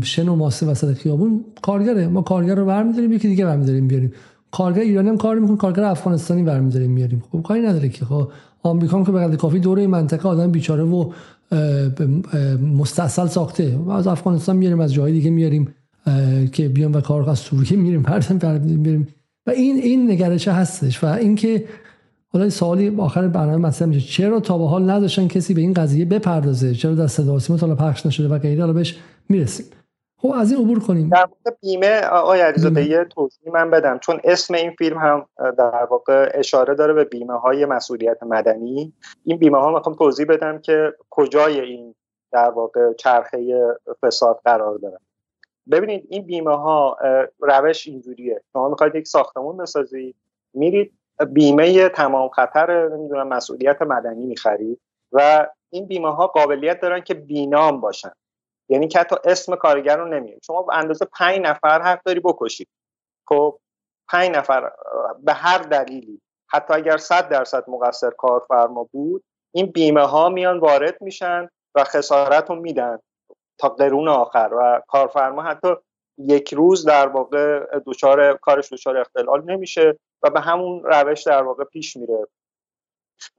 [0.03, 2.07] شن و ماسه وسط خیابون کارگره.
[2.07, 4.13] ما کارگر رو برمیداریم یکی دیگه برمیداریم بیاریم.
[4.51, 8.05] کارگر ایرانی هم کار می‌کنه کارگر افغانستانی برمیداریم میاریم خب کاری نداره که.
[8.05, 8.31] خب
[8.63, 11.11] آمریکا که به کافی دوره منطقه آدم بیچاره و
[12.75, 13.79] مستصل ساخته.
[13.91, 15.75] از افغانستان میاریم از جای دیگه میاریم
[16.51, 19.07] که بیان و کار از سوریه میریم هر میریم.
[19.47, 21.03] و این این نگرشه هستش.
[21.03, 21.65] و اینکه
[22.27, 24.07] حالا سوالی آخر برنامه مطرح میشه.
[24.07, 28.05] چرا تا به حال نداشتن کسی به این قضیه بپردازه؟ چرا در صدا سیما پخش
[28.05, 28.95] نشده و غیره؟ حالا بهش
[29.29, 29.65] می‌رسیم.
[30.25, 31.09] خب از این عبور کنیم.
[31.09, 33.99] در مورد بیمه آقای علیزاده یه توضیح من بدم.
[33.99, 38.93] چون اسم این فیلم هم در واقع اشاره داره به بیمه های مسئولیت مدنی.
[39.23, 41.95] این بیمه ها می‌خوام توضیح بدم که کجای این
[42.31, 43.67] در واقع چرخه
[44.01, 44.97] فساد قرار داره.
[45.71, 46.97] ببینید این بیمه ها
[47.39, 48.41] روش اینجوریه.
[48.53, 50.15] شما می‌خواید یک ساختمون بسازید
[50.53, 50.93] میرید
[51.31, 54.79] بیمه تمام خطر نمی‌دونم مسئولیت مدنی می‌خرید
[55.11, 58.11] و این بیمه ها قابلیت دارن که بینام باشن.
[58.69, 62.67] یعنی که حتی اسم کارگر رو نمیاد شما به اندازه پنج نفر حق داری بکشید
[63.27, 63.59] خب
[64.09, 64.71] پنج نفر
[65.23, 69.23] به هر دلیلی حتی اگر صد درصد مقصر کارفرما بود
[69.55, 72.99] این بیمه ها میان وارد میشن و خسارت رو میدن
[73.57, 75.75] تا قرون آخر و کارفرما حتی
[76.17, 81.63] یک روز در واقع دچار کارش دچار اختلال نمیشه و به همون روش در واقع
[81.63, 82.27] پیش میره.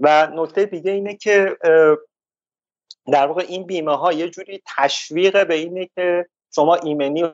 [0.00, 1.56] و نکته دیگه اینه که
[3.12, 7.24] در واقع این بیمه ها یه جوری تشویق به اینه که شما ایمنی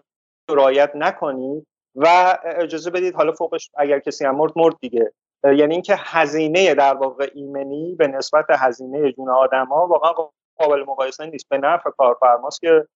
[0.48, 5.12] رایت نکنید و اجازه بدید حالا فوقش اگر کسی هم مرد مرد دیگه.
[5.44, 10.12] یعنی اینکه هزینه در واقع ایمنی به نسبت هزینه جون آدم ها واقعا
[10.58, 11.48] قابل مقایسه نیست.
[11.48, 12.86] به نفع کارفرماست که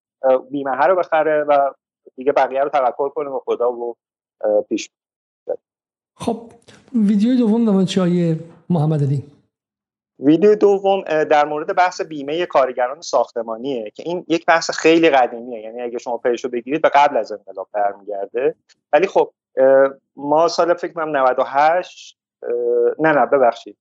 [0.51, 1.73] بیمه ها رو بخره و
[2.15, 3.95] دیگه بقیه رو توکل کنه به خدا و
[4.69, 4.89] پیش
[6.15, 6.51] خب
[6.95, 8.35] ویدیو دوم در
[8.69, 9.23] محمد علی
[10.19, 15.61] ویدیو دوم در مورد بحث بیمه کارگران ساختمانیه که این یک بحث خیلی قدیمیه.
[15.61, 18.55] یعنی اگه شما پیشو بگیرید به قبل از انقلاب برمیگرده.
[18.93, 19.33] ولی خب
[20.15, 22.17] ما سال فکر کنم 98
[22.99, 23.77] نه نه ببخشید.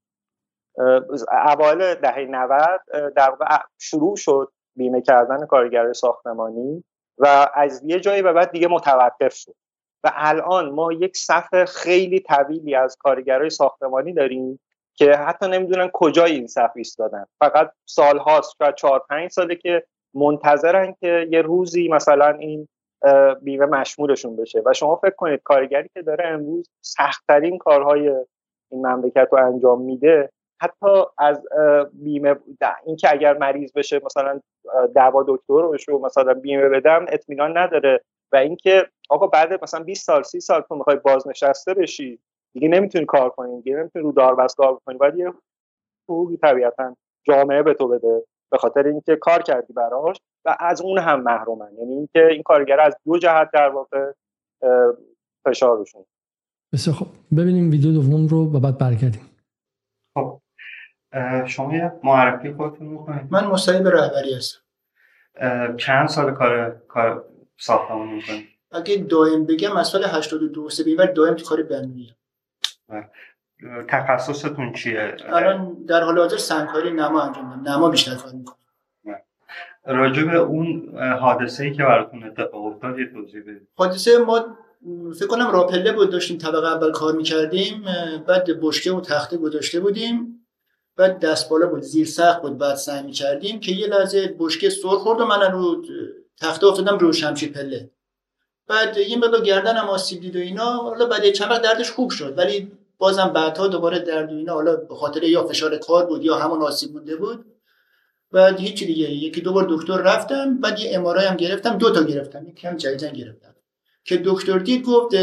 [1.49, 2.81] اوایل دهه 90
[3.17, 3.47] در واقع
[3.79, 6.85] شروع شد بیمه کردن کارگر ساختمانی
[7.19, 9.55] و از یه جایی به بعد دیگه متوقف شد.
[10.05, 14.61] و الان ما یک صف خیلی طویلی از کارگرای ساختمانی داریم
[14.97, 17.27] که حتی نمی‌دونن کجای این صف ایستادن.
[17.39, 22.69] فقط سالهاست شاید چهار پنج ساله که منتظرن که یه روزی مثلا این
[23.43, 24.63] بیمه مشمولشون بشه.
[24.67, 28.09] و شما فکر کنید کارگری که داره امروز سختترین کارهای
[28.71, 31.43] این مملکت رو انجام میده حتی از
[31.93, 32.37] بیمه
[32.87, 34.41] اینکه اگر مریض بشه مثلا
[34.95, 38.01] دوا دکتر بشه و مثلا بیمه بدم اطمینان نداره.
[38.33, 42.19] و اینکه آقا بعد مثلا 20 سال 30 سال تو می‌خوای بازنشسته بشی
[42.57, 45.33] دیگه نمی‌تونی کار کنی دیگه نمی‌تونی رو داربست کار کنی باید یه
[46.09, 50.99] حقوقی طبیعتا جامعه به تو بده به خاطر اینکه کار کردی براش و از اون
[50.99, 51.75] هم محرومن.
[51.79, 54.13] یعنی اینکه این کارگر از دو جهت در واقع
[55.45, 56.05] فشارشون
[56.73, 57.07] بسیار خب
[57.37, 59.31] ببینیم ویدیو دوم رو و بعد برگردیم.
[60.15, 60.41] خب
[61.47, 64.61] شما یه معرفی خودتون می‌کنید؟ من مستعد رهبری هستم.
[65.77, 67.25] چند سال کار کار
[67.59, 71.63] ساختمون می‌کنید؟ اگه دائم بگم از سال 82 سه بیور دائم تو کار
[73.89, 78.57] تخصصتون چیه؟ الان در حال حاضر سنگکاری نما انجام میدم نما بیشتر کار می‌کنم.
[79.87, 83.69] راجع به اون حادثه ای که براتون اتفاق افتاد یه توضیح بدید.
[83.75, 84.57] حادثه ما
[85.19, 87.85] فکر کنم راپله بود داشتیم طبقه اول کار می‌کردیم
[88.27, 90.47] بعد بشکه و تخته گذاشته بودیم
[90.97, 94.89] بعد دست بالا بود زیر سخت بود بعد سعی می‌کردیم که یه لحظه بشکه سر
[94.89, 95.85] خورد و من رو
[96.41, 97.91] تخته افتادم رو شمشیر پله.
[98.69, 100.73] بعد یه مقدار گردنم آسیب دید و اینا.
[100.73, 102.39] حالا بعد چند وقت دردش خوب شد.
[102.39, 106.39] ولی بازم بعدها دوباره درد و اینا حالا به خاطر یا فشار کار بود یا
[106.39, 107.45] همون آسیب مونده بود.
[108.33, 109.11] بعد هیچ دیگه.
[109.11, 112.49] یکی دو بار دکتر رفتم بعد یه امارای هم گرفتم دو تا گرفتم.
[112.49, 113.55] یکی هم جدیدن گرفتم.
[114.05, 115.15] که دکتر دید گفت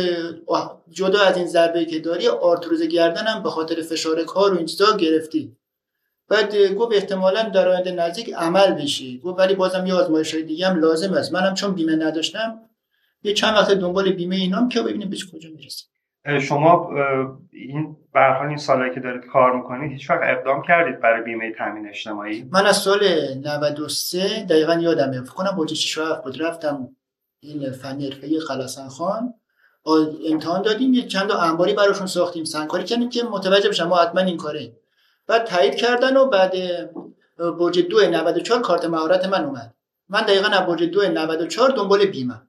[0.89, 5.55] جدا از این ضربه که داری آرتروز گردنم به خاطر فشار کار و این گرفتی.
[6.29, 9.19] بعد گفت احتمالا در آینده نزدیک عمل بشی.
[9.19, 11.33] گفت ولی بازم یه آزمایش دیگه هم لازم است.
[11.33, 12.59] منم چون بیمه نداشتم
[13.23, 15.89] یه چند وقت دنبال بیمه اینام که ببینیم به کجا می‌رسیم.
[16.41, 16.89] شما
[17.51, 21.53] این به حال این سالایی که دارید کار می‌کنید هیچ وقت اقدام کردید برای بیمه
[21.57, 22.99] تامین اجتماعی؟ من از سال
[23.45, 26.41] 93 دقیقا یادمه فکر کنم بوجه 6 بود.
[26.41, 26.89] رفتم
[27.39, 29.33] این فنی حرفه‌ای خلاسن خان.
[30.31, 30.93] امتحان دادیم.
[30.93, 32.43] یه چند تا انباری براشون ساختیم.
[32.43, 34.73] سنگکاری کردیم که متوجه بشن ما حتما این کاره.
[35.27, 36.53] بعد تایید کردن و بعد
[37.59, 39.73] برج 2 94 کارت مهارت من اومد.
[40.09, 42.41] من دقیقا از برج 2 94 دنبال بیمه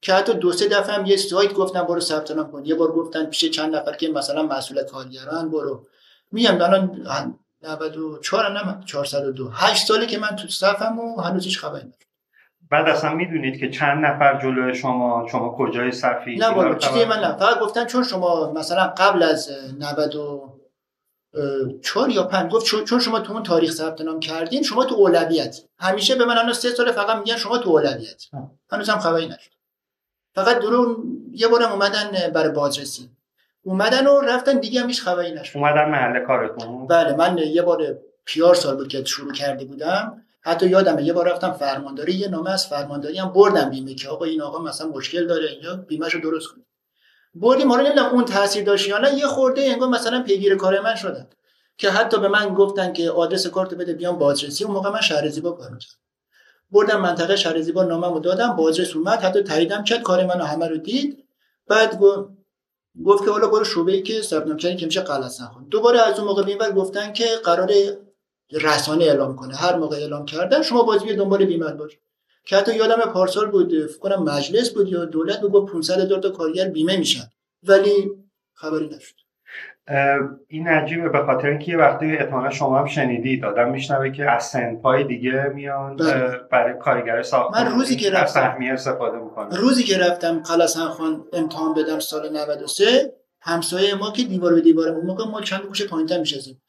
[0.00, 2.64] که حتی دو سه دفعه هم یه سایت گفتن برو ثبت نام کن.
[2.64, 5.86] یه بار گفتن پیش چند نفر که مثلا مسئول کارگران برو.
[6.32, 7.06] میگم الان
[7.62, 11.98] 94 نه 402 8 ساله که من تو صفم و هنوز هیچ خبری ندارم.
[12.70, 17.16] بعد اصلا می‌دونید که چند نفر جلوی شما شما کجای صفی؟ نه والا چیزی من
[17.16, 17.36] نه.
[17.36, 23.42] فقط گفتن چون شما مثلا قبل از 94 یا 5 گفت چون شما تو اون
[23.42, 27.36] تاریخ ثبت نام کردین شما تو اولویت همیشه به من الان سه سال فقط میگن
[27.36, 28.24] شما تو اولویت
[28.72, 29.50] هنوز هم خبری نشد
[30.44, 30.96] فقط درون
[31.32, 33.10] یه بارم اومدن برای بازرسی.
[33.62, 35.58] اومدن و رفتن دیگه هم هیچ خبری نشد.
[35.58, 40.22] اومدن محل کارتون؟ بله من یه بار پیار سال بود که شروع کرده بودم.
[40.40, 44.24] حتی یادمه یه بار رفتم فرمانداری یه نامه از فرمانداری هم بردم بیمه که آقا
[44.24, 46.66] این آقا مثلا مشکل داره اینجا بیمهش رو درست کنید
[47.34, 50.94] بردیم حالا نمی‌دونم اون تاثیر داشت یا نه یه خورده انگار مثلا پیگیر کار من
[50.94, 51.26] شدن.
[51.78, 54.64] که حتی به من گفتن که آدرس کارت بده بیام بازرسی.
[54.64, 55.98] اون موقع من شهر زیبا کار می‌کردم.
[56.70, 60.76] بردم منطقه شهر زیبا ناممو دادم بازرس اومد حتی تاییدم کرد کار منو همه رو
[60.76, 61.24] دید.
[61.66, 62.28] بعد گفت
[63.04, 65.30] گفت که حالا برو شعبه ای که ثبت نام کردی که میشه قلعه
[65.70, 67.72] دوباره از اون موقع بیمار گفتن که قرار
[68.52, 69.56] رسانه اعلام کنه.
[69.56, 71.98] هر موقع اعلام کردن شما باز بیا دنبال بیمه باش.
[72.46, 76.30] که حتی یادم پارسال بود فکر کنم مجلس بود یا دولت بود 500 هزار تا
[76.30, 77.30] کارگر بیمه میشن.
[77.62, 78.10] ولی
[78.54, 79.14] خبری نشد.
[80.48, 84.44] این عجیبه به خاطر اینکه یه وقتی احتمالا شما هم شنیدید آدم میشنوه که از
[84.44, 85.96] سنپای دیگه میان
[86.50, 89.56] برای کارگر ساختمان من روزی که رفتم استفاده می‌کنه.
[89.56, 94.88] روزی که رفتم قلعه خان امتحان بدم سال 93 همسایه ما که دیوار به دیوار
[94.88, 96.62] اون موقع ما چند گوشه پایینتر میشستیم.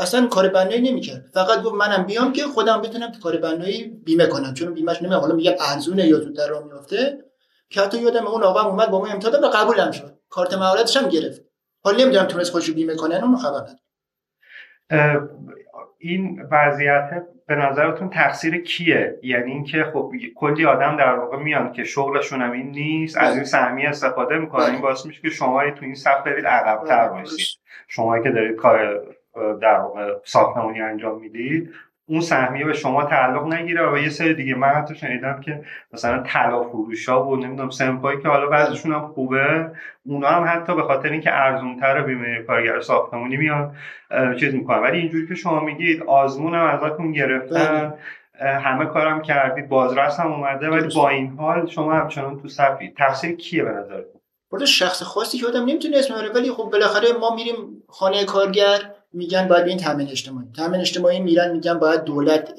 [0.00, 1.24] اصلا کار بنایی نمی‌کرد.
[1.34, 4.54] فقط گفت منم بیام که خودم بتونم کار بنایی بیمه کنم.
[4.54, 7.18] چون بیمهش نمی‌دونم حالا میگه ارزونه یا زودتر راه میفته
[7.70, 10.18] که حتی یادم اون آقا اومد با ما امتحان و قبولم شد.
[10.28, 11.43] کارت مهارتش هم گرفت.
[11.84, 13.60] حالا نمی‌دونم تونست خودش بیمه کنه اون خبر
[14.90, 15.28] ندارم.
[15.98, 21.84] این وضعیت به نظرتون تقصیر کیه؟ یعنی اینکه خب کلی آدم در واقع میان که
[21.84, 24.64] شغلشون هم این نیست از این سهمیه استفاده می‌کنن.
[24.64, 27.60] این باعث میشه که شما تو این صف برید عقب‌تر باشید.
[27.88, 29.04] شما که دارید کار
[29.62, 31.74] در واقع ساختمانی انجام می‌دید
[32.06, 36.22] اون سهمیه به شما تعلق نگیره و یه سری دیگه من حتی شنیدم که مثلا
[36.22, 39.70] طلا فروشا و نمی‌دونم سمپایی که حالا بعضیشون هم خوبه.
[40.06, 43.76] اونا هم حتی به خاطر اینکه ارزونتر بیمه کارگر ساختمانی میان
[44.40, 44.78] چیز می‌کنن.
[44.78, 47.94] ولی اینجوری که شما میگید آزمون هم ازتون گرفتن.
[48.40, 53.36] همه کارم کردید بازرس هم اومده ولی با این حال شما همچنان تو صفی تفسیر
[53.36, 54.20] کیه به نظرتون؟
[54.66, 58.93] شخص خاصی که آدم نمی‌تونه اسم ولی خب بالاخره ما میریم خانه کارگر.
[59.14, 60.46] میگن باید این تامین اجتماعی.
[60.56, 62.54] تامین اجتماعی میرن میگن باید دولت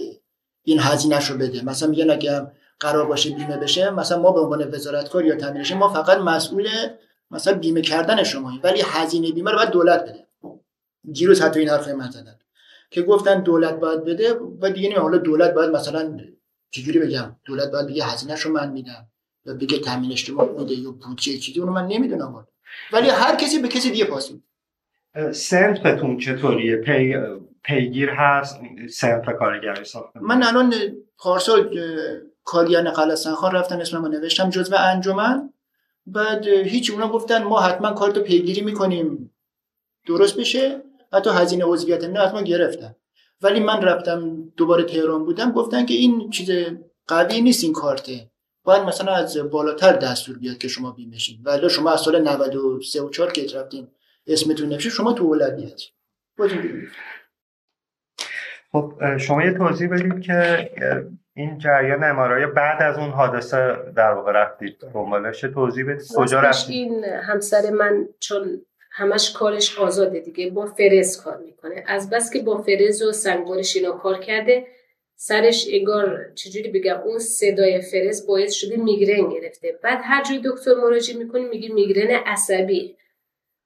[0.63, 1.65] این هزینهش رو بده.
[1.65, 5.89] مثلا میگن اگه قرار باشه بیمه بشه مثلا ما به عنوان وزارتکار یا تامینش ما
[5.89, 6.67] فقط مسئول
[7.31, 10.27] مثلا بیمه کردن شما ولی هزینه بیمه رو باید دولت بده.
[11.11, 12.39] دیروز حتی این حرف من زدن
[12.91, 16.17] که گفتن دولت باید بده و دیگه نمی‌دونم حالا دولت باید مثلا
[16.71, 19.07] چجوری بگم؟ دولت باید بگه هزینه‌شو من میدم
[19.45, 22.47] یا بگه تامین اجتماعی میده یا بودجه چیزی اونو من نمی‌دونم.
[22.93, 24.43] ولی هر کسی به کسی دیگه پاس میده.
[25.31, 27.15] سنفتون چطوریه؟ پی
[27.63, 28.59] پیگیر هست؟
[28.89, 30.73] سنف کارگری ساخته من الان
[31.17, 31.79] پارسال
[32.43, 35.49] کالیان قلسنخان رفتم اسممو نوشتم جزو انجمن.
[36.05, 39.31] بعد هیچ اونا گفتن ما حتما کارتو پیگیری می‌کنیم.
[40.07, 40.81] درست بشه؟
[41.13, 42.95] حتی هزینه عضویت نه حتما گرفتن.
[43.41, 46.49] ولی من رفتم دوباره تهران بودم گفتن که این چیز
[47.07, 48.31] قوی نیست این کارته
[48.63, 53.09] باید مثلا از بالاتر دستور بیاد که شما بیمشین ولی شما از سال 93 و
[53.09, 53.87] 4 که رفتین
[54.27, 55.81] اسمتون نمیشه شما تو اولویت
[58.71, 60.69] خب شما یه توضیح بدید که
[61.33, 65.41] این جریان امارای بعد از اون حادثه در واقع رفتید دنبالش.
[65.41, 68.61] توضیح بدید کجا رفتید؟ این همسر من چون
[68.91, 71.83] همش کارش آزاده دیگه با فرز کار می‌کنه.
[71.87, 74.67] از بس که با فرز و سنگبارش اینا کار کرده
[75.15, 79.79] سرش انگار چجوری بگم اون صدای فرز باعث شده میگرن گرفته.
[79.83, 82.97] بعد هر جوی دکتر مراجعه می‌کنی میگه میگرن عصبی.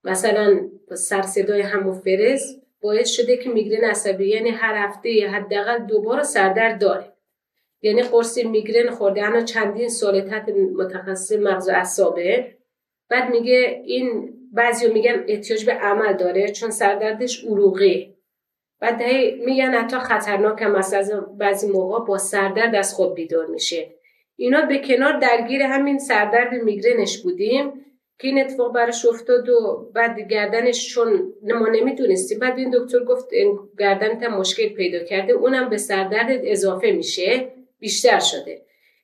[0.03, 4.29] مثلا سر صدای همون فرز باعث شده که میگرن عصبی.
[4.29, 7.13] یعنی هر هفته حداقل دوبار سردرد داره.
[7.81, 9.23] یعنی قرص میگرن خورده.
[9.23, 12.55] انا چندین سال تحت متخصص مغز و اعصابه.
[13.09, 18.09] بعد میگه این بعضی میگن احتیاج به عمل داره چون سردردش عروقه.
[18.79, 19.03] بعد
[19.45, 23.89] میگن حتی خطرناک هم از بعضی موقع با سردرد از خود بیدار میشه.
[24.35, 27.85] اینا به کنار درگیر همین سردرد میگرنش بودیم.
[28.19, 32.39] که این اتفاق براش افتاد و بعد گردنش چون ما نمی‌دونستیم.
[32.39, 33.29] بعد این دکتر گفت
[33.79, 38.61] گردنت هم مشکل پیدا کرده اونم به سردرد اضافه میشه بیشتر شده.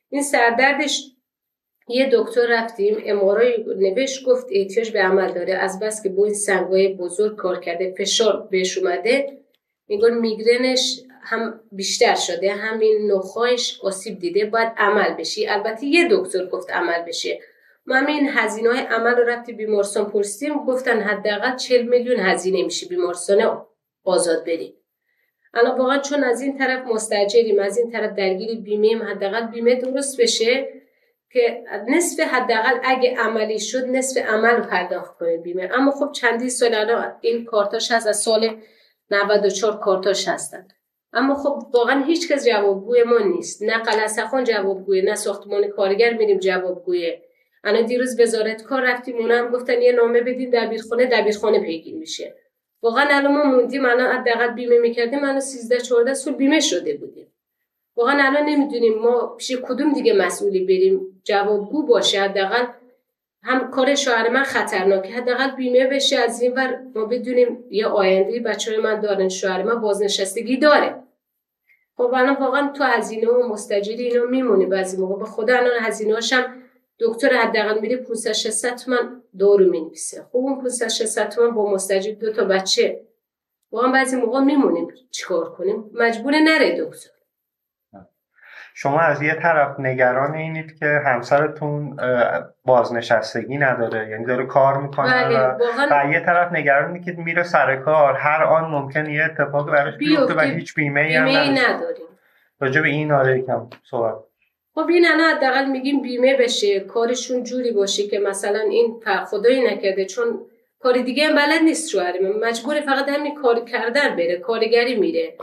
[0.10, 1.12] این سردردش
[1.88, 5.54] یه دکتر رفتیم امارای نوشت گفت احتیاج به عمل داره.
[5.54, 9.38] از بس که با این سنگای بزرگ کار کرده فشار بهش اومده.
[9.88, 15.48] میگن میگرنش هم بیشتر شده همین نخواهش آسیب دیده باید عمل بشی.
[15.48, 17.40] البته یه دکتر گفت عمل بشه.
[17.86, 22.88] ما همین هزینه های عمل رو رفتی بیمارستان پرسیدیم گفتن حداقل 40 میلیون هزینه میشه
[22.88, 23.66] بیمارستان
[24.04, 24.74] آزاد بریم
[25.54, 30.22] الان واقعا چون از این طرف مستجریم از این طرف درگیر بیمه حداقل بیمه درست
[30.22, 30.68] بشه
[31.32, 35.70] که نصف حداقل اگه عملی شد نصف عمل رو پرداخت کنه بیمه.
[35.74, 38.62] اما خب چندی سال الان این کارتاش هست از سال
[39.12, 40.68] 94 کارتاش هستن.
[41.14, 43.64] اما خب واقعا هیچ کس جوابگوی ما نیست.
[43.64, 47.22] نه قلسخان جوابگوی نه ساختمان کارگر میریم جوابگویه.
[47.66, 52.36] انا دیروز وزارت کار رفتیم اونا هم گفتن یه نامه بدین دبیرخونه دبیرخانه پیگیر میشه.
[52.82, 57.28] واقعا الان ما موندیم الان حداقل بیمه می‌کردیم الان 13 14 سال بیمه شده بودیم.
[57.96, 62.66] واقعا الان نمی‌دونیم ما پیش کدوم دیگه مسئولی بریم جوابگو باشه حداقل
[63.44, 68.40] هم کار شوهر من خطرناکه حداقل بیمه بشه از این ور ما بدونیم یه آینده
[68.40, 70.96] بچه من دارن شوهر من بازنشستگی داره.
[71.98, 75.20] خب الان واقعا تو هزینه و مستجری اینو میمونی بعضی موقع.
[75.20, 76.65] به خدا الان هزینه هاشم
[77.00, 80.24] دکتر حداقل میره 500 600 تومن دارو می‌نویسه.
[80.24, 83.02] خب اون 500 600 تومن با مستجر دو تا بچه.
[83.72, 84.88] واقعا بعضی موقع میمونیم.
[85.12, 87.10] چیکار کنیم؟ مجبور نره دکتر.
[88.78, 91.98] شما از یه طرف نگران اینید که همسرتون
[92.66, 94.10] بازنشستگی نداره.
[94.10, 95.58] یعنی داره کار می‌کنه بله، و,
[95.92, 98.14] و یه طرف نگرانی که میره سر کار.
[98.14, 102.06] هر آن ممکن یه اتفاقی براش بیفته و هیچ بیمه ای هم نداریم.
[102.60, 104.16] راجع به این آره یکم صحبت
[104.76, 110.06] خب این الان حداقل میگیم بیمه بشه کارشون جوری باشه که مثلا این خدایی نکرده
[110.06, 110.46] چون
[110.80, 115.38] کاری دیگه هم بلد نیست شوهر مجبور فقط همین کار کردن بره کارگری میره.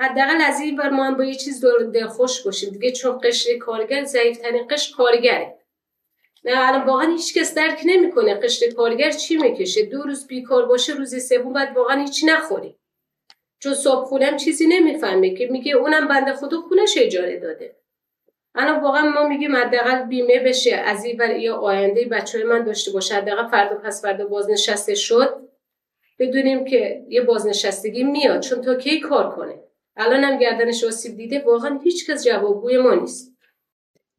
[0.00, 3.58] حداقل از این بر ما هم با یه چیز دل خوش باشیم دیگه چون قشر
[3.58, 5.58] کارگر ضعیفترین قشر کارگره.
[6.44, 9.82] نه الان واقعا هیچ کس درک نمی‌کنه قشر کارگر چی می‌کشه.
[9.82, 12.76] دو روز بیکار باشه روزی سوم بعد واقعا هیچی نخوری.
[13.58, 17.76] چون صبح خونم چیزی نمی‌فهمه که میگه اونم بنده خدا خونش اجاره داده.
[18.56, 22.92] الان واقعا ما میگیم حداقل بیمه بشه از این ور یا آینده بچه من داشته
[22.92, 23.14] باشه.
[23.14, 25.48] حداقل فردا پس فردا بازنشسته شد
[26.18, 28.40] بدونیم که یه بازنشستگی میاد.
[28.40, 29.54] چون تا کی کار کنه؟
[29.96, 31.44] الان هم گردنش آسیب دیده.
[31.46, 33.32] واقعا هیچ کس جوابگوی ما نیست.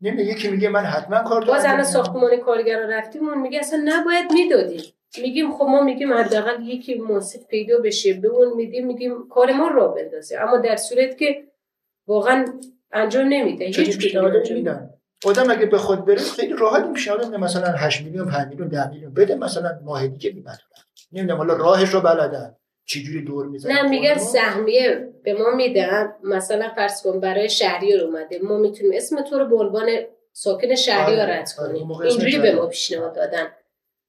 [0.01, 4.31] نمیگه یکی میگه من حتما کار باز الان ساختمان کارگر رفتیم اون میگه اصلا نباید
[4.34, 4.81] می‌دادیم.
[5.22, 8.14] میگیم خب ما میگیم حداقل یکی منصف پیدا بشه.
[8.14, 10.38] به اون میدیم میگیم کار ما را بندازه.
[10.39, 11.43] اما در صورت که
[12.07, 12.45] واقعا
[12.91, 14.89] انجام نمیده هیچ پیشنهاد میدن
[15.26, 19.14] آدم اگه به خود بره خیلی راحت پیشنهاد مثلا 8 میلیون 5 میلیون 10 میلیون
[19.14, 20.51] بده مثلا ماه دیگه بیمه
[21.11, 22.55] نمی‌دونم حالا راهش رو بلدن.
[22.85, 26.14] چجوری دور می‌زنن؟ نه میگن سهمیه به ما میدن.
[26.23, 28.39] مثلا فرض کن برای شهریار اومده.
[28.39, 29.89] ما می‌تونیم اسم تو رو به عنوان
[30.34, 31.91] ساکن شهریار آره، رد کنیم.
[31.91, 33.47] اینجوری به ما پیشنهاد دادن.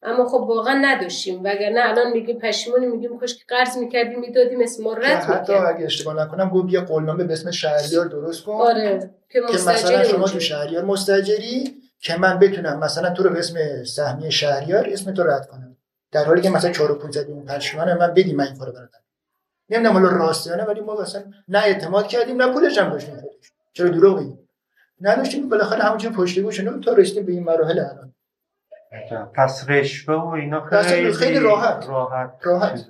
[0.02, 1.40] اما خب واقعا نداشتیم.
[1.44, 5.84] وگرنه الان میگیم پشیمونی میگیم کاش که قرض می‌کردیم می‌دادیم اسم ما رد حتی اگه
[5.84, 10.28] اشتباه نکنم گفت یه قولنامه به اسم شهریار درست کن آره که که مثلا شما.
[10.28, 15.22] تو شهریار مستجری که من بتونم مثلا تو رو به اسم سهمیه شهریار اسم تو
[15.22, 15.76] رد کنم.
[16.12, 18.90] در حالی که مثلا 4 و 500 میلیون پشیمانه من بدیم من این کارو برات
[19.70, 23.14] نمی‌دونم حالا راسته یا نه ولی ما مثلا نه اعتماد کردیم نه پولش هم داشتیم
[23.14, 23.52] خودش.
[23.72, 24.48] چرا دروغ بگیم
[25.00, 28.14] نداشتیم بالاخره همونجوری پشت گوش تا رسیدیم به این مراحل الان.
[29.35, 31.86] پس رشوه و اینا خیلی خیلی راحت.
[31.89, 32.86] راحت راحت.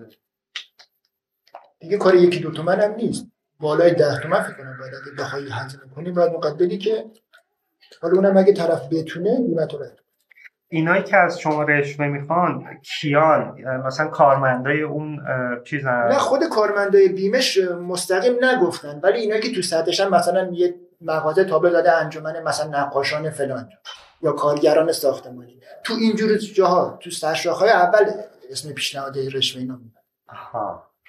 [1.79, 3.27] دیگه کار یکی دو تومن هم نیست.
[3.61, 7.05] بالای ده تومن فکر کنم باید اگه بخوای هزینه کنی باید موقع بدی که
[8.03, 9.85] حالا اونم اگه طرف بتونه قیمت رو
[10.69, 15.21] اینایی که از شما رشوه می‌خوان کیان مثلا کارمندای اون
[15.65, 21.45] چیز نه خود کارمندای بیمش مستقیم نگفتن ولی اینا که تو سطحشن مثلا یه مغازه
[21.45, 23.69] تابلو داده انجمن مثلا نقاشان فلان.
[24.23, 25.61] یا کارگران ساختمانی.
[25.85, 28.11] تو اینجور جاها تو سرشاخهای اول
[28.51, 29.93] اسم پیشنهاد رشوه اینا میاد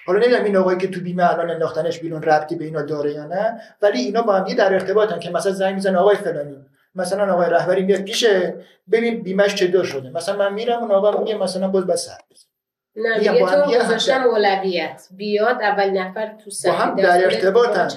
[0.06, 3.26] حالا نمی‌دونم این آقایی که تو بیمه الان انداختنش بیرون ربطی به اینا داره یا
[3.26, 6.66] نه ولی اینا با هم دیگه در ارتباطن که مثلا زنگ می‌زنه آقای فلانی.
[6.94, 8.54] مثلا آقای رهبری میاد پیشه
[8.92, 10.10] ببین بیمش چطور شده.
[10.10, 12.18] مثلا من میرم اون آقا میگه مثلا باز بس سر
[12.96, 15.06] نه دیگه تو گذاشتم اولویت.
[15.10, 17.24] بیاد اول نفر تو با صفحه هم در.
[17.24, 17.88] ارتباطن.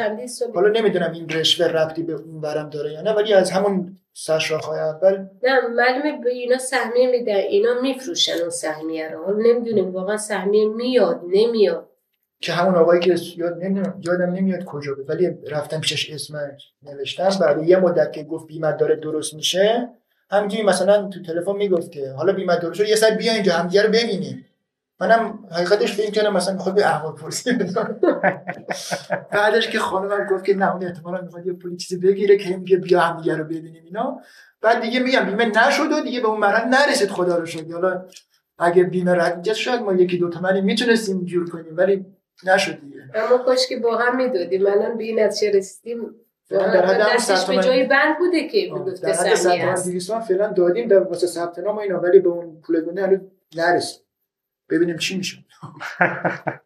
[0.55, 4.79] حالا نمی‌دونم این رشوه ربطی به اون برم داره یا نه ولی از همون سرشاخهای
[4.79, 7.35] اول؟ نه معلومه به اینا سهمیه میدن.
[7.35, 9.25] اینا میفروشن اون سهمیه رو.
[9.25, 11.89] حالا نمی‌دونیم واقعا سهمیه میاد نمیاد.
[12.41, 17.29] که همون آقایی که یاد نمی‌دونم یادم نمیاد کجا بود ولی رفتم پیشش اسمش نوشتم.
[17.41, 19.89] بعد یه مدت که گفت بیمه داره درست میشه
[20.31, 23.83] همینجوری مثلا تو تلفن می‌گفت که حالا بیمه درست شد یه ساعت بیا اینجا همدیگه
[23.83, 24.45] رو ببینیم.
[24.99, 27.51] منم حقیقتش فکر کردم مثلا می‌خواد به احوال پرسی.
[29.31, 32.77] بعدش که خانمم گفت که نه اون احتمالاً می‌خواد یه پولی چیزی بگیره که میگه
[32.77, 34.21] بیا همدیگه رو ببینیم اینا.
[34.61, 38.05] بعد دیگه میگم بیمه نشد و دیگه به اون مرحله نرسید خدا رو شد حالا
[38.59, 42.05] اگه بیمه رد شاید ما یکی دو تومانی می‌تونستیم جور کنیم ولی
[42.45, 42.99] نشد دیگه.
[43.15, 44.65] اما کاش که با هم می‌دادیم.
[44.65, 46.15] الان به این نتیجه رسیدیم.
[46.51, 48.71] دستش به جای بند بوده که
[49.13, 52.61] سهمیه 100 هست 200 تومن فعلا دادیم در واسه ثبت نام اینا ولی به اون
[52.61, 53.19] پول گونه هنوز
[53.55, 54.02] نرسید.
[54.69, 55.45] ببینیم چی میشه.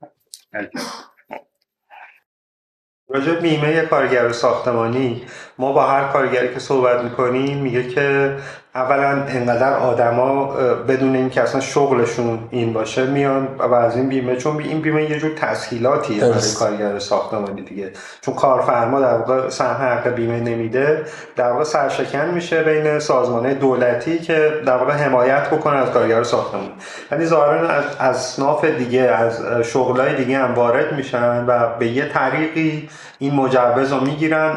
[3.10, 5.26] راجع به بیمه کارگر ساختمانی
[5.60, 8.36] ما با هر کارگری که صحبت می‌کنیم میگه که
[8.76, 10.46] اولا انقدر آدما
[10.88, 15.20] بدون اینکه اصلا شغلشون این باشه میان و از این بیمه چون این بیمه یه
[15.20, 16.54] جور تسهیلاتیه برای.
[16.60, 17.92] کارگر ساختمانی دیگه.
[18.22, 21.04] چون کارفرما در واقع سهم حق بیمه نمیده.
[21.36, 26.72] در واقع سرشکن میشه بین سازمان دولتی که در واقع حمایت بکنه از کارگر ساختمانی.
[27.12, 32.90] ولی ظاهرا از اصناف دیگه از شغلای دیگه هم وارد میشن و به یه طریقی
[33.20, 34.56] این مجوز رو می‌گیرن.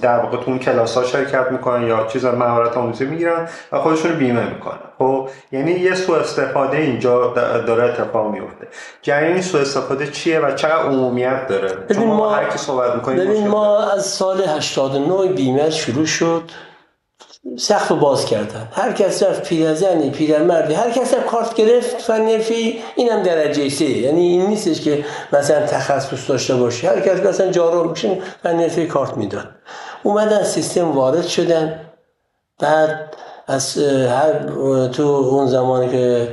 [0.00, 4.12] در واقع تو اون کلاس ها شرکت می‌کنن یا چیز مهارت آموزی می‌گیرن و خودشون
[4.12, 4.78] رو بیمه می‌کنن.
[4.98, 7.34] خب یعنی یه سوء استفاده اینجا
[7.66, 8.68] داره اتفاق میفته
[9.02, 12.94] جریان این سوء استفاده چیه و چقدر عمومیت داره؟ ببین چون ما هر کی صحبت
[12.94, 16.42] می‌کنیم ببین ما از سال 89 بیمه شروع شد.
[17.58, 18.68] سقف باز کردن.
[18.72, 24.20] هر کس رفت پیرزنی پیرمردی هر کس رفت کارت گرفت فنرفی اینم درجه سه یعنی
[24.20, 29.48] این نیستش که مثلا تخصص داشته باشه هر کس مثلا جارو میشه فنرفی کارت می‌داد.
[30.02, 31.80] اومدن سیستم وارد شدن.
[32.58, 33.14] بعد
[33.46, 34.32] از هر
[34.92, 36.28] تو اون زمانی که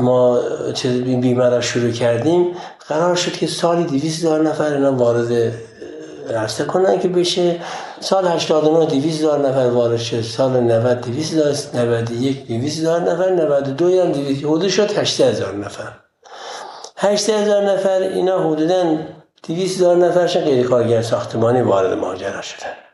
[0.00, 0.40] ما
[0.82, 2.56] بی- بیمه را شروع کردیم
[2.88, 5.52] قرار شد که سالی 200 هزار نفر اینا وارد
[6.34, 7.60] عرصه کنن که بشه.
[8.00, 10.20] سال 89 200 هزار نفر وارد شد.
[10.20, 15.54] سال 90 200 هزار 91 200 هزار نفر 92 هم 200 حدود شد 800 هزار
[15.54, 15.92] نفر.
[16.96, 18.96] 800 هزار نفر اینا حدودا
[19.42, 22.85] 200 هزار نفرشون غیر کارگر ساختمانی وارد ماجرا شدن.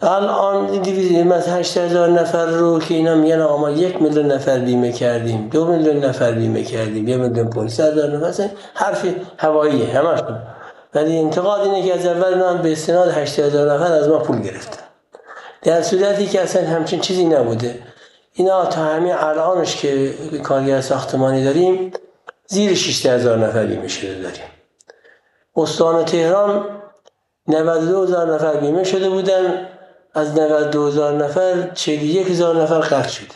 [0.00, 4.26] الان این دیویز از 8 هزار نفر رو که اینا میگن آقا ما یک میلیون
[4.26, 8.50] نفر بیمه کردیم دو میلیون نفر بیمه کردیم یه میلیون 500 هزار نفر.
[8.74, 9.06] حرف
[9.38, 10.38] هواییه همشون.
[10.94, 14.40] ولی انتقاد اینه که از اول اینا به استناد 8 هزار نفر از ما پول
[14.40, 14.82] گرفتن.
[15.62, 17.78] در صورتی که اصلا همچین چیزی نبوده.
[18.32, 21.92] اینا تا همین الانش که کارگر ساختمانی داریم
[22.46, 24.44] زیر 6 هزار نفر بیمه شده داریم.
[25.56, 26.64] استان تهران
[27.48, 29.68] 92 هزار نفر بیمه شده بودن.
[30.16, 33.34] از 92 هزار نفر 41 هزار نفر قطع شده.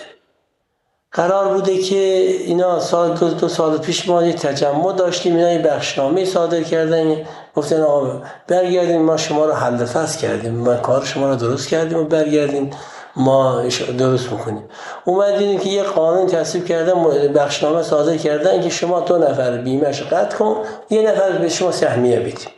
[1.13, 1.97] قرار بوده که
[2.45, 7.17] اینا سال دو, سال پیش ما یه تجمع داشتیم اینا یه بخشنامه صادر کردن.
[7.55, 10.55] گفتن آقا برگردیم ما شما رو حل فصل کردیم.
[10.55, 12.71] ما کار شما رو درست کردیم و برگردیم
[13.17, 13.63] ما
[13.99, 14.65] درست می‌کنیم
[15.05, 17.03] اومدین که یه قانون تصویب کردن
[17.33, 20.57] بخشنامه صادر کردن که شما دو نفر بیمهش قطع کن
[20.91, 22.51] یه نفر به شما سهمیه بدیم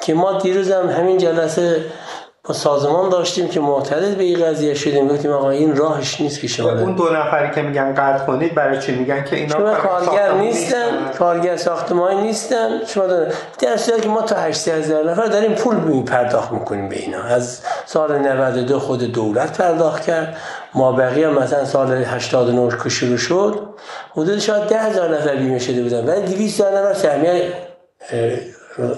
[0.00, 1.84] که ما دیروز هم همین جلسه
[2.44, 6.46] با سازمان داشتیم که معترض به این قضیه شدیم گفتیم آقا این راهش نیست که
[6.46, 10.32] شما اون دو نفری که میگن قطع کنید برای چی میگن که اینا شما کارگر
[10.32, 15.54] نیستن کارگر ساختمانی نیستن شما دارن در صورتی که ما تا 8 هزار نفر داریم
[15.54, 20.36] پول می پرداخت می‌کنیم به اینا از سال 92 خود دولت پرداخت کرد
[20.74, 23.68] ما بقیه مثلا سال 89 که شروع شد
[24.12, 27.52] حدود شاید 10 هزار نفر بیمه شده بودن ولی 200 هزار نفر سهمیه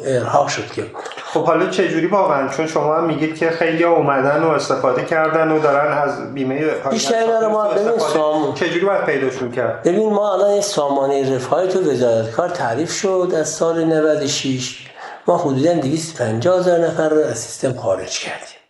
[0.05, 0.87] ارهاق شد که
[1.33, 5.51] خب حالا چه جوری واقعا؟ چون شما هم میگید که خیلی اومدن و استفاده کردن
[5.51, 10.13] و دارن از بیمه بیشتر رو ما ببین سام چه جوری باید پیداشون کرد؟ ببین
[10.13, 14.87] ما الان سامانه رفاهی تو وزارت کار تعریف شد از سال 96
[15.27, 18.61] ما حدودا 250 هزار نفر رو از سیستم خارج کردیم.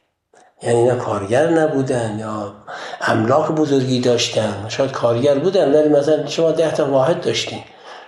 [0.62, 2.52] یعنی اینا کارگر نبودن یا
[3.00, 4.64] املاک بزرگی داشتن.
[4.68, 7.62] شاید کارگر بودن ولی مثلا شما ده تا واحد داشتین.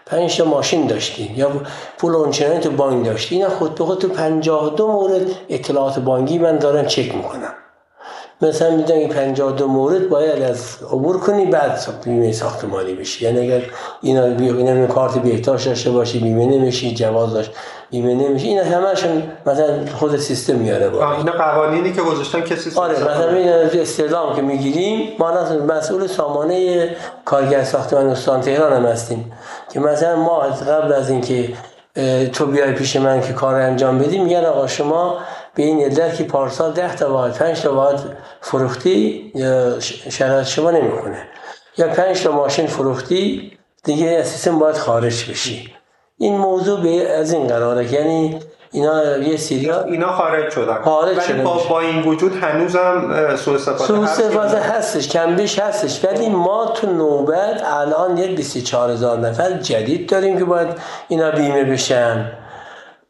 [0.06, 1.50] پنج تا ماشین داشتین یا
[1.98, 6.58] پول اونچنانی تو بانک داشتین اینا خود به خود تو 52 مورد اطلاعات بانکی من
[6.58, 7.52] دارم چک می‌کنم.
[8.42, 13.24] مثلا می‌دونم این 52 مورد باید از عبور کنی بعد بیمه ساختمانی بشی.
[13.24, 13.62] یعنی اگر
[14.00, 17.50] اینا اینا کارت بهداشت داشته باشی بیمه نمیشی جواز داشت
[17.90, 22.94] بیمه نمیشه اینا همشون مثلا خود سیستم میاره با اینا قوانینی که گذاشتن کسی آره
[22.94, 25.32] مثلا این استعلام که می‌گیریم ما
[25.68, 26.88] مسئول سامانه
[27.24, 29.32] کارگر ساختمان استان تهران هم هستیم.
[29.72, 31.48] که مثلا ما قبل از اینکه
[32.32, 35.18] تو بیای پیش من که کار انجام بدی میگن آقا شما
[35.54, 38.00] به این علت که پارسال 10 تا واحد 5 تا واحد
[38.40, 39.32] فروختی
[40.10, 41.28] شرایط شما نمی‌کنه
[41.78, 43.52] یا 5 تا ماشین فروختی
[43.84, 45.72] دیگه از سیستم باید خارج بشی
[46.18, 48.40] این موضوع به از این قراره یعنی
[48.72, 50.82] اینا یه سری اینا خارج شدن.
[50.82, 51.44] خارج ولی شدن.
[51.44, 56.04] با, با این وجود هنوزم سوء استفاده سوء هست استفاده هستش کم بیش هستش.
[56.04, 60.68] ولی ما تو نوبت الان یه 24 هزار نفر جدید داریم که باید
[61.08, 62.32] اینا بیمه بشن.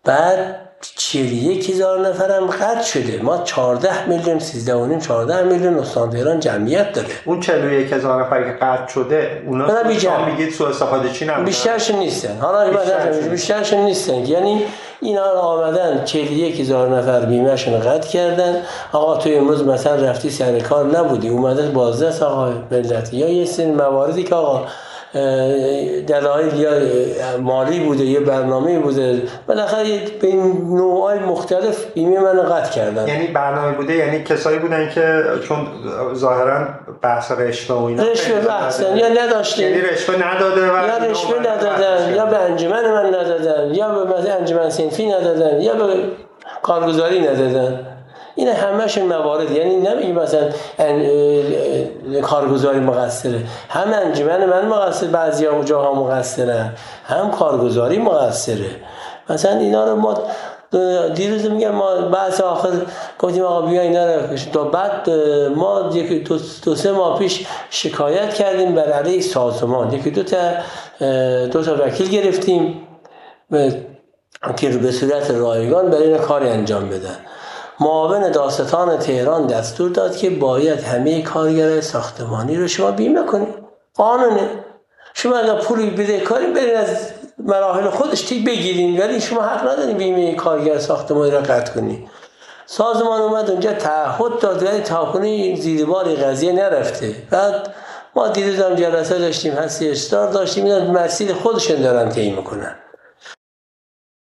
[0.05, 0.57] بعد
[0.97, 3.23] 41 هزار نفر هم قطع شده.
[3.23, 7.09] ما 14 میلیون 13 و نیم 14 میلیون استان تهران جمعیت داره.
[7.25, 9.69] اون 41 هزار نفر که قطع شده اونا
[10.27, 12.39] میگید سوء استفاده چی نبودن بیشترشون نیستن.
[12.39, 12.71] حالا
[13.31, 14.15] بیشترشون نیستن.
[14.15, 14.65] یعنی
[15.03, 18.63] اینا آمدن 41 هزار نفر بیمهشون قطع کردن.
[18.93, 23.15] آقا تو امروز مثلا رفتی سر کار نبودی اومده بازدست آقا ملت.
[23.15, 24.67] یا یه سری مواردی که آقا
[26.07, 26.71] دلایل یا
[27.41, 29.85] مالی بوده یه برنامه بوده بالاخره
[30.21, 33.09] به این نوعای مختلف بیمه من قطع کردن.
[33.09, 35.67] یعنی برنامه بوده یعنی کسایی بودن که چون
[36.15, 36.69] ظاهرا
[37.03, 39.69] بحث رشوه و اینا رشوه بحثن یا نداشتیم.
[39.69, 44.71] یعنی رشوه نداده و یا رشوه ندادن یا به انجمن من ندادن یا به انجمن
[44.71, 45.95] سنفی ندادن یا به
[46.63, 47.87] کارگزاری ندادن.
[48.35, 49.51] این همهشون موارد.
[49.51, 50.51] یعنی نمیگی مثلا
[52.23, 53.41] کارگزاری مقصره.
[53.69, 56.73] هم انجمن من مقصر بعضی ها جاها مقصرن.
[57.05, 58.71] هم کارگزاری مقصره.
[59.31, 60.15] مثلا اینا رو ما
[61.15, 62.69] دیروز میگم ما بحث آخر
[63.19, 65.11] گفتیم آقا بیا اینا رو تا بعد
[65.57, 69.93] ما یکی دو, دو سه ماه پیش شکایت کردیم بر علیه سازمان.
[69.93, 70.37] یکی دو تا
[71.47, 72.89] دو تا وکیل گرفتیم
[74.57, 77.17] که به صورت رایگان برای این کاری انجام بدن.
[77.83, 83.55] معاون داستان تهران دستور داد که باید همه کارگرای ساختمانی رو شما بیمه کنید
[83.95, 84.49] قانونه.
[85.15, 86.89] شما اگر پولی بده کاری برین از
[87.39, 92.09] مراحل خودش تی بگیرین ولی شما حق ندارین بیمه کارگر ساختمانی رو قطع کنی.
[92.67, 97.15] سازمان اومد اونجا تعهد داد ولی تا کنه زیر بار قضیه نرفته.
[97.31, 97.75] بعد
[98.17, 102.75] ما هم جلسه داشتیم هستی اشتار داشتیم اینا مسیر خودشون دارن طی می‌کنن.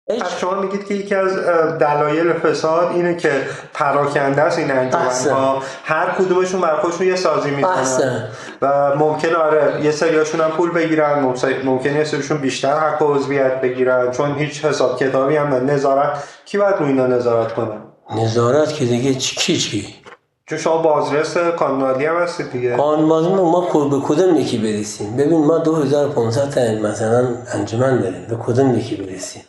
[0.07, 1.35] پس شما میگید که یکی از
[1.79, 3.31] دلایل فساد اینه که
[3.73, 8.29] پراکنده است این انجمن‌ها هر کدومشون بر خودشون یه سازی می‌کنن.
[8.61, 14.11] و ممکن آره یه سریاشون هم پول بگیرن ممکن یه سریشون بیشتر حق عضویت بگیرن
[14.11, 15.59] چون هیچ حساب کتابی هم نه.
[15.59, 17.77] نظارت کی باید رو اینا نظارت کنه؟
[18.15, 19.95] نظارت که دیگه کی چی؟
[20.45, 22.75] چون شما بازرس کانونالی هم هستید دیگه.
[22.75, 28.25] قانون ما به کدوم یکی برسیم؟ ببین ما 2500 تا مثلا انجمن داریم.
[28.29, 29.43] به کدوم یکی برسیم؟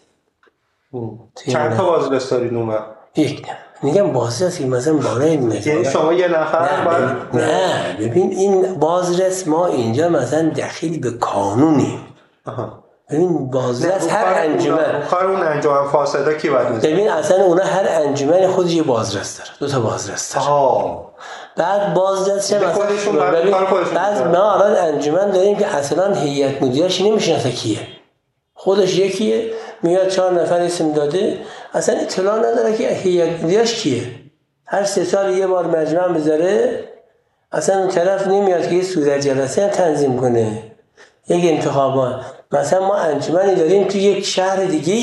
[1.53, 2.85] چند تا بازرس دارید اونور
[3.17, 3.47] یک
[3.83, 7.97] میگم بازرس که مثلا بالای یعنی شما یه نفر باید نه.
[8.01, 12.01] ببین این بازرس ما اینجا مثلا دخیل به قانونیم
[13.11, 15.03] ببین بازرس هر انجمن.
[15.11, 19.51] کار اون انجمن فاسده کی باید ببین اصلا اونا هر انجمن خودش یه بازرس داره.
[19.61, 20.47] دو تا بازرس داره.
[21.57, 23.55] بعد بازرس چه مثلا ببین
[23.95, 27.79] بعد ما الان انجمن داریم که اصلا هیئت مدیرش نمی‌شناسه کیه.
[28.55, 29.51] خودش یکیه.
[29.83, 31.39] میاد چهار نفر اسم داده.
[31.75, 34.03] اصلا اطلاع نداره که هیئت کیه؟
[34.65, 36.85] هر سه سال یه بار مجمع بذاره
[37.53, 40.63] اصلا اون طرف نمیاد که یه صورت جلسه تنظیم کنه.
[41.29, 42.21] یک انتخابات.
[42.53, 44.95] مثلا ما انجمنی داریم تو یک شهر دیگه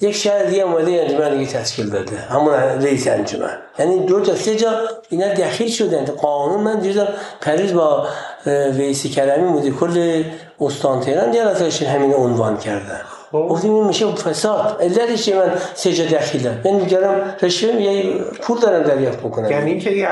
[0.00, 2.16] یک شهر دیگه اومده انجمن دیگه تشکیل داده.
[2.16, 3.58] همون رئیس انجمن.
[3.78, 4.70] یعنی دو تا سه جا
[5.08, 6.04] اینا دخیل شدن.
[6.04, 7.08] قانون من دیدم
[7.40, 8.08] پریز با
[8.46, 10.24] رئیس کرمی مدیر کل
[10.60, 13.00] استان تهران جلسه همین عنوان کردن
[13.32, 18.82] گفتیم این میشه فساد علتش من سه جا دخیلم من میگرم رشوه یه پول دارم
[18.82, 20.06] دریافت بکنم یعنی اینکه این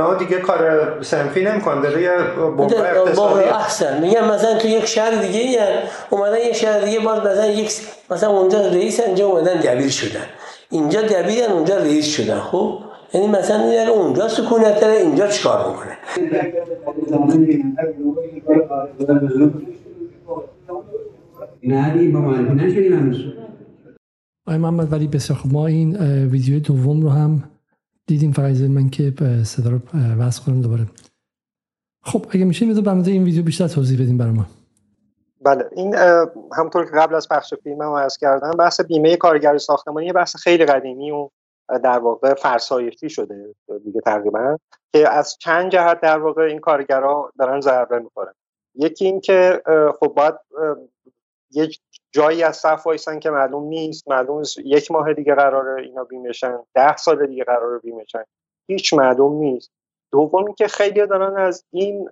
[0.00, 5.38] ها دیگه کار سنفی نمی‌کنن داره یه اقتصادی احسن میگم مثلا تو یک شهر دیگه
[5.38, 5.76] یعنی
[6.10, 7.72] اومدن یک شهر دیگه باز مثلا یک
[8.10, 10.26] مثلا اونجا رئیس اینجا اومدن دبیر شدن
[10.70, 12.78] اینجا دبیرن اونجا رئیس شدن خب
[13.12, 15.96] یعنی مثلا این اونجا سکونت داره اینجا چیکار می‌کنه
[21.64, 22.18] نه با
[24.46, 25.52] آقای محمد ولی بسیار خوب.
[25.52, 25.96] ما این
[26.26, 27.50] ویدیو دوم رو هم
[28.06, 28.32] دیدیم.
[28.32, 29.12] فقط من که
[29.44, 29.78] صدا رو
[30.18, 30.86] وصل کنم دوباره.
[32.02, 34.46] خب اگه میشه میذار برمده این ویدیو بیشتر توضیح بدیم برای ما.
[35.44, 35.94] بله این
[36.56, 40.36] همونطور که قبل از پخش فیلم هم عرض کردم بحث بیمه کارگر ساختمانی یه بحث
[40.36, 41.28] خیلی قدیمی و
[41.84, 43.54] در واقع فرسایشی شده
[43.84, 44.56] دیگه تقریبا
[44.92, 48.32] که از چند جهت در واقع این کارگرها دارن ضربه می‌خورن.
[48.74, 49.62] یکی این که
[50.00, 50.34] خب باید
[51.50, 51.80] یک
[52.12, 56.96] جایی از صف وایسن که معلوم نیست معلوم یک ماه دیگه قراره اینا بیمشن ده
[56.96, 58.24] سال دیگه قراره بیمشن
[58.68, 59.70] هیچ معلوم نیست.
[60.12, 62.08] دوم که خیلی دارن از این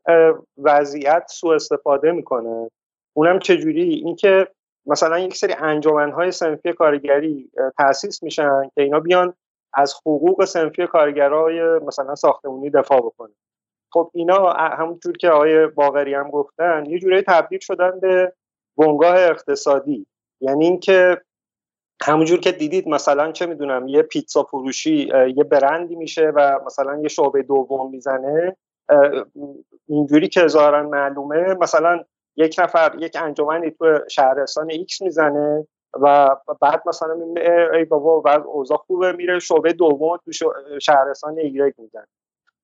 [0.59, 2.71] وضعیت سوء استفاده می‌کنن
[3.17, 4.49] اونم چجوری؟ اینکه
[4.87, 9.35] مثلا یک سری انجمنهای سنفی کارگری تاسیس میشن که اینا بیان
[9.75, 13.35] از حقوق سنفی کارگرای مثلا ساختمونی دفاع بکنه.
[13.93, 18.33] خب اینا همونجور که آقای باقری هم گفتن یه جوری تبدیل شدن به
[18.79, 20.07] بنگاه اقتصادی.
[20.41, 21.21] یعنی اینکه
[22.03, 27.09] همونجور که دیدید مثلا چه می‌دونم یه پیتزا فروشی یه برندی میشه و مثلا یه
[27.09, 28.57] شعبه دوم می‌زنه
[29.89, 32.05] اینجوری که ظاهرا معلومه مثلا
[32.37, 37.17] یک نفر یک انجمنی تو شهرستان ایکس می‌زنه و بعد مثلا
[37.75, 40.33] ای بابا بعد اوضاع خوبه میره شعبه دوم تو
[40.83, 42.07] شهرستان ایگرگ می‌زنه.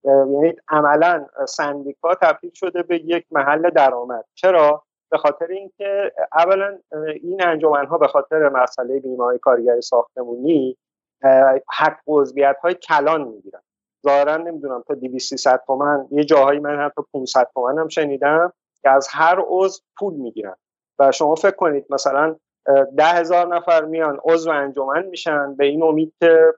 [0.04, 4.24] یعنی عملا سندیکا تبدیل شده به یک محل درآمد.
[4.34, 4.83] چرا؟
[5.14, 6.78] به خاطر اینکه اولا
[7.22, 10.76] این انجمن ها به خاطر مسئله بیمه های کارگری ساختمونی
[11.72, 13.60] حق عضویت های کلان می‌گیرن.
[14.04, 18.90] ظاهرا نمی‌دونم تا 200 300 تومن یه جاهایی من حتی 500 تومن هم شنیدم که
[18.90, 20.56] از هر عضو پول می‌گیرن.
[20.98, 22.36] و شما فکر کنید مثلا
[22.96, 26.54] ده هزار نفر میان عضو انجمن میشن به این امید که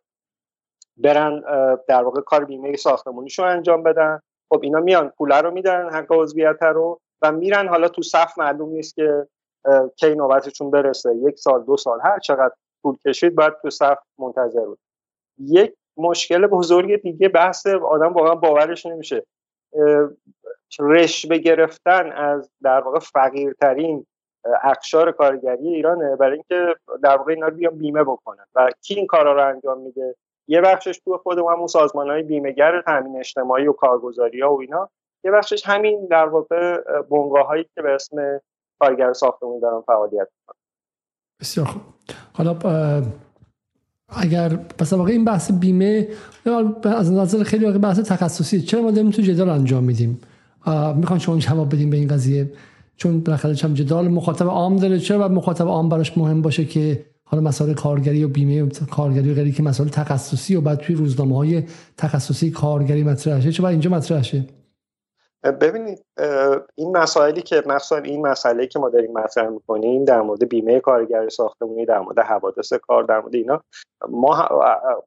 [0.96, 1.42] برن
[1.88, 4.20] در واقع کار بیمه ساختمونیشو انجام بدن.
[4.48, 7.00] خب اینا میان پول رو میدن حق عضویت رو.
[7.22, 9.28] و میرن حالا تو صف معلوم نیست که
[9.96, 11.16] کی نوبتشون برسه.
[11.16, 14.78] یک سال دو سال هر چقدر طول کشید باید تو صف منتظر بود.
[15.38, 19.26] یک مشکل بزرگ دیگه بحث آدم واقعا باورش نمیشه.
[20.80, 24.06] رشوه گرفتن از در واقع فقیرترین
[24.64, 28.46] اقشار کارگری ایرانه برای اینکه در واقع اینا رو بیان بیمه بکنن.
[28.54, 30.16] و کی این کارا رو انجام میده؟
[30.48, 34.90] یه بخشش تو خود همون سازمان بیمهگر تامین اجتماعی و کارگزاری ها و اینا.
[35.26, 36.76] یه بخشش همین در واقع
[37.10, 38.40] بنگاه هایی که به اسم
[38.78, 40.60] کارگر ساختمون دارن فعالیت می‌کنن.
[41.40, 41.82] بسیار خوب.
[42.32, 42.58] حالا
[44.08, 46.08] اگر پس واقع این بحث بیمه
[46.84, 50.20] از نظر خیلی واقع بحث تخصصی چرا ما داریم تو جدال انجام میدیم؟
[50.96, 52.52] می‌خوان شما جواب بدیم به این قضیه.
[52.96, 57.04] چون بالاخره چم جدال مخاطب عام داره چرا باید مخاطب عام براش مهم باشه که
[57.24, 60.96] حالا مسائل کارگری و بیمه و کارگری و غیری که مسائل تخصصی و بعد توی
[60.96, 61.62] روزنامه های
[61.96, 64.44] تخصصی کارگری مطرح شه چرا اینجا مطرح شه؟
[65.42, 66.04] ببینید
[66.74, 71.28] این مسائلی که مثلا این مسئله که ما داریم مطرح می‌کنیم در مورد بیمه کارگر
[71.28, 73.62] ساختمونی در مورد حوادث کار در مورد اینا
[74.08, 74.48] ما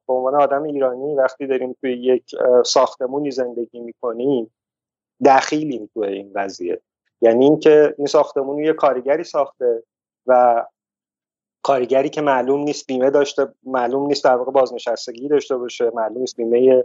[0.06, 2.24] به عنوان آدم ایرانی وقتی داریم توی یک
[2.64, 4.52] ساختمونی زندگی می‌کنیم
[5.24, 6.80] دخیلیم توی این قضیه
[7.22, 9.82] یعنی اینکه این ساختمون یه کارگری ساخته
[10.26, 10.64] و
[11.62, 16.36] کارگری که معلوم نیست بیمه داشته معلوم نیست در واقع بازنشستگی داشته باشه معلوم نیست
[16.36, 16.84] بیمه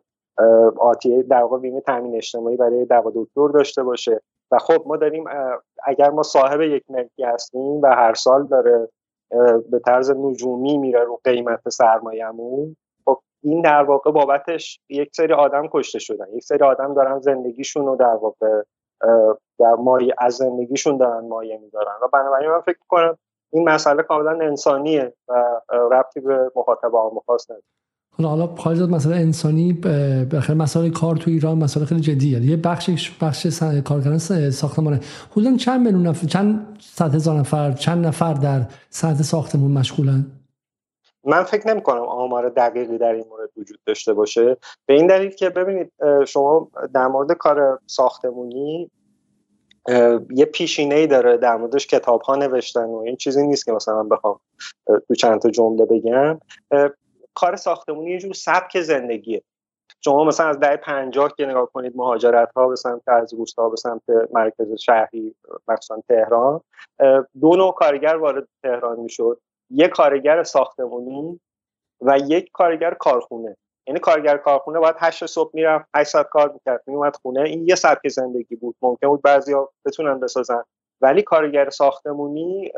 [0.80, 4.22] آتی در واقع بیمه تامین اجتماعی برای دوا دکتر داشته باشه.
[4.52, 5.26] و خب ما داریم
[5.84, 8.90] اگر ما صاحب یک ملکی هستیم و هر سال داره
[9.70, 12.76] به طرز نجومی میره رو قیمت سرمایه‌مون
[13.06, 16.26] خب این در واقع بابتش یک سری آدم کشته شدن.
[16.34, 18.62] یک سری آدم دارن زندگیشون رو در واقع
[19.60, 21.96] در مایه از زندگیشون دارن مایه میدارن.
[22.02, 23.18] و بنابراین من فکر کنم
[23.54, 27.64] این مسئله کاملا انسانیه و ربطی به مخاطب عام خاص نداره.
[28.18, 29.74] حالا حالا خارج از مسئله انسانی
[30.34, 32.42] بخیر مسئله کار تو ایران مسئله خیلی جدیه.
[32.42, 33.48] یه بخش بخش
[33.86, 34.18] کارگران
[34.50, 35.00] ساختمانه.
[35.32, 40.26] حدودا چند میلیون نفر چند صد هزار نفر چند نفر در صنعت ساختمون مشغولن؟
[41.24, 44.58] من فکر نمی کنم آمار دقیقی در این مورد وجود داشته باشه.
[44.86, 45.92] به این دلیل که ببینید
[46.28, 48.92] شما در مورد کار ساختمونی
[50.30, 54.04] یه پیشینه ای داره در موردش کتاب ها نوشتن و این چیزی نیست که مثلا
[54.04, 54.40] بخوام
[55.08, 56.40] تو چند تا جمله بگم.
[57.36, 59.44] کار ساختمونی یه جور سبک زندگیه.
[60.02, 63.76] شما مثلا از دهه 50 که نگاه کنید مهاجرت ها به سمت از روستا به
[63.78, 64.02] سمت
[64.34, 65.36] مرکز شهری
[65.68, 66.62] مثلا تهران
[67.42, 69.40] دو نوع کارگر وارد تهران می‌شد.
[69.70, 71.40] یک کارگر ساختمونی
[72.02, 73.58] و یک کارگر کارخونه.
[73.88, 77.42] یعنی کارگر کارخونه باید 8 صبح می‌رفت 8 ساعت کار می‌کرد میومد خونه.
[77.42, 78.76] این یه سبک زندگی بود.
[78.82, 80.64] ممکن بود بعضیا بتونن بسازن.
[81.02, 82.72] ولی کارگر ساختمونی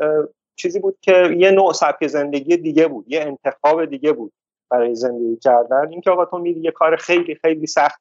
[0.56, 4.32] چیزی بود که یه نوع سبک زندگی دیگه بود یه انتخاب دیگه بود.
[4.70, 5.88] برای زندگی کردن.
[5.90, 8.00] اینکه آقا تو میری یه کار خیلی خیلی سخت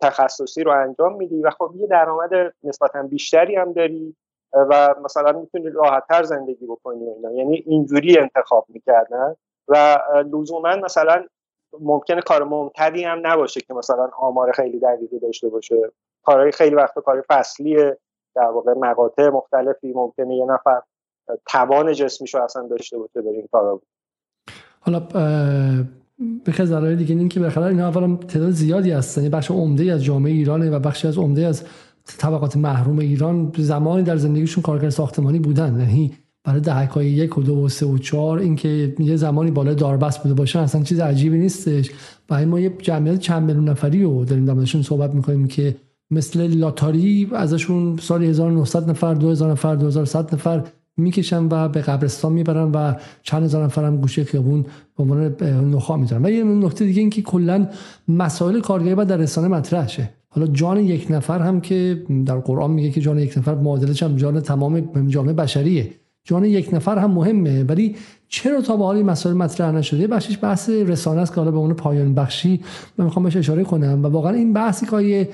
[0.00, 4.16] تخصصی رو انجام میدی و خب یه درآمد نسبتا بیشتری هم داری
[4.52, 7.32] و مثلا می‌تونی راحتتر زندگی بکنی اینا.
[7.32, 9.36] یعنی اینجوری انتخاب می‌کردن
[9.68, 9.98] و
[10.32, 11.24] لزوما مثلا
[11.80, 15.92] ممکنه کار ممتدی هم نباشه که مثلا آمار خیلی دقیقی داشته باشه.
[16.22, 17.98] کارهای خیلی وقت کار فصلیه.
[18.34, 19.92] در واقع مقاطع مختلفی.
[19.92, 20.82] ممکنه یه نفر
[21.46, 23.80] توان جسمیشو اصلا داشته باشه برای این کارا.
[24.84, 25.00] حالا
[26.44, 29.20] به از دیگه این که بالاخره اینا اولا تعداد زیادی هستن.
[29.20, 31.64] یعنی بخش عمده از جامعه ایرانه و بخشی از عمده از
[32.18, 35.80] طبقات محروم ایران زمانی در زندگیشون کارگر ساختمانی بودن.
[35.80, 36.12] یعنی
[36.44, 40.22] برای دهک های یک و دو و سه و چهار اینکه یه زمانی بالای داربست
[40.22, 41.90] بوده باشن اصلا چیز عجیبی نیستش.
[42.30, 45.76] و ما یه جمعیت چند میلیون نفری رو داریم در صحبت می‌کنیم که
[46.10, 50.62] مثل لاتاری ازشون سال 1900 نفر 2000 نفر 2100 نفر
[50.96, 54.66] می‌کشن و به قبرستان می‌برن و چند هزار نفر هم گوشه خیابون
[54.96, 55.34] به عنوان
[55.74, 57.68] نخا می‌ذارن و یه نکته دیگه این که کلا
[58.08, 60.10] مسائل کارگری باید در رسانه مطرح شه.
[60.28, 64.16] حالا جان یک نفر هم که در قرآن میگه که جان یک نفر معادلش هم
[64.16, 65.90] جان تمام جامعه بشریه.
[66.24, 67.64] جان یک نفر هم مهمه.
[67.64, 67.96] ولی
[68.28, 71.56] چرا تا به حال این مسائل مطرح نشده؟ بخشش بحث رسانه است که حالا به
[71.56, 72.60] اون پایان بخشی
[72.98, 74.04] من می‌خوام بهش اشاره کنم.
[74.04, 75.28] و واقعا این بحثی که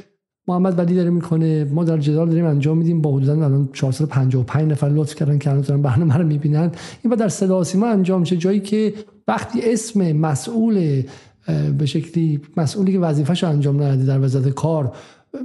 [0.49, 1.65] محمد ولی داره می‌کنه.
[1.65, 3.03] ما در جدال داریم انجام میدیم.
[3.03, 6.71] با حدودا الان 455 نفر لطف کردن که الان دارن برنامه رو می‌بینن.
[7.05, 8.95] این در صدا سیما انجام میشه جایی که
[9.29, 11.03] وقتی اسم مسئول
[11.79, 14.93] به شکلی مسئولی که وظیفه‌شو انجام نده در وزارت کار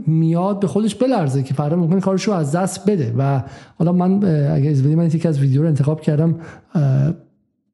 [0.07, 3.13] میاد به خودش بلرزه که فردا ممکن کارشو از دست بده.
[3.17, 3.43] و
[3.77, 4.13] حالا من
[4.53, 6.35] اگه از من یکی از ویدیو رو انتخاب کردم.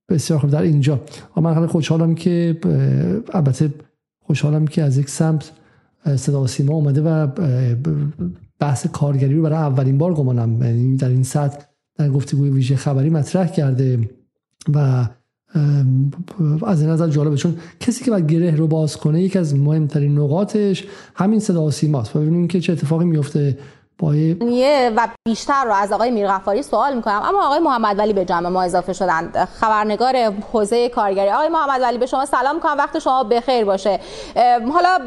[0.09, 0.49] بسیار خوب.
[0.49, 0.99] در اینجا.
[1.35, 2.57] من خیلی خوشحالم که
[3.33, 3.73] البته
[4.25, 5.51] خوشحالم که از یک سمت
[6.15, 7.27] صدا سیما اومده و
[8.59, 10.63] بحث کارگری رو برای اولین بار گمانم.
[10.63, 11.65] یعنی در این سطح
[11.95, 14.09] در گفتگوی ویژه خبری مطرح کرده
[14.73, 15.07] و
[16.65, 20.19] از این نظر جالبه چون کسی که باید گره رو باز کنه یکی از مهمترین
[20.19, 20.83] نقاطش
[21.15, 22.15] همین صدا سیماست.
[22.15, 23.57] و ببینیم که چه اتفاقی میفته
[24.03, 27.21] و بیشتر رو از آقای میرغفاری سوال می‌کنم.
[27.25, 30.15] اما آقای محمد ولی به جمع ما اضافه شدند خبرنگار
[30.51, 31.29] حوزه کارگری.
[31.29, 32.77] آقای محمد ولی به شما سلام می‌کنم.
[32.77, 33.99] وقت شما بخیر باشه.
[34.73, 34.99] حالا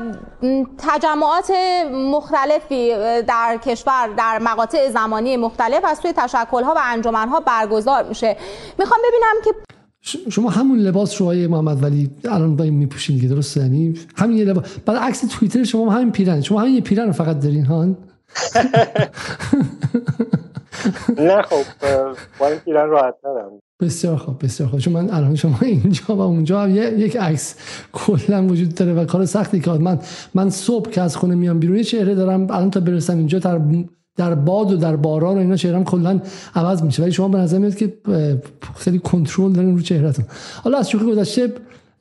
[0.78, 1.52] تجمعات
[1.92, 2.92] مختلفی
[3.22, 8.36] در کشور در مقاطع زمانی مختلف از توی تشکلها و انجمنها برگزار میشه.
[8.78, 9.72] می‌خوام ببینم که
[10.30, 14.44] شما همون لباس رو آقای محمد ولی الان این میپوشین دیگه درسته؟ یعنی همین یه
[14.44, 17.86] لباس بعد عکس توییتر شما همین پیرن شما همین یه پیرن فقط دارین ها
[21.18, 21.64] نه خب
[22.38, 23.50] با این پیرن راحت ندارم
[23.82, 24.80] بسیار خوب بسیار خوب.
[24.80, 27.54] چون من الان شما اینجا و اونجا هم یک عکس
[27.92, 29.98] کلا وجود داره و کار سختی که من
[30.34, 33.60] من صبح که از خونه میام بیرون چهره دارم الان تا برسم اینجا در
[34.16, 36.20] در باد و در باران و اینا چهرم کلا
[36.54, 37.02] عوض میشه.
[37.02, 37.92] ولی شما به نظر میاد که
[38.76, 40.24] خیلی کنترل دارین رو چهرهتون.
[40.64, 41.52] حالا از شوخی گذشته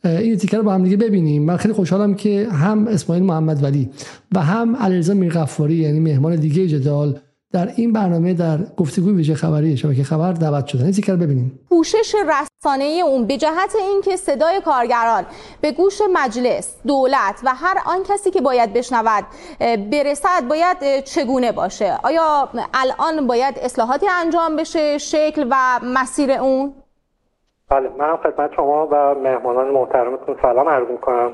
[0.04, 1.46] این تیکر رو با هم دیگه ببینیم.
[1.46, 3.90] من خیلی خوشحالم که هم اسماعیل محمد ولی
[4.36, 7.20] و هم علیرضا میرغفاری یعنی مهمان دیگه جدال
[7.54, 10.84] در این برنامه در گفتگوی ویژه خبری شبکه خبر دعوت شدن.
[10.84, 11.60] این تیکر ببینیم.
[11.70, 15.26] پوشش رسانه اون به جهت اینکه صدای کارگران
[15.62, 19.24] به گوش مجلس دولت و هر آن کسی که باید بشنود
[19.92, 26.74] برسد باید چگونه باشه؟ آیا الان باید اصلاحاتی انجام بشه شکل و مسیر اون؟
[27.72, 31.32] بله من خدمت شما و مهمانان محترمتون سلام عرض می‌کنم.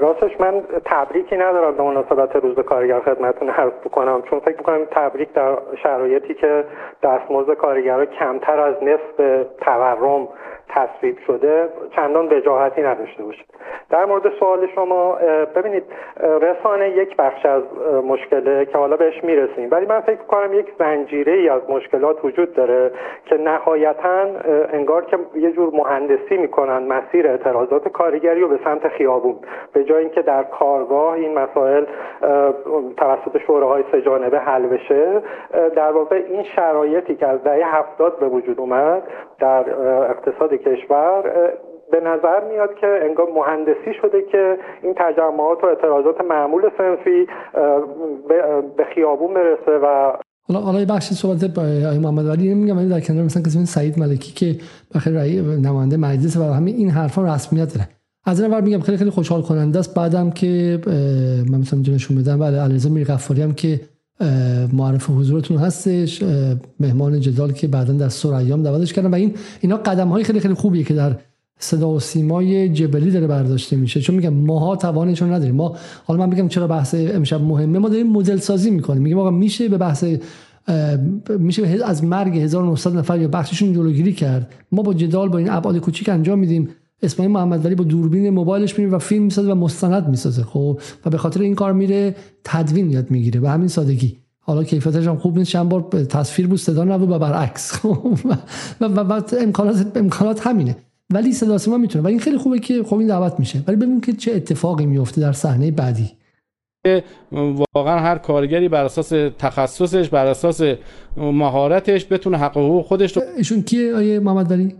[0.00, 5.32] راستش من تبریکی ندارم به مناسبت روز کارگر خدمتتون عرض بکنم چون فکر می‌کنم تبریک
[5.32, 6.64] در شرایطی که
[7.02, 10.28] دستمزد کارگرها کمتر از نصف تورم
[10.74, 13.46] تصویب شده چندان وجاهتی نداشته باشید.
[13.90, 15.18] در مورد سوال شما
[15.56, 15.84] ببینید
[16.20, 17.62] رسانه یک بخش از
[18.08, 19.68] مشکله که حالا بهش می‌رسیم.
[19.70, 22.90] ولی من فکر کنم یک زنجیره ای از مشکلات وجود داره
[23.26, 24.26] که نهایتا
[24.72, 29.36] انگار که یه جور مهندسی می‌کنن مسیر اعتراضات کارگری رو به سمت خیابون.
[29.72, 31.84] به جای اینکه در کارگاه این مسائل
[32.96, 35.22] توسط شوراهای سهجانبه حل بشه
[35.76, 39.02] در واقع این شرایطی که از دهه هفتاد به وجود اومد
[39.38, 39.64] در
[40.10, 41.22] اقتصاد کشور
[41.90, 47.26] به نظر میاد که انگار مهندسی شده که این تجمعات و اعتراضات معمول سنفی
[48.76, 50.12] به خیابون برسه و
[50.48, 54.32] حالا حالا بخشی صحبت آقای محمد ولی میگم ولی در کنار مثلا کسی سعید ملکی
[54.32, 54.60] که
[54.94, 57.88] بخیر رأی نماینده مجلس و همین این حرفا رسمیت داره.
[58.26, 59.96] از این میگم خیلی خیلی خوشحال کننده است.
[59.96, 60.78] بعدم که
[61.50, 62.38] من مثلا نشون بدم.
[62.38, 63.80] بله علیرضا میرغفاری هم که
[64.72, 66.22] معرف حضورتون هستش
[66.80, 70.54] مهمان جدال که بعدا در سرایام دعوتش کردن و این اینا قدم های خیلی خیلی
[70.54, 71.16] خوبیه که در
[71.58, 74.00] صدا و سیمای جبلی داره برداشته میشه.
[74.00, 75.54] چون میگم ماها توانشون نداریم.
[75.54, 79.02] ما حالا من میگم چرا بحث امشب مهمه ما داریم مدل سازی می‌کنیم.
[79.02, 80.04] میگم آقا میشه به بحث
[81.38, 84.52] میشه از مرگ 1900 نفر یا بخششون جلوگیری کرد.
[84.72, 86.68] ما با جدال با این ابعاد کوچیک انجام میدیم.
[87.04, 91.10] اسماعیل محمد ولی با دوربین موبایلش میره و فیلم می‌سازه و مستند می‌سازه خب؟ و
[91.10, 92.14] به خاطر این کار میره
[92.44, 93.40] تدوین یاد می‌گیره.
[93.40, 94.16] به همین سادگی.
[94.40, 95.50] حالا کیفیتش هم خوب نیست.
[95.50, 98.18] چند بار تصویر بود صدا نبود و برعکس خب؟
[98.80, 100.76] و, و, و امکانات امکانات همینه.
[101.12, 102.04] ولی صدا سیما می‌تونه.
[102.04, 103.62] و این خیلی خوبه که خب این دعوت میشه.
[103.66, 106.10] ولی ببینیم که چه اتفاقی میفته در صحنه بعدی.
[107.74, 109.08] واقعا هر کارگری بر اساس
[109.38, 110.60] تخصصش بر اساس
[111.16, 114.74] مهارتش بتونه حق حقوق خودش رو ایشون کیه آیه محمد ولی؟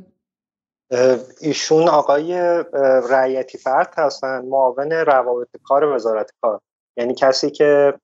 [1.40, 2.62] ایشون آقای
[3.10, 6.60] رعیتی فرد هستن معاون روابط کار وزارت کار.
[6.96, 7.94] یعنی کسی که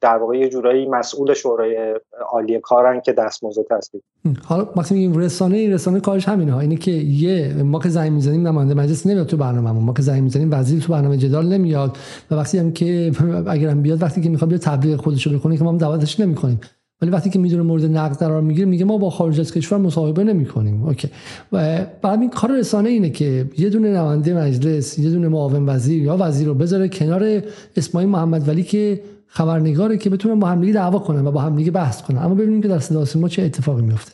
[0.00, 1.94] در واقع یه جورایی مسئول شورای
[2.32, 4.02] عالی کارن که دستمزد تصویب
[4.44, 6.60] حالا وقتی میگیم رسانه این رسانه کارش همینه ها.
[6.60, 10.22] اینه که یه ما که زنگ می‌زنیم نماینده مجلس نمیاد تو برنامه ما که زنگ
[10.22, 11.98] می‌زنیم وزیر تو برنامه جدال نمیاد.
[12.30, 13.12] و وقتی هم که
[13.46, 16.60] اگرم بیاد وقتی که می‌خواد بیا تبلیغ خودش رو بکنه که ما هم دعوتش نمی‌کنیم.
[17.02, 20.24] ولی وقتی که می‌دونه مورد نقد قرار می‌گیره میگه ما با خارج از کشور مصاحبه
[20.24, 21.10] نمی کنیم اوکی.
[21.52, 21.56] و
[22.02, 26.46] این کار رسانه اینه که یه دونه نماینده مجلس یه دونه معاون وزیر یا وزیر
[26.46, 27.42] رو بذاره کنار
[27.76, 32.02] اسماعیل محمد ولی که خبرنگاره که بتونه با همدیگه دعوا کنن و با همدیگه بحث
[32.02, 34.12] کنن اما ببینیم که در صدا ما چه اتفاقی میفته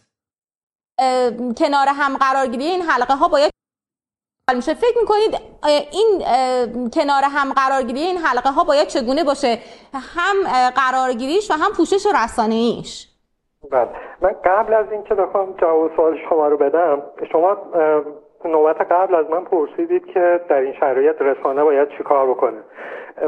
[1.57, 3.51] کنار هم قرارگیری این حلقه ها باید
[4.53, 4.75] میشه.
[4.75, 5.41] فکر می‌کنید
[5.93, 6.21] این
[6.91, 9.59] کنار هم قرارگیری این حلقه ها باید چگونه باشه؟
[10.17, 10.37] هم
[10.71, 13.09] قرارگیریش و هم پوشش رسانه ایش
[13.71, 13.89] بله.
[14.21, 17.03] من قبل از اینکه بخوام جواب سوال شما رو بدم
[17.33, 17.57] شما
[18.45, 22.59] نوبت قبل از من پرسیدید که در این شرایط رسانه باید چیکار بکنه.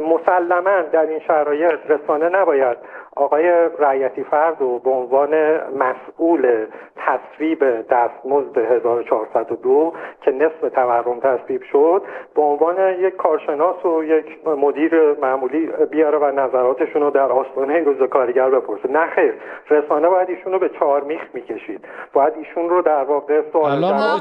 [0.01, 2.79] مسلما در این شرایط رسانه نباید
[3.17, 6.67] آقای رعیتی فرد و به عنوان مسئول
[6.97, 12.03] تصویب دستمزد 1402 که نصف تورم تصویب شد
[12.35, 18.09] به عنوان یک کارشناس و یک مدیر معمولی بیاره و نظراتشون رو در آستانه روز
[18.09, 18.89] کارگر بپرسه.
[18.91, 19.35] نه خیر
[19.71, 21.85] رسانه باید ایشون رو به چهار میخ می‌کشید.
[22.13, 24.21] باید ایشون رو در واقع سوال الان ما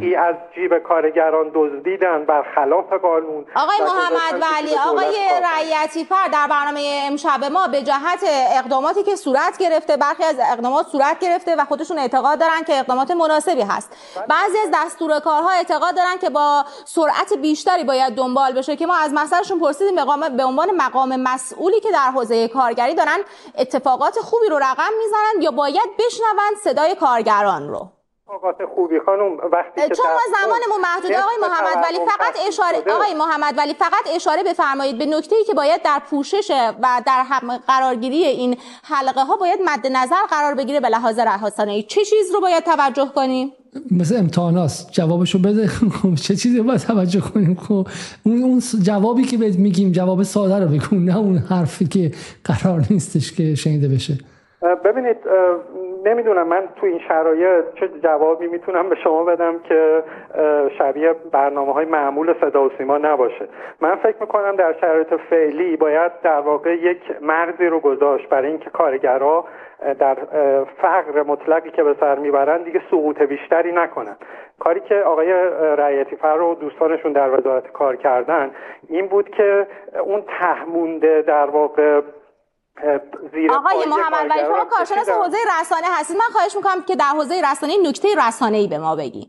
[0.00, 6.80] به از جیب کارگران دزدیدن برخلاف قانون؟ آقای محمد ولی آقای رعیتی فرد در برنامه
[7.12, 8.24] امشب ما به جهت
[8.58, 13.10] اقداماتی که صورت گرفته برخی از اقدامات صورت گرفته و خودشون اعتقاد دارن که اقدامات
[13.10, 13.90] مناسبی هست.
[14.28, 18.96] بعضی از دستور کارها اعتقاد دارن که با سرعت بیشتری باید دنبال بشه که ما
[18.96, 19.96] از مسئلهشون پرسیدیم
[20.36, 23.18] به عنوان مقام مسئولی که در حوزه کارگری دارن
[23.58, 29.80] اتفاقات خوبی رو رقم می‌زنن یا باید بشنون صدای کارگران رو؟ اوقات خوبی خانم وقتی
[29.80, 34.98] چون ما زمانمون محدوده آقای محمد ولی فقط اشاره آقای محمد ولی فقط اشاره بفرمایید
[34.98, 36.50] به نکته ای که باید در پوشش
[36.82, 41.82] و در هم قرارگیری این حلقه ها باید مد نظر قرار بگیره به لحاظ رهاسانه
[41.82, 43.52] چه چیز رو باید توجه کنیم؟
[43.90, 45.68] مثل امتحاناست جوابشو بده.
[46.26, 47.86] چه چیزی باید توجه کنیم؟ خب
[48.22, 50.96] اون اون جوابی که بهت میگیم جواب ساده رو بگو.
[50.96, 52.10] نه اون حرفی که
[52.44, 54.18] قرار نیستش که شنیده بشه.
[54.84, 55.16] ببینید
[56.04, 60.02] نمی‌دونم من تو این شرایط چه جوابی می‌تونم به شما بدم که
[60.78, 63.48] شبیه برنامه های معمول صدا و سیما نباشه.
[63.80, 68.70] من فکر می‌کنم در شرایط فعلی باید در واقع یک مرزی رو گذاشت برای اینکه
[68.70, 69.44] کارگرها
[69.98, 70.16] در
[70.82, 74.16] فقر مطلقی که به سر می‌برن دیگه سقوط بیشتری نکنن.
[74.58, 75.32] کاری که آقای
[75.76, 78.50] رعیتی فر و دوستانشون در وزارت کار کردن
[78.88, 79.66] این بود که
[80.04, 82.00] اون تهمونده در واقع
[83.50, 86.16] آقای محمد ولی شما کارشناس حوزه رسانه هستید.
[86.16, 89.28] من خواهش می‌کنم که در حوزه رسانه نکته رسانه ای به ما بگی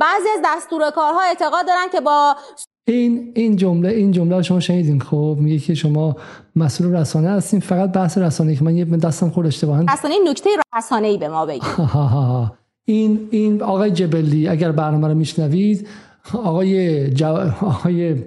[0.00, 2.36] بعضی از دستور کارها اعتقاد دارن که با
[2.84, 5.00] این این جمله این جمله شما شنیدین.
[5.00, 6.16] خب میگه که شما
[6.56, 7.60] مسئول رسانه هستین.
[7.60, 11.46] فقط بحث رسانه که من یه دستم خورد اشتباهن رسانه نکته رسانه ای به ما
[11.46, 11.66] بگی
[12.84, 15.88] این این آقای جبلی اگر برنامه رو میشنوید
[16.32, 17.26] آقای جو...
[17.60, 18.24] آقای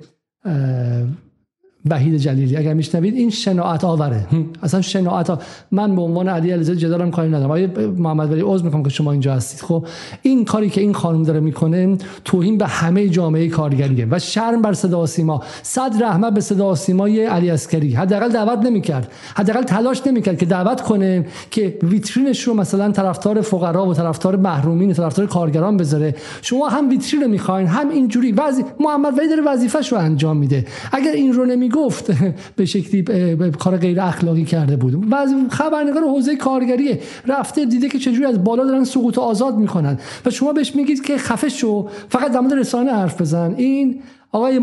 [1.90, 2.58] وحید جلیلی.
[2.58, 4.28] اگر میشنوید این شناعت آوره.
[4.64, 5.42] اصلا شناعت آور.
[5.72, 7.46] من به عنوان علی علیزاده جدالم کاری ندارم.
[7.46, 7.68] آقای
[7.98, 9.62] محمد ولی عذر می‌کنم که شما اینجا هستید.
[9.62, 9.86] خب
[10.22, 14.08] این کاری که این خانم داره می‌کنه توهین به همه جامعه کارگریه.
[14.12, 15.44] و شرم بر صدا سیما.
[15.64, 19.12] صد رحمت به صدا سیمای علی اسکری حداقل دعوت نمی‌کرد.
[19.36, 24.90] حداقل تلاش نمی‌کرد که دعوت کنه که ویترینش رو مثلا طرفدار فقرا و طرفدار محرومین
[24.90, 26.16] و طرفدار کارگران بذاره.
[26.42, 28.32] شما هم ویترین رو می‌خواین هم اینجوری.
[28.32, 30.66] وظیفه محمد ولی داره وظیفش رو انجام میده.
[30.92, 32.12] اگر این رو نمی گفت
[32.56, 33.04] به شکلی
[33.52, 35.10] کار غیر اخلاقی کرده بود.
[35.10, 40.00] بعضی خبرنگار حوزه کارگریه رفته دیده که چجوری از بالا دارن سقوط آزاد می‌کنن.
[40.26, 43.54] و شما بهش میگید که خفه شو فقط در رسانه حرف بزن.
[43.58, 44.58] این آقای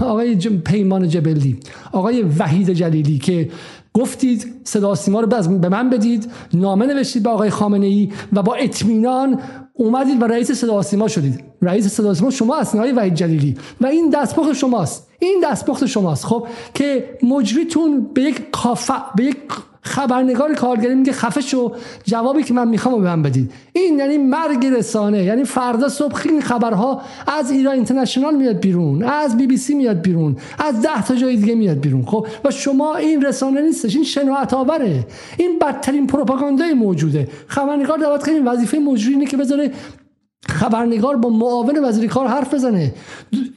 [0.00, 1.56] آقای پیمان جبلی
[1.92, 3.48] آقای وحید جلیلی که
[3.94, 5.26] گفتید صدا سیما رو
[5.58, 9.40] به من بدید نامه نوشتید به آقای خامنه ای و با اطمینان
[9.76, 11.44] اومدید و رئیس صدا سیما شدید.
[11.62, 13.56] رئیس صدا سیما شما هستید آقای وحید جلیلی.
[13.80, 15.08] و این دستپخت شماست.
[15.18, 16.24] این دستپخت شماست.
[16.24, 19.36] خب که مجریتون به یک کافه به یک
[19.86, 21.72] خبرنگار کارگری میگه خفه شو
[22.04, 23.52] جوابی که من می‌خوام به من بدید.
[23.72, 29.36] این یعنی مرگ رسانه یعنی فردا صبح این خبرها از ایران اینترنشنال میاد بیرون از
[29.36, 32.96] بی بی سی میاد بیرون از ده تا جای دیگه میاد بیرون خب؟ و شما
[32.96, 35.06] این رسانه نیستش این شناعت آوره.
[35.36, 37.28] این بدترین پروپاگاندای موجوده.
[37.46, 39.70] خبرنگار دعوت کنیم وظیفه مجری اینه که بذاره
[40.48, 42.94] خبرنگار با معاون وزیر کار حرف بزنه.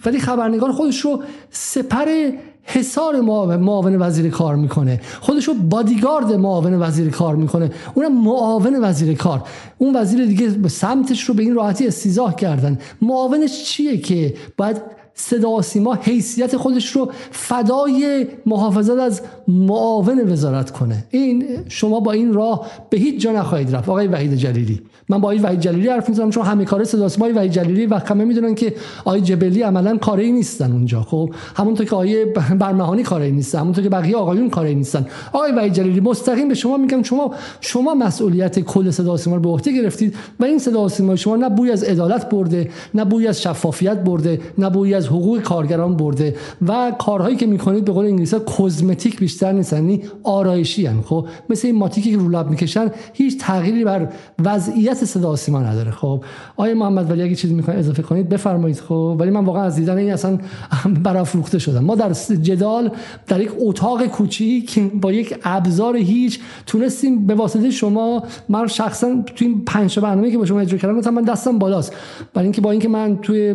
[0.06, 2.32] ولی خبرنگار خودش رو سپر
[2.64, 5.02] حصار معاون وزیر کار می‌کنه.
[5.22, 7.72] خودشو بادیگارد معاون وزیر کار می‌کنه.
[7.94, 9.44] اونم معاون وزیر کار.
[9.78, 12.80] اون وزیر دیگه سمتش رو به این راحتی استیزاه کردن.
[13.02, 14.82] معاونش چیه که باید
[15.20, 21.04] صدا سیما حیثیت خودش رو فدای محافظت از معاون وزارت کنه.
[21.10, 23.90] این شما با این راه به هیچ جا نخواهید رفت.
[23.90, 24.82] آقای وحید جلیلی.
[25.10, 27.96] من با آقای وحید جلیلی حرف می‌زنم چون همه کار صدا سیما وحید جلیلی و
[27.96, 28.74] همه می‌دونن که
[29.06, 31.02] آقای جبلی عملا کاری نیستن اونجا.
[31.02, 32.26] خب همونطور که آقای
[32.60, 35.08] برمهانی کاری نیستن همونطور که بقیه آقایون کاری نیستن.
[35.34, 39.50] آقای وحید جلیلی مستقیم به شما میگم شما شما مسئولیت کل صدا سیما رو به
[39.50, 43.42] عهده گرفتید و این صدا سیما شما نه بوی از عدالت برده نه بوی از
[43.42, 46.36] شفافیت برده نه بوی از حقوق کارگران برده
[46.68, 51.02] و کارهایی که می‌کنید به قول انگلیسی کزمتیک بیشتر نیستن یعنی آرایشی هن.
[51.02, 54.08] خب مثل این ماتیکی که رو لب می‌کشن هیچ تغییری بر
[54.44, 55.92] وضعیت صدا سیما نداره.
[55.92, 56.24] خب
[56.58, 58.80] آیا محمد ولی اگه چیزی می‌خواین اضافه کنید بفرمایید.
[58.80, 60.38] خب ولی من واقعا از دیدن این اصلا
[61.04, 61.80] برافروخته شدم.
[61.80, 62.92] ما در جدال
[63.28, 69.48] در یک اتاق کوچیک با یک ابزار هیچ تونستیم به واسطه شما من شخصا توی
[69.48, 71.94] این پنج برنامه که با شما اجرا کردم من دستم بالاست.
[72.34, 73.54] برای اینکه با اینکه من توی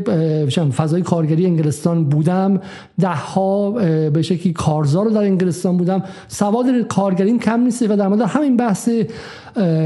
[0.77, 1.03] فضای
[1.35, 2.61] کارگری انگلستان بودم.
[3.01, 3.71] ده ها
[4.11, 6.03] به شکلی کارزار در انگلستان بودم.
[6.29, 8.89] سواد کارگریم کم نیست و در مورد همین بحث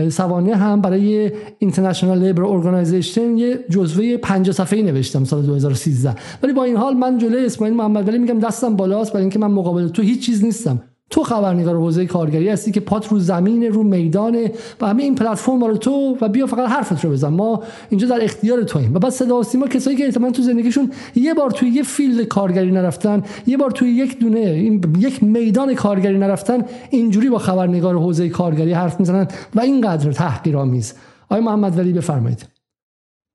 [0.09, 6.65] سوانح هم برای International Labour Organization یه جزوه 50 صفحه‌ای نوشتم سال 2013 ولی با
[6.65, 10.03] این حال من جلوی اسماعیل محمد ولی میگم دستم بالاست برای اینکه من مقابل تو
[10.03, 10.81] هیچ چیز نیستم.
[11.10, 15.64] تو خبرنگار حوزه کارگری هستی که پات رو زمین رو میدانه و همه این پلتفرم
[15.64, 17.28] رو تو و بیا فقط حرفت رو بزن.
[17.28, 18.94] ما اینجا در اختیار تویم.
[18.94, 22.70] و بعد صدا سیما کسایی که احتمالاً تو زندگیشون یه بار توی یه field کارگری
[22.70, 28.28] نرفتن یه بار توی یک دونه این یک میدان کارگری نرفتن اینجوری با خبرنگار حوزه
[28.28, 30.94] کارگری حرف می‌زنن و اینقدر تحقیرآمیز.
[31.30, 32.47] آقای محمد ولی بفرمایید.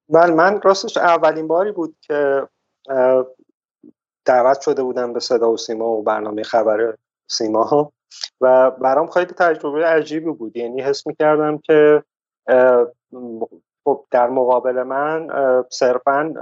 [0.10, 2.48] بله من راستش اولین باری بود که
[4.26, 6.94] دعوت شده بودم به صدا و سیما و برنامه خبر
[7.38, 7.92] سیما
[8.42, 10.58] و برام خیلی تجربه عجیبی بود.
[10.58, 12.04] یعنی حس می‌کردم که
[13.84, 15.28] خب در مقابل من
[15.70, 16.34] صرفا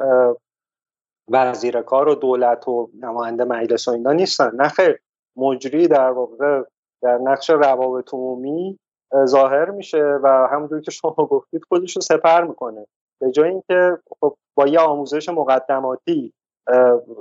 [1.30, 4.68] وزیر کار و دولت و نماینده مجلس و اینا نیستن.
[4.68, 5.00] خیر
[5.36, 6.64] مجری در واقع
[7.02, 8.80] در نقش روابط عمومی
[9.26, 12.88] ظاهر میشه و همونطور که شما گفتید خودش رو سپر می‌کنه.
[13.22, 16.34] به جای اینکه خب با یه آموزش مقدماتی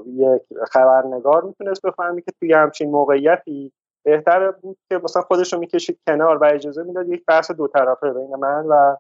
[0.07, 3.73] یک خبرنگار می‌تونست بفهمی که توی همچین موقعیتی
[4.05, 8.13] بهتر بود که مثلا خودش رو می‌کشید کنار و اجازه می‌داد یک بحث دو طرفه
[8.13, 8.97] بین من و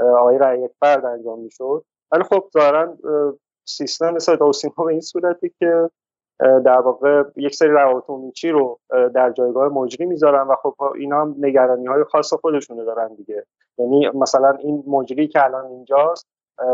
[0.00, 1.84] آقای رأی فرد انجام می‌شد.
[2.12, 2.96] ولی خب ظاهرا
[3.64, 5.90] سیستم مثل دوسیما به این صورتی که
[6.40, 11.34] در واقع یک سری روابط چی رو در جایگاه مجری می‌ذارن و خب اینا هم
[11.38, 13.46] نگرانی های خاص خودشونو دارن دیگه.
[13.78, 16.26] یعنی مثلا این مجری که الان اینجاست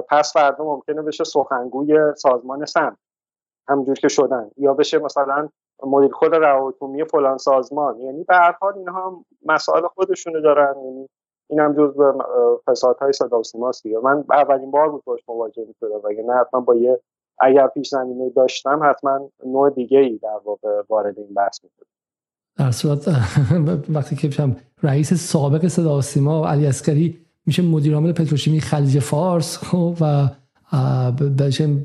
[0.09, 2.97] پس فردا ممکنه بشه سخنگوی سازمان سم
[3.69, 4.51] همجور که شدن.
[4.57, 5.49] یا بشه مثلا
[5.83, 6.75] مدیر خود روابط
[7.11, 8.01] فلان سازمان.
[8.01, 10.75] یعنی به هر حال اینها مسائل خودشونو دارن.
[10.85, 11.09] یعنی
[11.51, 12.15] این هم جز به
[12.67, 16.01] فسادهای صدا و سیماست من اولین بار بود باش مواجه می‌شدم.
[16.05, 17.01] و نه حتما با یه
[17.41, 21.87] اگر پیش زمینه داشتم حتما نوع دیگه ای در واقع وارد این بحث می‌شد.
[22.59, 23.09] در صورت
[23.97, 24.29] وقتی که
[24.83, 30.29] رئیس سابق صدا و سیما علی اسکری میشه مدیر عامل پتروشیمی خلیج فارس خب و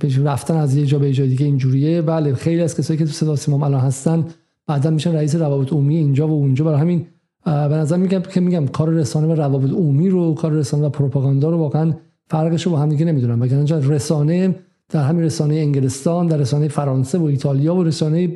[0.01, 2.01] بشه رفتن از یه جا به جای دیگه اینجوریه.
[2.01, 4.25] بله خیلی از کسایی که تو صدا سیما الان هستن
[4.67, 6.65] بعدا میشن رئیس روابط عمومی اینجا و اونجا.
[6.65, 7.05] برای همین
[7.45, 11.49] به نظر میگم که میگم کار رسانه و روابط عمومی رو کار رسانه و پروپاگاندا
[11.49, 11.93] رو واقعا
[12.29, 14.55] فرقش رو با هم دیگه نمی‌دونم وگرنه رسانه
[14.89, 18.27] در همین رسانه انگلستان در رسانه فرانسه و ایتالیا و رسانه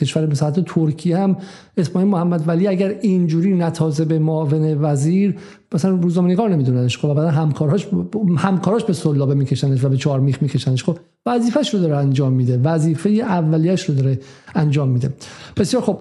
[0.00, 1.36] کشور مثل ترکیه هم.
[1.76, 5.34] اسماعیل محمد ولی اگر اینجوری نتازه به معاون وزیر
[5.74, 6.98] مثلا روزنامه‌نگار نمیدوننش.
[6.98, 7.88] خب بعدا همکاراش
[8.36, 10.84] همکاراش به سلابه میکشنش و به چهار میخ میکشنش.
[10.84, 12.60] خب وظیفه‌ش رو داره انجام میده.
[12.64, 14.18] وظیفه اولیه‌اش رو داره
[14.54, 15.10] انجام میده.
[15.56, 15.98] بسیار خب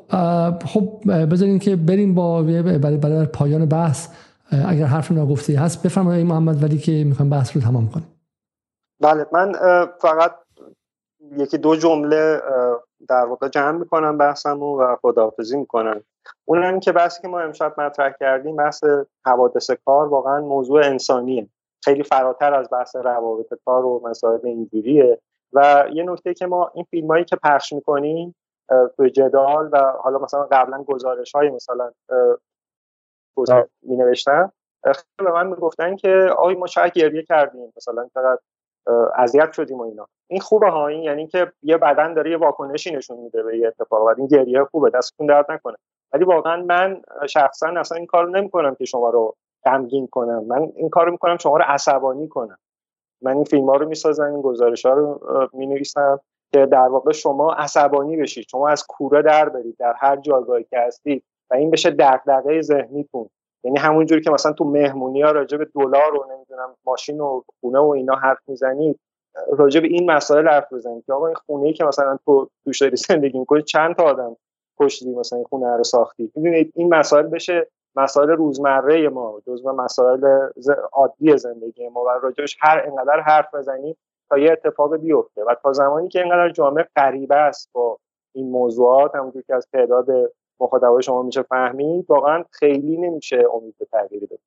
[0.65, 4.07] خب بذارین که بریم با برای پایان بحث.
[4.51, 8.05] اگر حرف ناگفته هست بفرمایید محمد ولی که می‌خوام بحث رو تمام کنیم.
[9.03, 9.51] بله من
[9.99, 10.35] فقط
[11.31, 12.41] یکی دو جمله
[13.09, 16.03] در واقع جمع می‌کنم بحثمو و خداحافظی می‌کنم.
[16.45, 18.83] اونم که بحثی که ما امشب مطرح کردیم بحث
[19.25, 21.49] حوادث کار واقعا موضوع انسانیه.
[21.83, 25.19] خیلی فراتر از بحث روابط کار و مسائل اینجوریه.
[25.53, 28.35] و یه نکته که ما این فیلم هایی که پخش می‌کنیم
[28.95, 31.91] توی جدال و حالا مثلا قبلا گزارش های مثلا
[33.81, 34.51] می نوشتن
[34.85, 38.39] خیلی به من می‌گفتن که آی ما شاید گریه کردیم مثلا فقط
[39.15, 40.07] اذیت شدیم و اینا.
[40.27, 43.67] این خوبه ها این یعنی که یه بدن داره یه واکنشی نشون میده به یه
[43.67, 45.75] اتفاق و این گریه خوبه دستتون درد نکنه.
[46.13, 49.35] ولی واقعا من شخصا اصلا این کارو نمی‌کنم که شما رو
[49.65, 50.45] غمگین کنم.
[50.45, 52.57] من این کارو می‌کنم شما رو عصبانی کنم.
[53.21, 55.19] من این فیلم ها رو می‌سازم این گزارش ها رو
[55.53, 56.19] می نویسم
[56.53, 58.47] که در واقع شما عصبانی بشید.
[58.51, 63.29] شما از کوره در برید در هر جایگاهی که هستید و این بشه دغدغه ذهنیتون.
[63.63, 67.79] یعنی همونجوری که مثلا تو مهمونی ها راجع به دلار و نمی‌دونم ماشین و خونه
[67.79, 68.99] و اینا حرف می‌زنید
[69.57, 72.81] راجع به این مسائل حرف بزنید که آقا این خونه ای که مثلا تو توش
[72.81, 74.35] داری زندگی می‌کنی چند تا آدم
[74.79, 80.49] کشتی مثلا این خونه رو ساختی؟ می‌دونید این مسائل بشه مسائل روزمره ما جزو مسائل
[80.93, 83.97] عادی زندگی ما و راجعش هر انقدر حرف بزنیم
[84.29, 85.43] تا یه اتفاق بیفته.
[85.43, 87.97] و تا زمانی که اینقدر جامعه غریبه است با
[88.35, 90.07] این موضوعات همونجور که از تعداد
[90.59, 92.05] مخاطبای شما میشه فهمید.
[92.09, 94.39] واقعا خیلی نمیشه امید به تغییری بده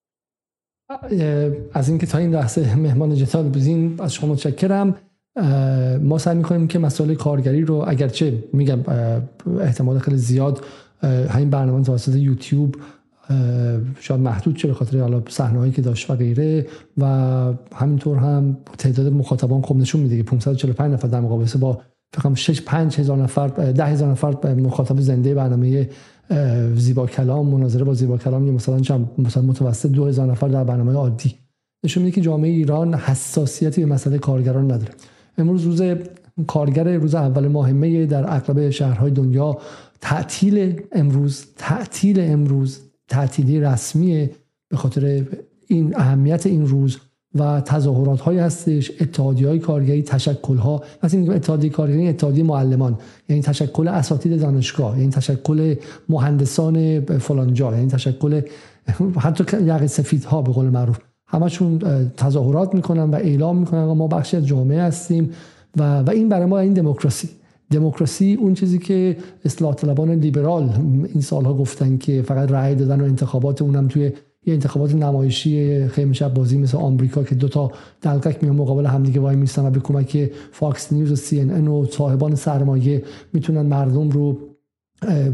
[1.73, 4.97] از اینکه تا این لحظه مهمان جتال بودین از شما متشکرم.
[6.03, 8.79] ما سعی می‌کنیم که مسائل کارگری رو اگرچه میگم
[9.61, 10.65] احتمال خیلی زیاد
[11.03, 12.77] همین برنامه توسط یوتیوب
[14.01, 16.67] شاید محدود چه به خاطر حالا صحنه هایی که داشت و غیره
[16.99, 17.05] و
[17.75, 21.81] همینطور هم تعداد مخاطبان خوب نشون میده که 545 نفر در مقابل با
[22.17, 25.89] فکر 6 5 هزار نفر 10 هزار نفر مخاطب زنده برنامه
[26.75, 30.93] زیبا کلام مناظره با زیبا کلام یا مثلا چند مثلا متوسط 2000 نفر در برنامه
[30.93, 31.35] عادی.
[31.85, 34.93] نشون میده که جامعه ایران حساسیتی به مسئله کارگران نداره.
[35.39, 35.83] امروز روز
[36.47, 39.59] کارگر روز اول ماه می در اغلب شهرهای دنیا
[40.01, 44.31] تعطیل امروز تعطیل امروز تعطیلی رسمی
[44.69, 45.25] به خاطر
[45.67, 46.99] این اهمیت این روز
[47.39, 52.99] و تظاهرات های هستش اتحادی های کارگری تشکل ها مثلا میگم اتحادیه کارگری اتحادیه معلمان
[53.29, 55.75] یعنی تشکل اساتید دانشگاه یعنی تشکل
[56.09, 58.41] مهندسان فلانجا یعنی تشکل
[59.25, 60.99] حتی یقه سفید ها به قول معروف.
[61.29, 61.79] همشون
[62.17, 65.31] تظاهرات می‌کنن و اعلام می‌کنن ما بخشی از جامعه هستیم
[65.77, 67.29] و, و این برای ما این دموکراسی.
[67.71, 70.71] دموکراسی اون چیزی که اصلاح طلبان لیبرال
[71.13, 74.13] این سالها گفتن که فقط رأی دادن و انتخابات اونم توی
[74.47, 79.67] یه انتخابات نمایشی خیمه شب بازی مثل آمریکا که دوتا دلقک میان مقابل همدیگه وایمیستن
[79.67, 84.39] و به کمک Fox News و CNN و صاحبان سرمایه می‌تونن مردم رو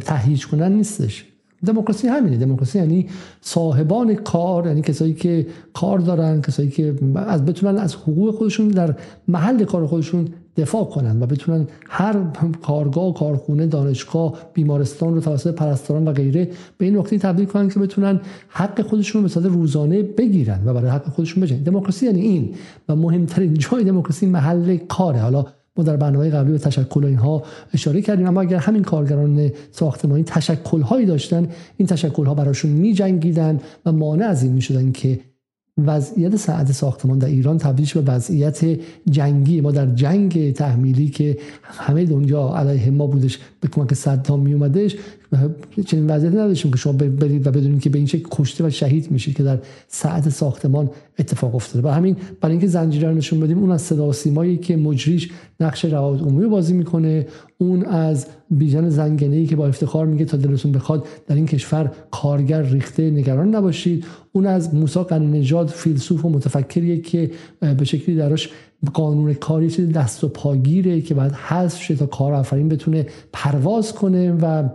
[0.01, 1.25] تهییج کنن نیستش.
[1.67, 2.37] دموکراسی همینه.
[2.37, 3.09] دموکراسی یعنی
[3.41, 8.95] صاحبان کار یعنی کسایی که کار دارن کسایی که از بتونن از حقوق خودشون در
[9.29, 12.17] محل کار خودشون دفاع کنن و بتونن هر
[12.63, 17.81] کارگاه کارخونه دانشگاه بیمارستان رو توسط پرستاران و غیره به این نقطه تبدیل کنن که
[17.81, 21.63] بتونن حق خودشون رو به روزانه بگیرن و برای حق خودشون بجنگن.
[21.63, 22.55] دموکراسی یعنی این
[22.89, 25.21] و مهمترین جای دموکراسی محل کاره.
[25.21, 25.47] حالا
[25.77, 27.43] ما در برنامه قبلی به تشکل اینها
[27.75, 32.95] اشاره کردیم اما اگر همین کارگران ساختمانی تشکل هایی داشتن این تشکل ها براشون می
[32.95, 35.21] جنگیدن و مانع از این می شدن که
[35.79, 38.65] وضعیت ساعت ساختمان در ایران تبدیل به وضعیت
[39.11, 39.61] جنگی.
[39.61, 44.97] ما در جنگ تحمیلی که همه دنیا علیه ما بودش به کمک صدام می اومدش
[45.87, 49.11] چنین وضعیتی نداشتیم که شما برید و بدونید که به این شکل کشته و شهید
[49.11, 51.89] میشید که در ساعت ساختمان اتفاق افتاده.
[51.89, 54.13] و همین برای اینکه زنجیره رو نشون بدیم اون از صدا
[54.57, 55.31] که مجریش
[55.61, 57.27] نقش روابط عمومی بازی می‌کنه.
[57.59, 61.93] اون از بیژن زنگنه ای که با افتخار میگه تا دلتون بخواد در این کشور
[62.11, 64.05] کارگر ریخته نگران نباشید.
[64.33, 67.31] اون از موسی قنی نژاد فیلسوف و متفکریه که
[67.61, 68.51] به شکلی دراش
[68.95, 74.33] قانون کاری دست و پاگیره که بعد حذف شه تا کار آفرین بتونه پرواز کنه
[74.33, 74.69] و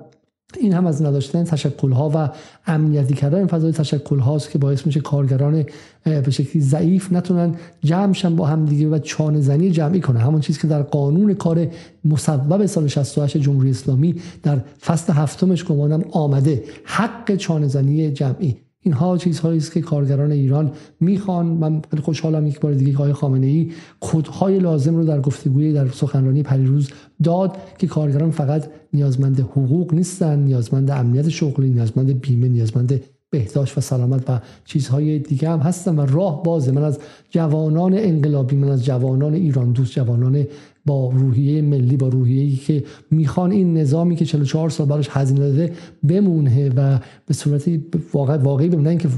[0.56, 2.30] این هم از نداشتن تشکل ها و
[2.68, 5.66] امنیتی کردن فضای تشکل هاست که باعث میشه کارگران
[6.04, 10.60] به شکلی ضعیف نتونن جمعشن با هم دیگه و چانه زنی جمعی کنه همون چیزی
[10.60, 11.68] که در قانون کار
[12.06, 18.67] مصوب سال 68 جمهوری اسلامی در فصل هفتمش گمانم آمده حق چانه زنی جمعی.
[18.80, 21.46] اینها چیزهایی است که کارگران ایران می‌خوان.
[21.46, 25.88] من خیلی خوشحالم یک بار دیگه آقای خامنه ای کدهای لازم رو در گفتگوی در
[25.88, 26.90] سخنرانی پریروز
[27.24, 33.82] داد که کارگران فقط نیازمند حقوق نیستن نیازمند امنیت شغلی نیازمند بیمه نیازمند بهداشت و
[33.82, 35.96] سلامت و چیزهای دیگه هم هستن.
[36.00, 37.00] و راه بازه من از
[37.30, 40.46] جوانان انقلابی من از جوانان ایران دوست جوانان
[40.88, 45.74] با روحیه ملی با روحیه‌ای که می‌خوان این نظامی که 44 سال براش هزینه داده
[46.08, 49.10] بمونه و به صورتی واقع واقعی بمونه که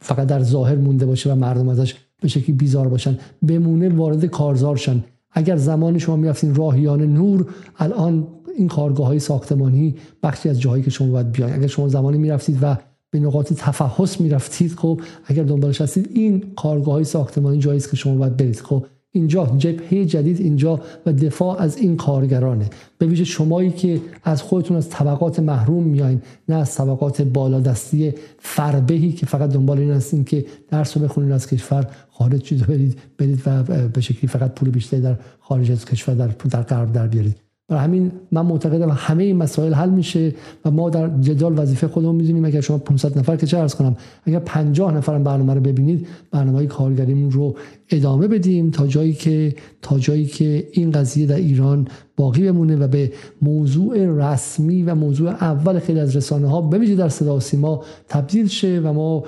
[0.00, 4.76] فقط در ظاهر مونده باشه و مردم ازش به شکلی بیزار باشن بمونه وارد کارزار
[4.76, 5.04] شن.
[5.32, 7.46] اگر زمان شما می‌رفتین راهیان نور
[7.78, 8.26] الان
[8.56, 11.54] این کارگاه های ساختمانی بخشی از جاهایی که شما باید بیاین.
[11.54, 12.76] اگر شما زمانی می‌رفتید و
[13.10, 17.96] به نقاط تفحص می‌رفتید خب اگر دنبالش هستید این کارگاه های ساختمانی جایی است که
[17.96, 18.60] شما باید برید.
[18.60, 18.86] خب
[19.16, 22.70] اینجا جبهه جدید اینجا و دفاع از این کارگرانه.
[22.98, 29.12] به ویژه شمایی که از خودتون از طبقات محروم میایین نه از طبقات بالادستی فربهی
[29.12, 33.42] که فقط دنبال این هستین که درس رو بخونید از کشور خارج شید برید برید
[33.46, 37.45] و به شکلی فقط پول بیشتری در خارج از کشور در در غرب در بیارید.
[37.68, 40.34] برای همین من معتقدم همه این مسائل حل میشه
[40.64, 42.44] و ما در جدال وظیفه خودمون می‌دونیم.
[42.44, 46.66] اگر شما 500 نفر که چه ارز کنم اگر 50 نفر برنامه رو ببینید برنامه
[46.66, 47.56] کارگریمون رو
[47.90, 52.88] ادامه بدیم تا جایی که تا جایی که این قضیه در ایران باقی بمونه و
[52.88, 53.12] به
[53.42, 58.80] موضوع رسمی و موضوع اول خیلی از رسانه ها ببینید در صدا سیما تبدیل شه
[58.84, 59.24] و ما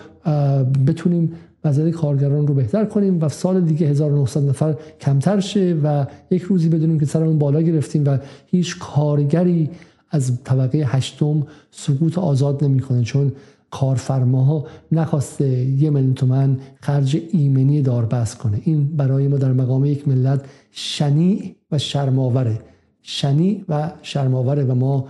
[0.87, 1.33] بتونیم
[1.65, 6.69] وضعیت کارگران رو بهتر کنیم و سال دیگه 1900 نفر کمتر شه و یک روزی
[6.69, 9.71] بدونیم که سرمون بالا گرفتیم و هیچ کارگری
[10.11, 13.33] از طبقه هشتم سقوط آزاد نمی‌کنه چون
[13.71, 18.61] کارفرماها نخواسته یه میلیون تومن خرج ایمنی داربست کنه.
[18.65, 22.59] این برای ما در مقام یک ملت شنی و شرماوره
[23.03, 25.09] شنی و شرماوره و ما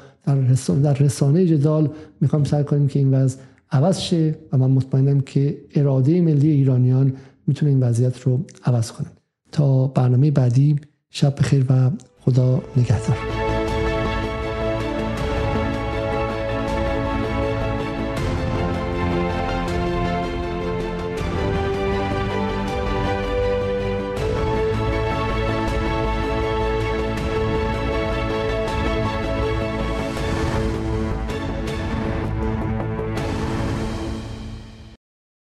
[0.82, 3.38] در رسانه, جدال می‌خوایم سر کنیم که این وضع
[3.70, 7.12] عوض شه و من مطمئنم که اراده ملی ایرانیان
[7.46, 9.08] می‌تونه این وضعیت رو عوض کنه
[9.52, 10.76] تا برنامه بعدی
[11.10, 11.90] شب بخیر و
[12.20, 13.47] خدا نگهدار.